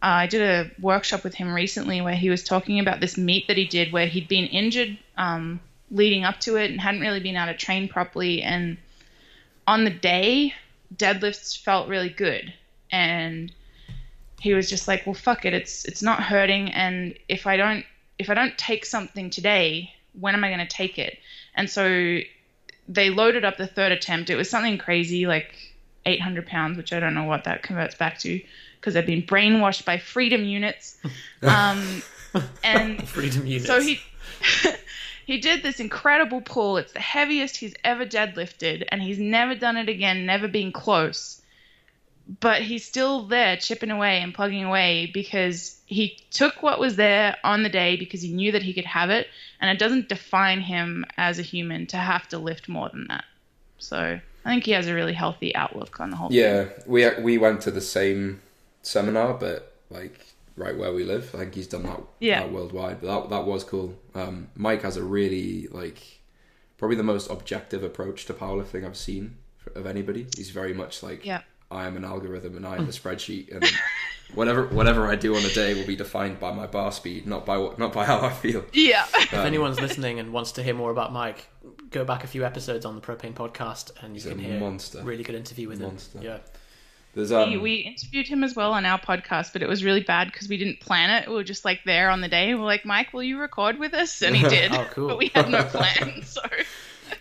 uh, 0.02 0.24
i 0.24 0.28
did 0.28 0.42
a 0.42 0.72
workshop 0.82 1.24
with 1.24 1.34
him 1.34 1.54
recently 1.54 2.02
where 2.02 2.16
he 2.16 2.30
was 2.30 2.44
talking 2.44 2.80
about 2.80 3.00
this 3.00 3.18
meet 3.18 3.48
that 3.48 3.58
he 3.58 3.66
did 3.66 3.94
where 3.94 4.08
he'd 4.08 4.28
been 4.28 4.46
injured 4.48 4.98
um, 5.18 5.60
leading 5.94 6.26
up 6.26 6.40
to 6.42 6.58
it 6.58 6.70
and 6.70 6.82
hadn't 6.82 7.00
really 7.00 7.22
been 7.22 7.38
able 7.38 7.48
to 7.48 7.58
train 7.58 7.88
properly 7.88 8.42
and 8.42 8.78
on 9.66 9.86
the 9.86 9.90
day 9.90 10.54
deadlifts 10.94 11.58
felt 11.58 11.88
really 11.88 12.10
good 12.10 12.54
and 12.92 13.54
he 14.42 14.54
was 14.54 14.70
just 14.70 14.88
like 14.88 15.06
well 15.06 15.14
fuck 15.14 15.46
it 15.46 15.54
it's 15.54 15.86
it's 15.86 16.02
not 16.02 16.22
hurting 16.22 16.70
and 16.74 17.18
if 17.30 17.48
i 17.48 17.56
don't 17.56 17.86
if 18.20 18.30
i 18.30 18.34
don't 18.34 18.58
take 18.58 18.86
something 18.86 19.30
today 19.30 19.90
when 20.20 20.34
am 20.36 20.44
i 20.44 20.50
going 20.50 20.60
to 20.60 20.66
take 20.66 21.00
it 21.00 21.18
and 21.56 21.70
so 21.70 22.20
they 22.88 23.10
loaded 23.10 23.46
up 23.46 23.58
the 23.58 23.68
third 23.68 23.92
attempt. 23.92 24.30
It 24.30 24.36
was 24.36 24.50
something 24.50 24.78
crazy, 24.78 25.26
like 25.28 25.54
800 26.06 26.46
pounds, 26.46 26.78
which 26.78 26.94
I 26.94 27.00
don't 27.00 27.14
know 27.14 27.24
what 27.24 27.46
that 27.46 27.64
converts 27.64 27.96
back 27.96 28.20
to 28.20 28.42
because 28.80 28.94
they've 28.94 29.06
been 29.06 29.24
brainwashed 29.24 29.86
by 29.86 29.98
freedom 29.98 30.44
units. 30.44 30.98
Um, 31.44 32.02
and 32.64 33.06
freedom 33.08 33.46
units. 33.46 33.68
So 33.68 33.82
he. 33.82 34.00
He 35.26 35.38
did 35.38 35.64
this 35.64 35.80
incredible 35.80 36.42
pull. 36.42 36.78
It's 36.78 36.94
the 36.94 37.00
heaviest 37.00 37.58
he's 37.58 37.76
ever 37.84 38.06
deadlifted, 38.06 38.86
and 38.90 39.02
he's 39.02 39.20
never 39.20 39.56
done 39.56 39.78
it 39.78 39.90
again, 39.90 40.26
never 40.26 40.48
been 40.48 40.72
close 40.72 41.42
but 42.40 42.62
he's 42.62 42.86
still 42.86 43.26
there 43.28 43.58
chipping 43.58 43.92
away 43.92 44.22
and 44.22 44.34
plugging 44.34 44.64
away 44.64 45.10
because 45.14 45.80
he 45.86 46.18
took 46.32 46.64
what 46.64 46.80
was 46.80 46.96
there 46.96 47.36
on 47.44 47.64
the 47.64 47.70
day 47.70 47.96
because 47.96 48.22
he 48.22 48.32
knew 48.32 48.52
that 48.52 48.64
he 48.64 48.74
could 48.74 48.86
have 48.86 49.10
it 49.10 49.28
and 49.60 49.70
it 49.70 49.80
doesn't 49.80 50.10
define 50.10 50.62
him 50.62 51.06
as 51.18 51.40
a 51.40 51.42
human 51.42 51.86
to 51.88 51.98
have 51.98 52.28
to 52.30 52.38
lift 52.38 52.70
more 52.70 52.90
than 52.90 53.08
that 53.08 53.26
so 53.78 54.20
i 54.46 54.50
think 54.50 54.64
he 54.64 54.72
has 54.72 54.88
a 54.88 54.94
really 54.94 55.14
healthy 55.14 55.54
outlook 55.56 56.00
on 56.00 56.10
the 56.10 56.16
whole 56.16 56.32
yeah 56.32 56.66
thing. 56.66 56.84
we 56.88 57.10
we 57.22 57.38
went 57.38 57.62
to 57.62 57.72
the 57.72 57.82
same 57.82 58.42
seminar 58.82 59.34
but 59.34 59.74
like 59.90 60.33
right 60.56 60.78
where 60.78 60.94
we 60.94 61.04
live 61.04 61.34
i 61.34 61.40
think 61.40 61.56
he's 61.56 61.68
done 61.68 61.84
that, 61.84 62.02
yeah. 62.20 62.42
that 62.42 62.52
worldwide 62.52 63.02
but 63.02 63.08
that, 63.08 63.30
that 63.30 63.46
was 63.46 63.64
cool 63.64 63.98
um, 64.16 64.48
mike 64.56 64.82
has 64.82 64.98
a 64.98 65.04
really 65.04 65.68
like 65.72 66.22
probably 66.78 66.98
the 66.98 67.04
most 67.04 67.30
objective 67.30 67.84
approach 67.84 68.26
to 68.26 68.34
powerlifting 68.34 68.86
i've 68.86 68.98
seen 68.98 69.38
of 69.76 69.86
anybody 69.86 70.28
he's 70.36 70.50
very 70.50 70.74
much 70.74 71.02
like 71.02 71.26
yeah 71.26 71.42
I 71.74 71.88
am 71.88 71.98
an 71.98 72.06
algorithm 72.06 72.56
and 72.56 72.66
I 72.66 72.76
am 72.76 72.84
a 72.84 72.88
spreadsheet, 72.92 73.54
and 73.54 73.66
whatever 74.36 74.68
whatever 74.68 75.08
I 75.08 75.16
do 75.16 75.36
on 75.36 75.44
a 75.44 75.50
day 75.50 75.74
will 75.74 75.88
be 75.88 75.96
defined 75.96 76.40
by 76.40 76.52
my 76.52 76.68
bar 76.68 76.92
speed, 76.92 77.26
not 77.26 77.46
by 77.46 77.58
what, 77.58 77.80
not 77.80 77.92
by 77.94 78.06
how 78.06 78.22
I 78.22 78.32
feel. 78.32 78.64
Yeah. 78.72 79.06
Um, 79.34 79.40
if 79.40 79.46
anyone's 79.46 79.80
listening 79.80 80.20
and 80.20 80.32
wants 80.32 80.52
to 80.54 80.64
hear 80.64 80.76
more 80.76 80.92
about 80.92 81.12
Mike, 81.12 81.48
go 81.90 82.06
back 82.06 82.24
a 82.24 82.28
few 82.28 82.46
episodes 82.46 82.86
on 82.86 82.94
the 82.94 83.02
Propane 83.02 83.34
Podcast, 83.34 83.92
and 84.04 84.16
you 84.16 84.22
can 84.22 84.38
hear 84.38 84.60
monster. 84.60 85.02
really 85.02 85.24
good 85.24 85.34
interview 85.34 85.68
with 85.70 85.82
monster. 85.82 86.20
him. 86.20 86.24
Yeah. 86.26 86.38
There's, 87.14 87.32
um... 87.32 87.52
we, 87.52 87.58
we, 87.58 87.76
interviewed 87.76 88.28
him 88.28 88.44
as 88.44 88.56
well 88.56 88.74
on 88.74 88.86
our 88.86 89.00
podcast, 89.00 89.54
but 89.54 89.62
it 89.62 89.70
was 89.70 89.84
really 89.84 90.02
bad 90.02 90.32
because 90.32 90.50
we 90.50 90.58
didn't 90.58 90.80
plan 90.80 91.10
it. 91.12 91.28
We 91.30 91.36
were 91.36 91.44
just 91.44 91.64
like 91.64 91.82
there 91.86 92.10
on 92.10 92.22
the 92.22 92.28
day. 92.28 92.54
We 92.56 92.62
are 92.62 92.66
like, 92.66 92.86
Mike, 92.86 93.14
will 93.14 93.24
you 93.24 93.40
record 93.40 93.78
with 93.78 93.94
us? 93.94 94.22
And 94.22 94.36
he 94.36 94.48
did. 94.50 94.74
oh, 94.74 94.88
cool. 94.92 95.10
But 95.10 95.18
we 95.18 95.28
had 95.34 95.50
no 95.50 95.64
plan, 95.72 96.24
so. 96.24 96.42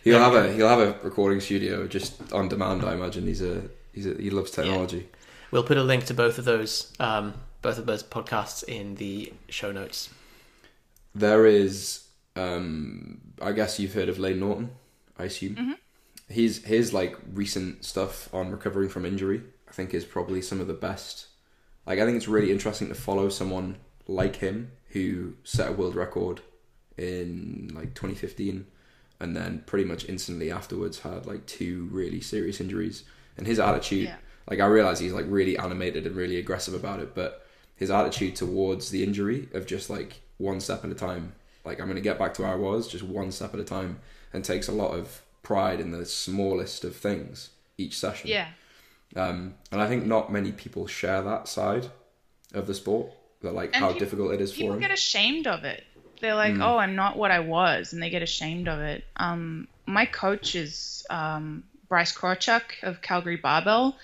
He'll 0.05 0.19
have 0.19 0.35
a 0.35 0.53
he'll 0.53 0.69
have 0.69 0.81
a 0.81 0.99
recording 1.03 1.41
studio 1.41 1.87
just 1.87 2.33
on 2.33 2.49
demand. 2.49 2.85
I 2.85 2.95
imagine 2.95 3.27
he's 3.27 3.43
a 3.43 3.63
He's 3.93 4.07
a, 4.07 4.15
he 4.15 4.31
loves 4.31 4.51
technology. 4.51 4.99
Yeah. 4.99 5.19
We'll 5.51 5.65
put 5.65 5.77
a 5.77 5.83
link 5.83 6.07
to 6.07 6.15
both 6.15 6.39
of 6.39 6.45
those, 6.45 6.93
um, 6.99 7.35
both 7.61 7.79
of 7.79 7.87
those 7.87 8.03
podcasts 8.03 8.65
in 8.65 8.95
the 8.97 9.33
show 9.49 9.71
notes. 9.71 10.09
There 11.15 11.47
is, 11.47 12.05
um, 12.37 13.21
I 13.41 13.53
guess 13.53 13.79
you've 13.79 13.93
heard 13.93 14.09
of 14.09 14.19
Layne 14.19 14.41
Norton. 14.41 14.71
I 15.19 15.25
assume. 15.25 15.55
Mm-hmm. 15.57 15.73
His 16.29 16.65
his 16.65 16.95
like 16.95 17.17
recent 17.35 17.85
stuff 17.85 18.33
on 18.33 18.51
recovering 18.51 18.89
from 18.89 19.05
injury, 19.05 19.43
I 19.73 19.75
think, 19.75 19.95
is 19.95 20.05
probably 20.05 20.43
some 20.43 20.61
of 20.61 20.67
the 20.67 20.75
best. 20.75 21.29
Like, 21.87 21.99
I 21.99 22.05
think 22.05 22.17
it's 22.17 22.29
really 22.29 22.53
interesting 22.53 22.89
to 22.89 22.95
follow 22.95 23.31
someone 23.31 23.77
like 24.07 24.37
him 24.37 24.73
who 24.91 25.33
set 25.45 25.71
a 25.71 25.73
world 25.73 25.95
record 25.95 26.43
in 26.99 27.71
like 27.75 27.95
2015 27.95 28.67
and 29.19 29.37
then 29.37 29.63
pretty 29.67 29.85
much 29.85 30.09
instantly 30.09 30.51
afterwards 30.51 31.01
had 31.01 31.25
like 31.25 31.47
two 31.47 31.89
really 31.91 32.21
serious 32.21 32.61
injuries 32.61 33.05
and 33.39 33.47
his 33.47 33.59
attitude. 33.59 34.05
Yeah. 34.05 34.17
like 34.51 34.61
I 34.61 34.67
realize 34.67 34.99
he's 34.99 35.13
like 35.13 35.27
really 35.29 35.57
animated 35.57 36.07
and 36.07 36.15
really 36.15 36.37
aggressive 36.39 36.75
about 36.75 37.01
it, 37.01 37.15
but 37.15 37.47
his 37.77 37.91
attitude 37.91 38.37
towards 38.37 38.91
the 38.91 39.03
injury 39.03 39.49
of 39.55 39.65
just 39.65 39.89
like 39.89 40.21
one 40.37 40.61
step 40.61 40.85
at 40.85 40.91
a 40.91 40.95
time, 40.95 41.33
like 41.65 41.81
I'm 41.81 41.89
gonna 41.89 42.01
get 42.01 42.19
back 42.19 42.35
to 42.35 42.43
where 42.43 42.51
I 42.51 42.57
was, 42.57 42.89
just 42.89 43.05
one 43.05 43.33
step 43.33 43.55
at 43.55 43.61
a 43.61 43.65
time, 43.65 44.01
and 44.35 44.45
takes 44.45 44.69
a 44.69 44.73
lot 44.73 44.91
of 44.93 45.23
pride 45.43 45.81
in 45.81 45.93
the 45.93 46.05
smallest 46.05 46.85
of 46.85 46.95
things 46.95 47.51
each 47.79 47.99
session. 47.99 48.29
Yeah. 48.29 48.49
Um, 49.17 49.55
and 49.71 49.81
I 49.81 49.89
think 49.89 50.07
not 50.07 50.33
many 50.33 50.53
people 50.53 50.87
share 50.87 51.23
that 51.23 51.49
side 51.49 51.89
of 52.55 52.67
the 52.67 52.75
sport, 52.75 53.13
that 53.43 53.53
like 53.55 53.71
And 53.75 53.85
how 53.85 53.91
peop- 53.91 53.99
difficult 54.01 54.33
it 54.33 54.41
is 54.41 54.53
for 54.53 54.57
people 54.59 54.79
get 54.79 54.91
ashamed 54.91 55.47
of 55.47 55.65
it. 55.65 55.85
They're 56.21 56.35
like, 56.37 56.55
Mm. 56.55 56.63
"Oh, 56.65 56.79
I'm 56.79 56.95
not 56.95 57.17
what 57.17 57.31
I 57.31 57.41
was," 57.41 57.93
and 57.93 58.03
they 58.03 58.09
get 58.11 58.23
ashamed 58.23 58.69
of 58.69 58.79
it. 58.81 59.05
Um, 59.17 59.67
my 59.87 60.07
coach 60.07 60.55
is 60.55 61.05
um, 61.11 61.65
Bryce 61.89 62.17
Krawczyk 62.17 62.83
of 62.83 63.03
Calgary 63.03 63.37
Barbell, 63.37 63.97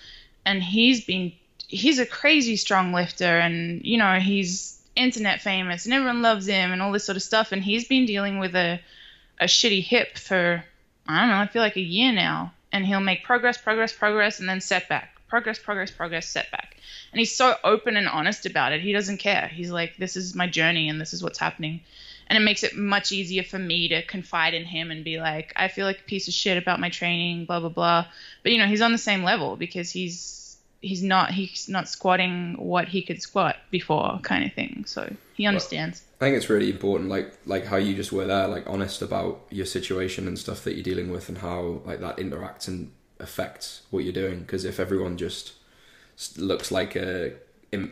and 0.44 0.62
he's 0.62 1.04
been 1.04 1.32
he's 1.68 1.98
a 1.98 2.06
crazy 2.06 2.56
strong 2.56 2.92
lifter, 2.92 3.38
and 3.38 3.80
you 3.84 3.96
know 3.98 4.18
he's 4.18 4.80
internet 4.96 5.40
famous, 5.40 5.84
and 5.84 5.94
everyone 5.94 6.20
loves 6.22 6.46
him, 6.46 6.72
and 6.72 6.82
all 6.82 6.90
this 6.90 7.04
sort 7.04 7.16
of 7.16 7.22
stuff. 7.22 7.52
And 7.52 7.62
he's 7.62 7.86
been 7.86 8.04
dealing 8.04 8.38
with 8.40 8.54
a 8.56 8.80
a 9.40 9.44
shitty 9.44 9.82
hip 9.84 10.18
for 10.18 10.64
I 11.06 11.20
don't 11.20 11.28
know, 11.30 11.36
I 11.36 11.46
feel 11.46 11.62
like 11.62 11.76
a 11.76 11.80
year 11.80 12.12
now, 12.12 12.52
and 12.78 12.86
he'll 12.86 13.00
make 13.00 13.24
progress, 13.24 13.58
progress, 13.58 13.92
progress, 13.92 14.38
and 14.38 14.48
then 14.48 14.60
setback, 14.60 15.10
progress, 15.26 15.58
progress, 15.58 15.90
progress, 15.90 16.28
setback. 16.28 16.76
And 17.10 17.18
he's 17.18 17.34
so 17.34 17.56
open 17.64 17.96
and 17.96 18.06
honest 18.06 18.46
about 18.46 18.70
it. 18.70 18.80
He 18.80 18.92
doesn't 18.92 19.18
care. 19.18 19.48
He's 19.48 19.72
like, 19.72 19.96
this 19.96 20.14
is 20.16 20.36
my 20.36 20.46
journey 20.46 20.88
and 20.88 21.00
this 21.00 21.12
is 21.12 21.20
what's 21.20 21.40
happening. 21.40 21.80
And 22.28 22.38
it 22.38 22.44
makes 22.44 22.62
it 22.62 22.76
much 22.76 23.10
easier 23.10 23.42
for 23.42 23.58
me 23.58 23.88
to 23.88 24.06
confide 24.06 24.54
in 24.54 24.64
him 24.64 24.92
and 24.92 25.02
be 25.02 25.18
like, 25.18 25.52
I 25.56 25.66
feel 25.66 25.86
like 25.86 25.98
a 25.98 26.04
piece 26.04 26.28
of 26.28 26.34
shit 26.34 26.56
about 26.56 26.78
my 26.78 26.88
training, 26.88 27.46
blah 27.46 27.58
blah 27.58 27.68
blah. 27.68 28.06
But 28.44 28.52
you 28.52 28.58
know, 28.58 28.66
he's 28.66 28.82
on 28.82 28.92
the 28.92 28.98
same 28.98 29.24
level 29.24 29.56
because 29.56 29.90
he's 29.90 30.56
he's 30.80 31.02
not 31.02 31.32
he's 31.32 31.68
not 31.68 31.88
squatting 31.88 32.54
what 32.58 32.86
he 32.86 33.02
could 33.02 33.20
squat 33.20 33.56
before, 33.72 34.20
kind 34.22 34.44
of 34.44 34.52
thing. 34.52 34.84
So 34.86 35.12
he 35.34 35.46
understands. 35.46 36.02
I 36.20 36.24
think 36.24 36.36
it's 36.36 36.50
really 36.50 36.70
important, 36.70 37.08
like 37.10 37.32
like 37.46 37.66
how 37.66 37.76
you 37.76 37.94
just 37.94 38.12
were 38.12 38.26
there, 38.26 38.48
like 38.48 38.68
honest 38.68 39.02
about 39.02 39.46
your 39.50 39.66
situation 39.66 40.26
and 40.26 40.38
stuff 40.38 40.64
that 40.64 40.74
you're 40.74 40.82
dealing 40.82 41.10
with, 41.10 41.28
and 41.28 41.38
how 41.38 41.80
like 41.84 42.00
that 42.00 42.16
interacts 42.16 42.66
and 42.68 42.90
affects 43.20 43.82
what 43.90 44.02
you're 44.04 44.12
doing. 44.12 44.40
Because 44.40 44.64
if 44.64 44.80
everyone 44.80 45.16
just 45.16 45.52
looks 46.36 46.70
like 46.70 46.96
a 46.96 47.34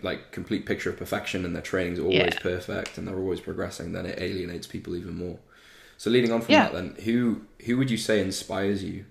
like 0.02 0.32
complete 0.32 0.66
picture 0.66 0.90
of 0.90 0.96
perfection 0.96 1.44
and 1.44 1.54
their 1.54 1.62
training's 1.62 1.98
always 1.98 2.34
Yeah. 2.34 2.40
perfect 2.40 2.98
and 2.98 3.06
they're 3.06 3.18
always 3.18 3.40
progressing, 3.40 3.92
then 3.92 4.06
it 4.06 4.18
alienates 4.20 4.66
people 4.66 4.96
even 4.96 5.14
more. 5.14 5.38
So 5.98 6.10
leading 6.10 6.32
on 6.32 6.40
from 6.42 6.54
Yeah. 6.54 6.64
that, 6.64 6.72
then 6.72 6.96
who 7.04 7.42
who 7.66 7.76
would 7.78 7.90
you 7.90 7.98
say 7.98 8.20
inspires 8.20 8.82
you? 8.84 9.06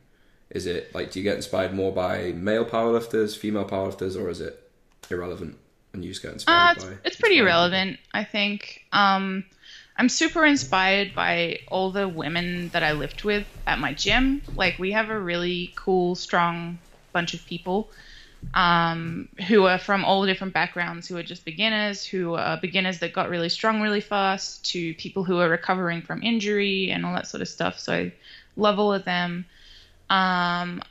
Is 0.50 0.66
it 0.66 0.94
like 0.94 1.12
do 1.12 1.20
you 1.20 1.24
get 1.24 1.36
inspired 1.38 1.74
more 1.74 1.94
by 1.94 2.32
male 2.34 2.66
powerlifters, 2.66 3.38
female 3.38 3.66
powerlifters, 3.66 4.20
or 4.20 4.30
is 4.30 4.42
it 4.42 4.70
irrelevant 5.10 5.58
and 5.96 6.04
you 6.04 6.12
just 6.12 6.22
get 6.22 6.32
Uh, 6.48 6.74
it's, 6.76 6.86
by? 6.86 6.94
it's 7.04 7.16
pretty 7.16 7.40
inspired 7.40 7.46
relevant, 7.46 8.00
I 8.14 8.24
think. 8.24 8.86
Um, 8.92 9.46
I'm 9.98 10.10
super 10.10 10.46
inspired 10.46 11.16
by 11.16 11.60
all 11.70 11.92
the 11.92 12.08
women 12.08 12.70
that 12.70 12.84
I 12.84 12.92
lift 12.92 13.24
with 13.24 13.48
at 13.66 13.80
my 13.80 13.94
gym. 13.94 14.42
Like, 14.56 14.78
we 14.78 14.92
have 14.92 15.10
a 15.10 15.20
really 15.20 15.74
cool, 15.76 16.16
strong 16.16 16.78
bunch 17.14 17.34
of 17.34 17.46
people 17.46 17.90
um, 18.54 19.30
who 19.48 19.66
are 19.66 19.80
from 19.80 20.06
all 20.06 20.26
different 20.26 20.54
backgrounds, 20.54 21.08
who 21.08 21.18
are 21.18 21.24
just 21.24 21.46
beginners, 21.46 22.06
who 22.06 22.36
are 22.36 22.58
beginners 22.58 23.00
that 23.00 23.14
got 23.14 23.30
really 23.30 23.50
strong 23.50 23.82
really 23.82 24.02
fast, 24.02 24.66
to 24.72 24.94
people 24.96 25.24
who 25.24 25.40
are 25.40 25.50
recovering 25.50 26.02
from 26.02 26.22
injury 26.22 26.92
and 26.92 27.06
all 27.06 27.14
that 27.14 27.28
sort 27.28 27.42
of 27.42 27.48
stuff. 27.48 27.80
So 27.80 27.94
I 27.94 28.14
love 28.58 28.80
all 28.80 28.94
of 28.94 29.06
them. 29.06 29.46
Um, 30.10 30.82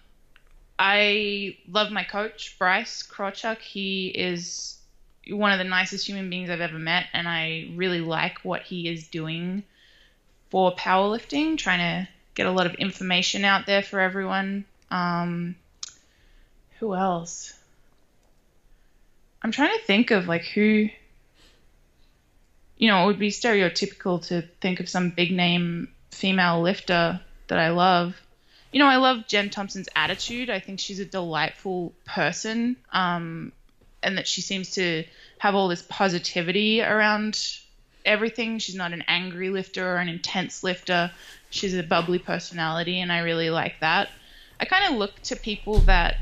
I 0.78 1.56
love 1.70 1.92
my 1.92 2.04
coach, 2.04 2.56
Bryce 2.58 3.02
Krawczyk. 3.02 3.58
He 3.58 4.08
is 4.08 4.78
one 5.30 5.52
of 5.52 5.58
the 5.58 5.64
nicest 5.64 6.06
human 6.06 6.30
beings 6.30 6.50
I've 6.50 6.60
ever 6.60 6.78
met, 6.78 7.06
and 7.12 7.28
I 7.28 7.70
really 7.74 8.00
like 8.00 8.38
what 8.44 8.62
he 8.62 8.88
is 8.88 9.08
doing 9.08 9.62
for 10.50 10.74
powerlifting, 10.74 11.58
trying 11.58 11.78
to 11.78 12.08
get 12.34 12.46
a 12.46 12.52
lot 12.52 12.66
of 12.66 12.74
information 12.74 13.44
out 13.44 13.66
there 13.66 13.82
for 13.82 14.00
everyone. 14.00 14.64
Um, 14.90 15.56
who 16.78 16.94
else? 16.94 17.54
I'm 19.42 19.52
trying 19.52 19.76
to 19.76 19.84
think 19.84 20.10
of 20.10 20.28
like 20.28 20.44
who. 20.44 20.88
You 22.76 22.88
know, 22.88 23.04
it 23.04 23.06
would 23.06 23.18
be 23.18 23.30
stereotypical 23.30 24.26
to 24.26 24.42
think 24.60 24.80
of 24.80 24.88
some 24.88 25.10
big 25.10 25.30
name 25.30 25.88
female 26.10 26.60
lifter 26.60 27.20
that 27.46 27.58
I 27.58 27.70
love. 27.70 28.20
You 28.72 28.80
know, 28.80 28.86
I 28.86 28.96
love 28.96 29.28
Jen 29.28 29.50
Thompson's 29.50 29.88
attitude. 29.94 30.50
I 30.50 30.58
think 30.58 30.80
she's 30.80 30.98
a 30.98 31.04
delightful 31.04 31.92
person. 32.04 32.76
Um, 32.92 33.52
and 34.04 34.18
that 34.18 34.28
she 34.28 34.40
seems 34.40 34.70
to 34.72 35.04
have 35.38 35.54
all 35.54 35.68
this 35.68 35.82
positivity 35.88 36.82
around 36.82 37.58
everything. 38.04 38.58
She's 38.58 38.74
not 38.74 38.92
an 38.92 39.04
angry 39.08 39.50
lifter 39.50 39.94
or 39.94 39.96
an 39.96 40.08
intense 40.08 40.62
lifter. 40.62 41.10
She's 41.50 41.74
a 41.74 41.82
bubbly 41.82 42.18
personality, 42.18 43.00
and 43.00 43.10
I 43.10 43.20
really 43.20 43.50
like 43.50 43.80
that. 43.80 44.10
I 44.60 44.64
kind 44.66 44.92
of 44.92 44.98
look 44.98 45.20
to 45.22 45.36
people 45.36 45.78
that 45.80 46.16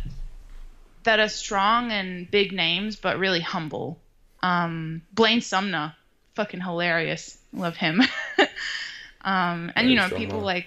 that 1.05 1.19
are 1.19 1.29
strong 1.29 1.91
and 1.91 2.31
big 2.31 2.53
names, 2.53 2.97
but 2.97 3.19
really 3.19 3.41
humble. 3.41 3.99
Um, 4.43 5.03
Blaine 5.13 5.41
Sumner, 5.41 5.95
fucking 6.35 6.61
hilarious. 6.61 7.39
Love 7.53 7.77
him. 7.77 8.01
um, 9.23 9.73
and 9.75 9.91
you 9.91 9.97
know, 9.97 10.09
people 10.09 10.41
like 10.41 10.67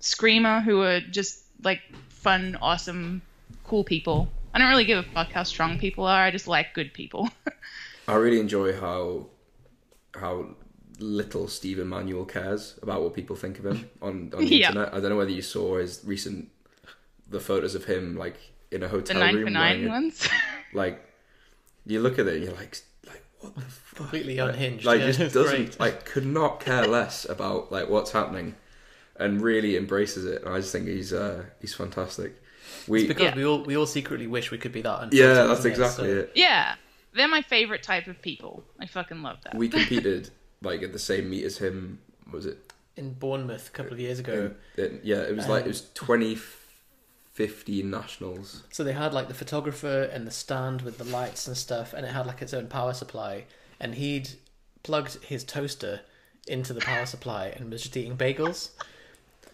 Screamer, 0.00 0.60
who 0.60 0.82
are 0.82 1.00
just 1.00 1.40
like 1.62 1.80
fun, 2.08 2.58
awesome, 2.60 3.22
cool 3.64 3.84
people. 3.84 4.28
I 4.54 4.58
don't 4.58 4.68
really 4.68 4.84
give 4.84 4.98
a 4.98 5.02
fuck 5.10 5.30
how 5.32 5.42
strong 5.42 5.78
people 5.78 6.04
are. 6.06 6.22
I 6.22 6.30
just 6.30 6.48
like 6.48 6.74
good 6.74 6.92
people. 6.94 7.28
I 8.08 8.14
really 8.14 8.40
enjoy 8.40 8.78
how 8.78 9.26
how 10.14 10.54
little 10.98 11.46
Stephen 11.46 11.86
Manuel 11.88 12.24
cares 12.24 12.76
about 12.82 13.02
what 13.02 13.14
people 13.14 13.36
think 13.36 13.58
of 13.60 13.66
him 13.66 13.88
on, 14.02 14.32
on 14.34 14.44
the 14.44 14.46
Yeah. 14.56 14.68
internet. 14.68 14.94
I 14.94 15.00
don't 15.00 15.10
know 15.10 15.16
whether 15.16 15.30
you 15.30 15.42
saw 15.42 15.78
his 15.78 16.02
recent 16.04 16.48
the 17.30 17.38
photos 17.40 17.74
of 17.74 17.84
him 17.84 18.16
like 18.16 18.36
in 18.70 18.82
a 18.82 18.86
the 18.86 18.88
hotel 18.88 19.18
nine 19.20 19.34
room 19.36 19.46
for 19.48 19.52
wearing 19.60 19.80
nine 19.82 19.84
a- 19.86 19.88
ones. 19.90 20.28
like 20.72 21.04
you 21.86 22.00
look 22.00 22.18
at 22.18 22.26
it 22.26 22.36
and 22.36 22.44
you're 22.44 22.54
like 22.54 22.78
like 23.06 23.24
what 23.40 23.54
the 23.54 23.60
fuck 23.62 23.96
Completely 23.98 24.36
Like- 24.38 24.54
unhinged. 24.54 24.84
like 24.84 25.00
yeah, 25.00 25.10
just 25.12 25.34
doesn't 25.34 25.56
great. 25.56 25.80
like 25.80 26.04
could 26.04 26.26
not 26.26 26.60
care 26.60 26.86
less 26.86 27.28
about 27.28 27.70
like 27.70 27.88
what's 27.88 28.10
happening 28.12 28.54
and 29.16 29.40
really 29.42 29.76
embraces 29.76 30.24
it 30.24 30.42
and 30.44 30.54
I 30.54 30.58
just 30.58 30.72
think 30.72 30.86
he's 30.88 31.12
uh 31.12 31.44
he's 31.60 31.74
fantastic 31.74 32.40
we 32.88 33.00
It's 33.00 33.08
because 33.08 33.24
Yeah. 33.24 33.36
we 33.36 33.44
all 33.44 33.62
we 33.64 33.76
all 33.76 33.86
secretly 33.86 34.26
wish 34.26 34.50
we 34.50 34.58
could 34.58 34.72
be 34.72 34.82
that. 34.82 35.12
yeah 35.12 35.34
that's 35.46 35.60
isn't 35.60 35.70
it? 35.70 35.74
exactly 35.74 36.08
So- 36.10 36.16
it 36.20 36.32
yeah, 36.34 36.74
they're 37.14 37.28
my 37.28 37.42
favorite 37.42 37.82
type 37.82 38.06
of 38.06 38.20
people. 38.22 38.64
I 38.80 38.86
fucking 38.86 39.22
love 39.22 39.38
that. 39.44 39.54
we 39.54 39.68
competed 39.68 40.30
like 40.62 40.82
at 40.82 40.92
the 40.92 40.98
same 40.98 41.30
meet 41.30 41.44
as 41.44 41.58
him 41.58 42.00
was 42.30 42.46
it 42.46 42.72
In 42.96 43.14
Bournemouth 43.14 43.68
a 43.68 43.70
couple 43.70 43.92
of 43.92 44.00
years 44.00 44.18
ago, 44.18 44.52
It- 44.76 45.00
yeah, 45.04 45.22
it 45.22 45.34
was 45.36 45.46
like 45.48 45.62
Um, 45.62 45.66
it 45.68 45.68
was 45.68 45.82
2015 45.94 47.90
nationals. 47.90 48.64
so 48.70 48.82
they 48.84 48.92
had 48.92 49.12
like 49.14 49.28
the 49.28 49.34
photographer 49.34 50.02
and 50.12 50.26
the 50.26 50.30
stand 50.30 50.82
with 50.82 50.98
the 50.98 51.04
lights 51.04 51.46
and 51.46 51.56
stuff, 51.56 51.92
and 51.92 52.04
it 52.04 52.10
had 52.12 52.26
like 52.26 52.42
its 52.42 52.52
own 52.52 52.66
power 52.66 52.92
supply, 52.94 53.44
and 53.80 53.94
he'd 53.94 54.30
plugged 54.82 55.22
his 55.24 55.44
toaster 55.44 56.00
into 56.46 56.72
the 56.72 56.80
power 56.80 57.06
supply 57.06 57.46
and 57.48 57.70
was 57.70 57.82
just 57.82 57.96
eating 57.96 58.16
bagels. 58.16 58.70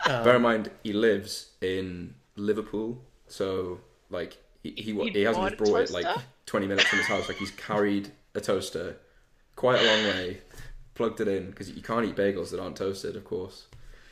Um, 0.07 0.25
Bear 0.25 0.37
in 0.37 0.43
mind, 0.43 0.71
he 0.83 0.93
lives 0.93 1.51
in 1.61 2.15
Liverpool, 2.37 3.03
so 3.29 3.81
like 4.11 4.37
he 4.63 4.71
he, 4.71 4.93
He 4.93 5.11
he 5.11 5.23
hasn't 5.23 5.45
just 5.45 5.57
brought 5.59 5.83
it 5.83 5.91
like 5.91 6.07
20 6.47 6.67
minutes 6.67 6.87
from 6.89 6.99
his 6.99 7.09
house. 7.09 7.29
Like 7.29 7.39
he's 7.39 7.51
carried 7.53 8.11
a 8.35 8.41
toaster 8.41 8.97
quite 9.57 9.81
a 9.81 9.85
long 9.85 10.05
way, 10.05 10.39
plugged 10.95 11.21
it 11.21 11.29
in 11.29 11.51
because 11.51 11.71
you 11.71 11.83
can't 11.83 12.05
eat 12.07 12.17
bagels 12.17 12.51
that 12.51 12.61
aren't 12.61 12.77
toasted, 12.77 13.17
of 13.17 13.25
course, 13.25 13.67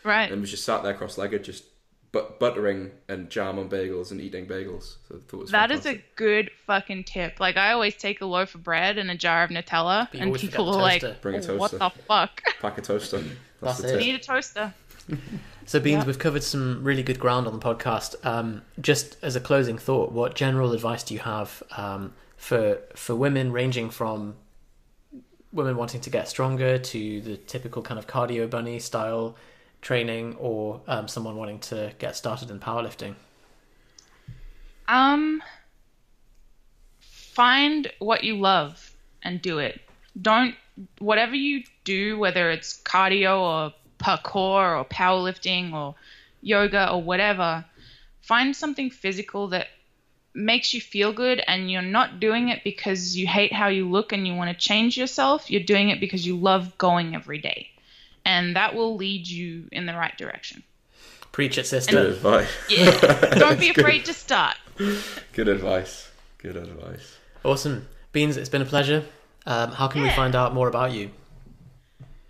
right. 0.05 0.31
and 0.31 0.41
was 0.41 0.51
just 0.51 0.65
sat 0.65 0.83
there 0.83 0.95
cross-legged, 0.95 1.43
just 1.43 1.65
but 2.13 2.39
buttering 2.39 2.91
and 3.09 3.31
jam 3.31 3.59
on 3.59 3.71
bagels 3.71 4.11
and 4.11 4.21
eating 4.21 4.47
bagels. 4.47 4.97
So 5.09 5.17
I 5.17 5.19
thought 5.21 5.33
it 5.33 5.41
was 5.41 5.51
That 5.51 5.71
is 5.71 5.87
a 5.87 6.05
good 6.17 6.51
fucking 6.67 7.05
tip. 7.05 7.41
Like 7.41 7.57
I 7.57 7.73
always 7.73 7.97
take 7.97 8.21
a 8.21 8.27
loaf 8.27 8.55
of 8.55 8.63
bread 8.63 8.99
and 8.99 9.11
a 9.11 9.15
jar 9.17 9.43
of 9.45 9.51
Nutella, 9.51 10.09
But 10.13 10.21
and 10.21 10.35
people 10.35 10.71
the 10.71 10.79
are 10.79 10.83
like. 10.83 11.23
Bring 11.23 11.37
a 11.37 11.39
toaster. 11.39 11.57
"What 11.57 11.71
the 11.71 11.91
fuck? 12.07 12.43
pack 12.61 12.77
a 12.77 12.83
toaster. 12.83 13.19
That's, 13.19 13.33
That's 13.61 13.81
the 13.81 13.89
it. 13.89 13.91
tip. 13.93 14.01
Need 14.01 14.15
a 14.17 14.19
toaster." 14.19 14.75
So, 15.65 15.81
Beans, 15.81 16.03
Yeah. 16.03 16.07
we've 16.07 16.19
covered 16.19 16.43
some 16.43 16.83
really 16.85 17.03
good 17.03 17.19
ground 17.19 17.47
on 17.47 17.53
the 17.59 17.59
podcast. 17.65 18.15
Um, 18.27 18.63
just 18.81 19.17
as 19.23 19.37
a 19.37 19.41
closing 19.41 19.79
thought, 19.79 20.13
what 20.13 20.35
general 20.35 20.73
advice 20.73 21.03
do 21.03 21.15
you 21.15 21.21
have 21.21 21.63
um, 21.77 22.13
for 22.37 22.79
for 22.95 23.15
women, 23.15 23.53
ranging 23.53 23.91
from 23.91 24.35
women 25.53 25.77
wanting 25.77 26.01
to 26.01 26.11
get 26.11 26.29
stronger 26.29 26.79
to 26.79 27.21
the 27.21 27.37
typical 27.37 27.83
kind 27.83 27.99
of 27.99 28.07
cardio 28.07 28.49
bunny 28.49 28.79
style 28.79 29.37
training, 29.81 30.37
or 30.39 30.81
um, 30.87 31.09
someone 31.09 31.37
wanting 31.37 31.59
to 31.61 31.93
get 31.99 32.17
started 32.17 32.51
in 32.51 32.59
powerlifting? 32.59 33.15
Um, 34.89 35.43
find 37.01 37.91
what 37.99 38.25
you 38.25 38.37
love 38.37 38.95
and 39.23 39.41
do 39.41 39.59
it. 39.59 39.81
Don't 40.21 40.55
whatever 40.99 41.35
you 41.35 41.63
do, 41.85 42.19
whether 42.19 42.51
it's 42.51 42.81
cardio 42.83 43.39
or 43.41 43.73
parkour 44.03 44.79
or 44.79 44.85
powerlifting 44.85 45.73
or 45.73 45.95
yoga 46.41 46.91
or 46.91 47.03
whatever, 47.03 47.65
find 48.21 48.55
something 48.55 48.91
physical 48.91 49.49
that 49.49 49.69
makes 50.35 50.73
you 50.73 50.81
feel 50.81 51.13
good 51.13 51.43
and 51.47 51.71
you're 51.71 51.83
not 51.83 52.19
doing 52.19 52.49
it 52.49 52.65
because 52.65 53.17
you 53.17 53.27
hate 53.27 53.53
how 53.53 53.69
you 53.69 53.89
look 53.89 54.13
and 54.13 54.27
you 54.27 54.35
want 54.35 54.51
to 54.51 54.57
change 54.57 54.97
yourself, 54.97 55.51
you're 55.51 55.63
doing 55.63 55.91
it 55.91 56.01
because 56.01 56.27
you 56.27 56.37
love 56.37 56.77
going 56.79 57.15
every 57.15 57.39
day. 57.39 57.69
And 58.25 58.57
that 58.57 58.75
will 58.75 58.97
lead 58.97 59.27
you 59.27 59.65
in 59.73 59.87
the 59.87 59.95
right 59.95 60.17
direction. 60.17 60.63
Preach 61.33 61.59
it, 61.59 61.63
Good 61.63 61.67
sister. 61.67 62.07
advice. 62.09 62.49
Yeah. 62.69 63.35
Don't 63.39 63.59
be 63.59 63.71
afraid 63.71 64.05
to 64.07 64.15
start. 64.15 64.57
Good 65.33 65.49
advice. 65.49 66.11
Good 66.39 66.57
advice. 66.57 67.17
Awesome. 67.45 67.89
Beans, 68.13 68.37
it's 68.37 68.49
been 68.49 68.63
a 68.63 68.67
pleasure. 68.67 69.05
Um, 69.47 69.73
how 69.73 69.89
can 69.89 70.03
we 70.03 70.11
find 70.11 70.35
out 70.35 70.55
more 70.55 70.69
about 70.69 70.93
you? 70.93 71.11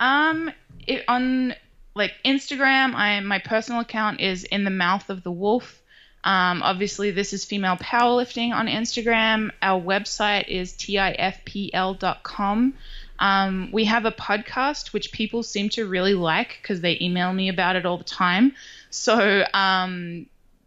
Um, 0.01 0.51
it, 0.87 1.05
on 1.09 1.55
like 1.95 2.13
Instagram, 2.25 2.95
I 2.95 3.21
my 3.21 3.39
personal 3.39 3.81
account 3.81 4.21
is 4.21 4.45
in 4.45 4.65
the 4.65 4.71
mouth 4.71 5.11
of 5.11 5.23
the 5.23 5.33
wolf. 5.33 5.81
Um, 6.25 6.63
obviously, 6.63 7.11
this 7.11 7.33
is 7.33 7.45
female 7.45 7.77
powerlifting 7.77 8.53
on 8.53 8.69
Instagram. 8.69 9.51
Our 9.61 9.81
website 9.81 10.47
is 10.49 10.73
tifpl.com. 10.75 12.05
Um, 13.19 13.69
we 13.73 13.85
have 13.85 14.05
a 14.05 14.13
podcast 14.13 14.93
which 14.93 15.13
people 15.13 15.43
seem 15.43 15.69
to 15.71 15.87
really 15.87 16.15
like 16.15 16.59
because 16.61 16.81
they 16.81 16.99
email 17.01 17.33
me 17.33 17.49
about 17.49 17.77
it 17.77 17.87
all 17.87 17.99
the 17.99 18.05
time. 18.05 18.55
So 18.91 19.45
um, 19.53 20.27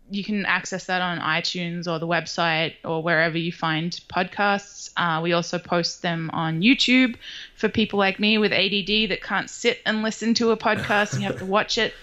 you 0.10 0.24
can 0.24 0.46
access 0.46 0.86
that 0.86 1.02
on 1.02 1.20
iTunes 1.20 1.88
or 1.88 2.00
the 2.00 2.08
website 2.08 2.76
or 2.84 3.02
wherever 3.02 3.38
you 3.38 3.52
find 3.52 3.92
podcasts. 4.14 4.92
Uh, 4.96 5.22
we 5.22 5.34
also 5.34 5.58
post 5.58 6.02
them 6.02 6.30
on 6.32 6.62
YouTube 6.62 7.16
for 7.56 7.70
people 7.70 7.98
like 7.98 8.20
me 8.20 8.38
with 8.38 8.52
ADD 8.52 9.10
that 9.10 9.20
can't 9.22 9.50
sit 9.50 9.80
and 9.86 10.04
listen 10.04 10.34
to 10.36 10.52
a 10.52 10.58
podcast 10.58 11.14
and 11.14 11.22
you 11.22 11.28
have 11.28 11.40
to 11.40 11.46
watch 11.58 11.78
it. 11.78 11.94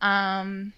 Um, 0.00 0.72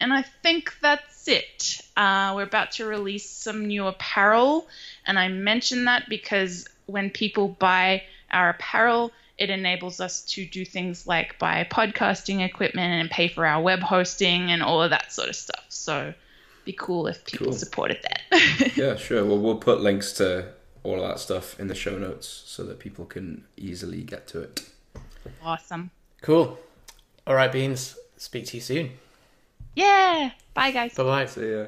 and 0.00 0.12
I 0.12 0.22
think 0.22 0.74
that's 0.82 1.28
it. 1.28 1.80
Uh, 1.96 2.32
we're 2.36 2.42
about 2.42 2.72
to 2.72 2.84
release 2.84 3.28
some 3.28 3.66
new 3.66 3.86
apparel, 3.86 4.66
and 5.06 5.18
I 5.18 5.28
mention 5.28 5.86
that 5.86 6.08
because 6.08 6.68
when 6.84 7.10
people 7.10 7.48
buy 7.48 8.02
our 8.30 8.50
apparel, 8.50 9.12
it 9.38 9.50
enables 9.50 10.00
us 10.00 10.22
to 10.22 10.44
do 10.46 10.64
things 10.64 11.06
like 11.06 11.38
buy 11.38 11.66
podcasting 11.70 12.44
equipment 12.44 12.92
and 13.00 13.10
pay 13.10 13.28
for 13.28 13.44
our 13.46 13.60
web 13.62 13.80
hosting 13.80 14.50
and 14.50 14.62
all 14.62 14.82
of 14.82 14.90
that 14.90 15.12
sort 15.12 15.28
of 15.28 15.36
stuff. 15.36 15.64
So, 15.68 16.14
be 16.64 16.72
cool 16.72 17.06
if 17.06 17.24
people 17.24 17.46
Cool. 17.48 17.52
supported 17.54 17.98
that. 18.02 18.72
Yeah, 18.76 18.96
sure. 18.96 19.24
Well, 19.24 19.38
we'll 19.38 19.58
put 19.58 19.80
links 19.80 20.12
to 20.14 20.52
all 20.82 21.02
of 21.02 21.08
that 21.08 21.18
stuff 21.20 21.58
in 21.60 21.66
the 21.68 21.74
show 21.74 21.98
notes 21.98 22.26
so 22.46 22.62
that 22.64 22.78
people 22.78 23.04
can 23.04 23.44
easily 23.56 24.02
get 24.02 24.26
to 24.28 24.40
it. 24.42 24.68
awesome. 25.42 25.90
Cool. 26.22 26.58
All 27.26 27.34
right, 27.34 27.50
Beans. 27.52 27.96
Speak 28.16 28.46
to 28.46 28.56
you 28.56 28.60
soon. 28.62 28.90
Yeah. 29.74 30.30
Bye, 30.54 30.70
guys. 30.70 30.94
Bye 30.94 31.02
bye. 31.04 31.26
See 31.26 31.50
ya. 31.52 31.66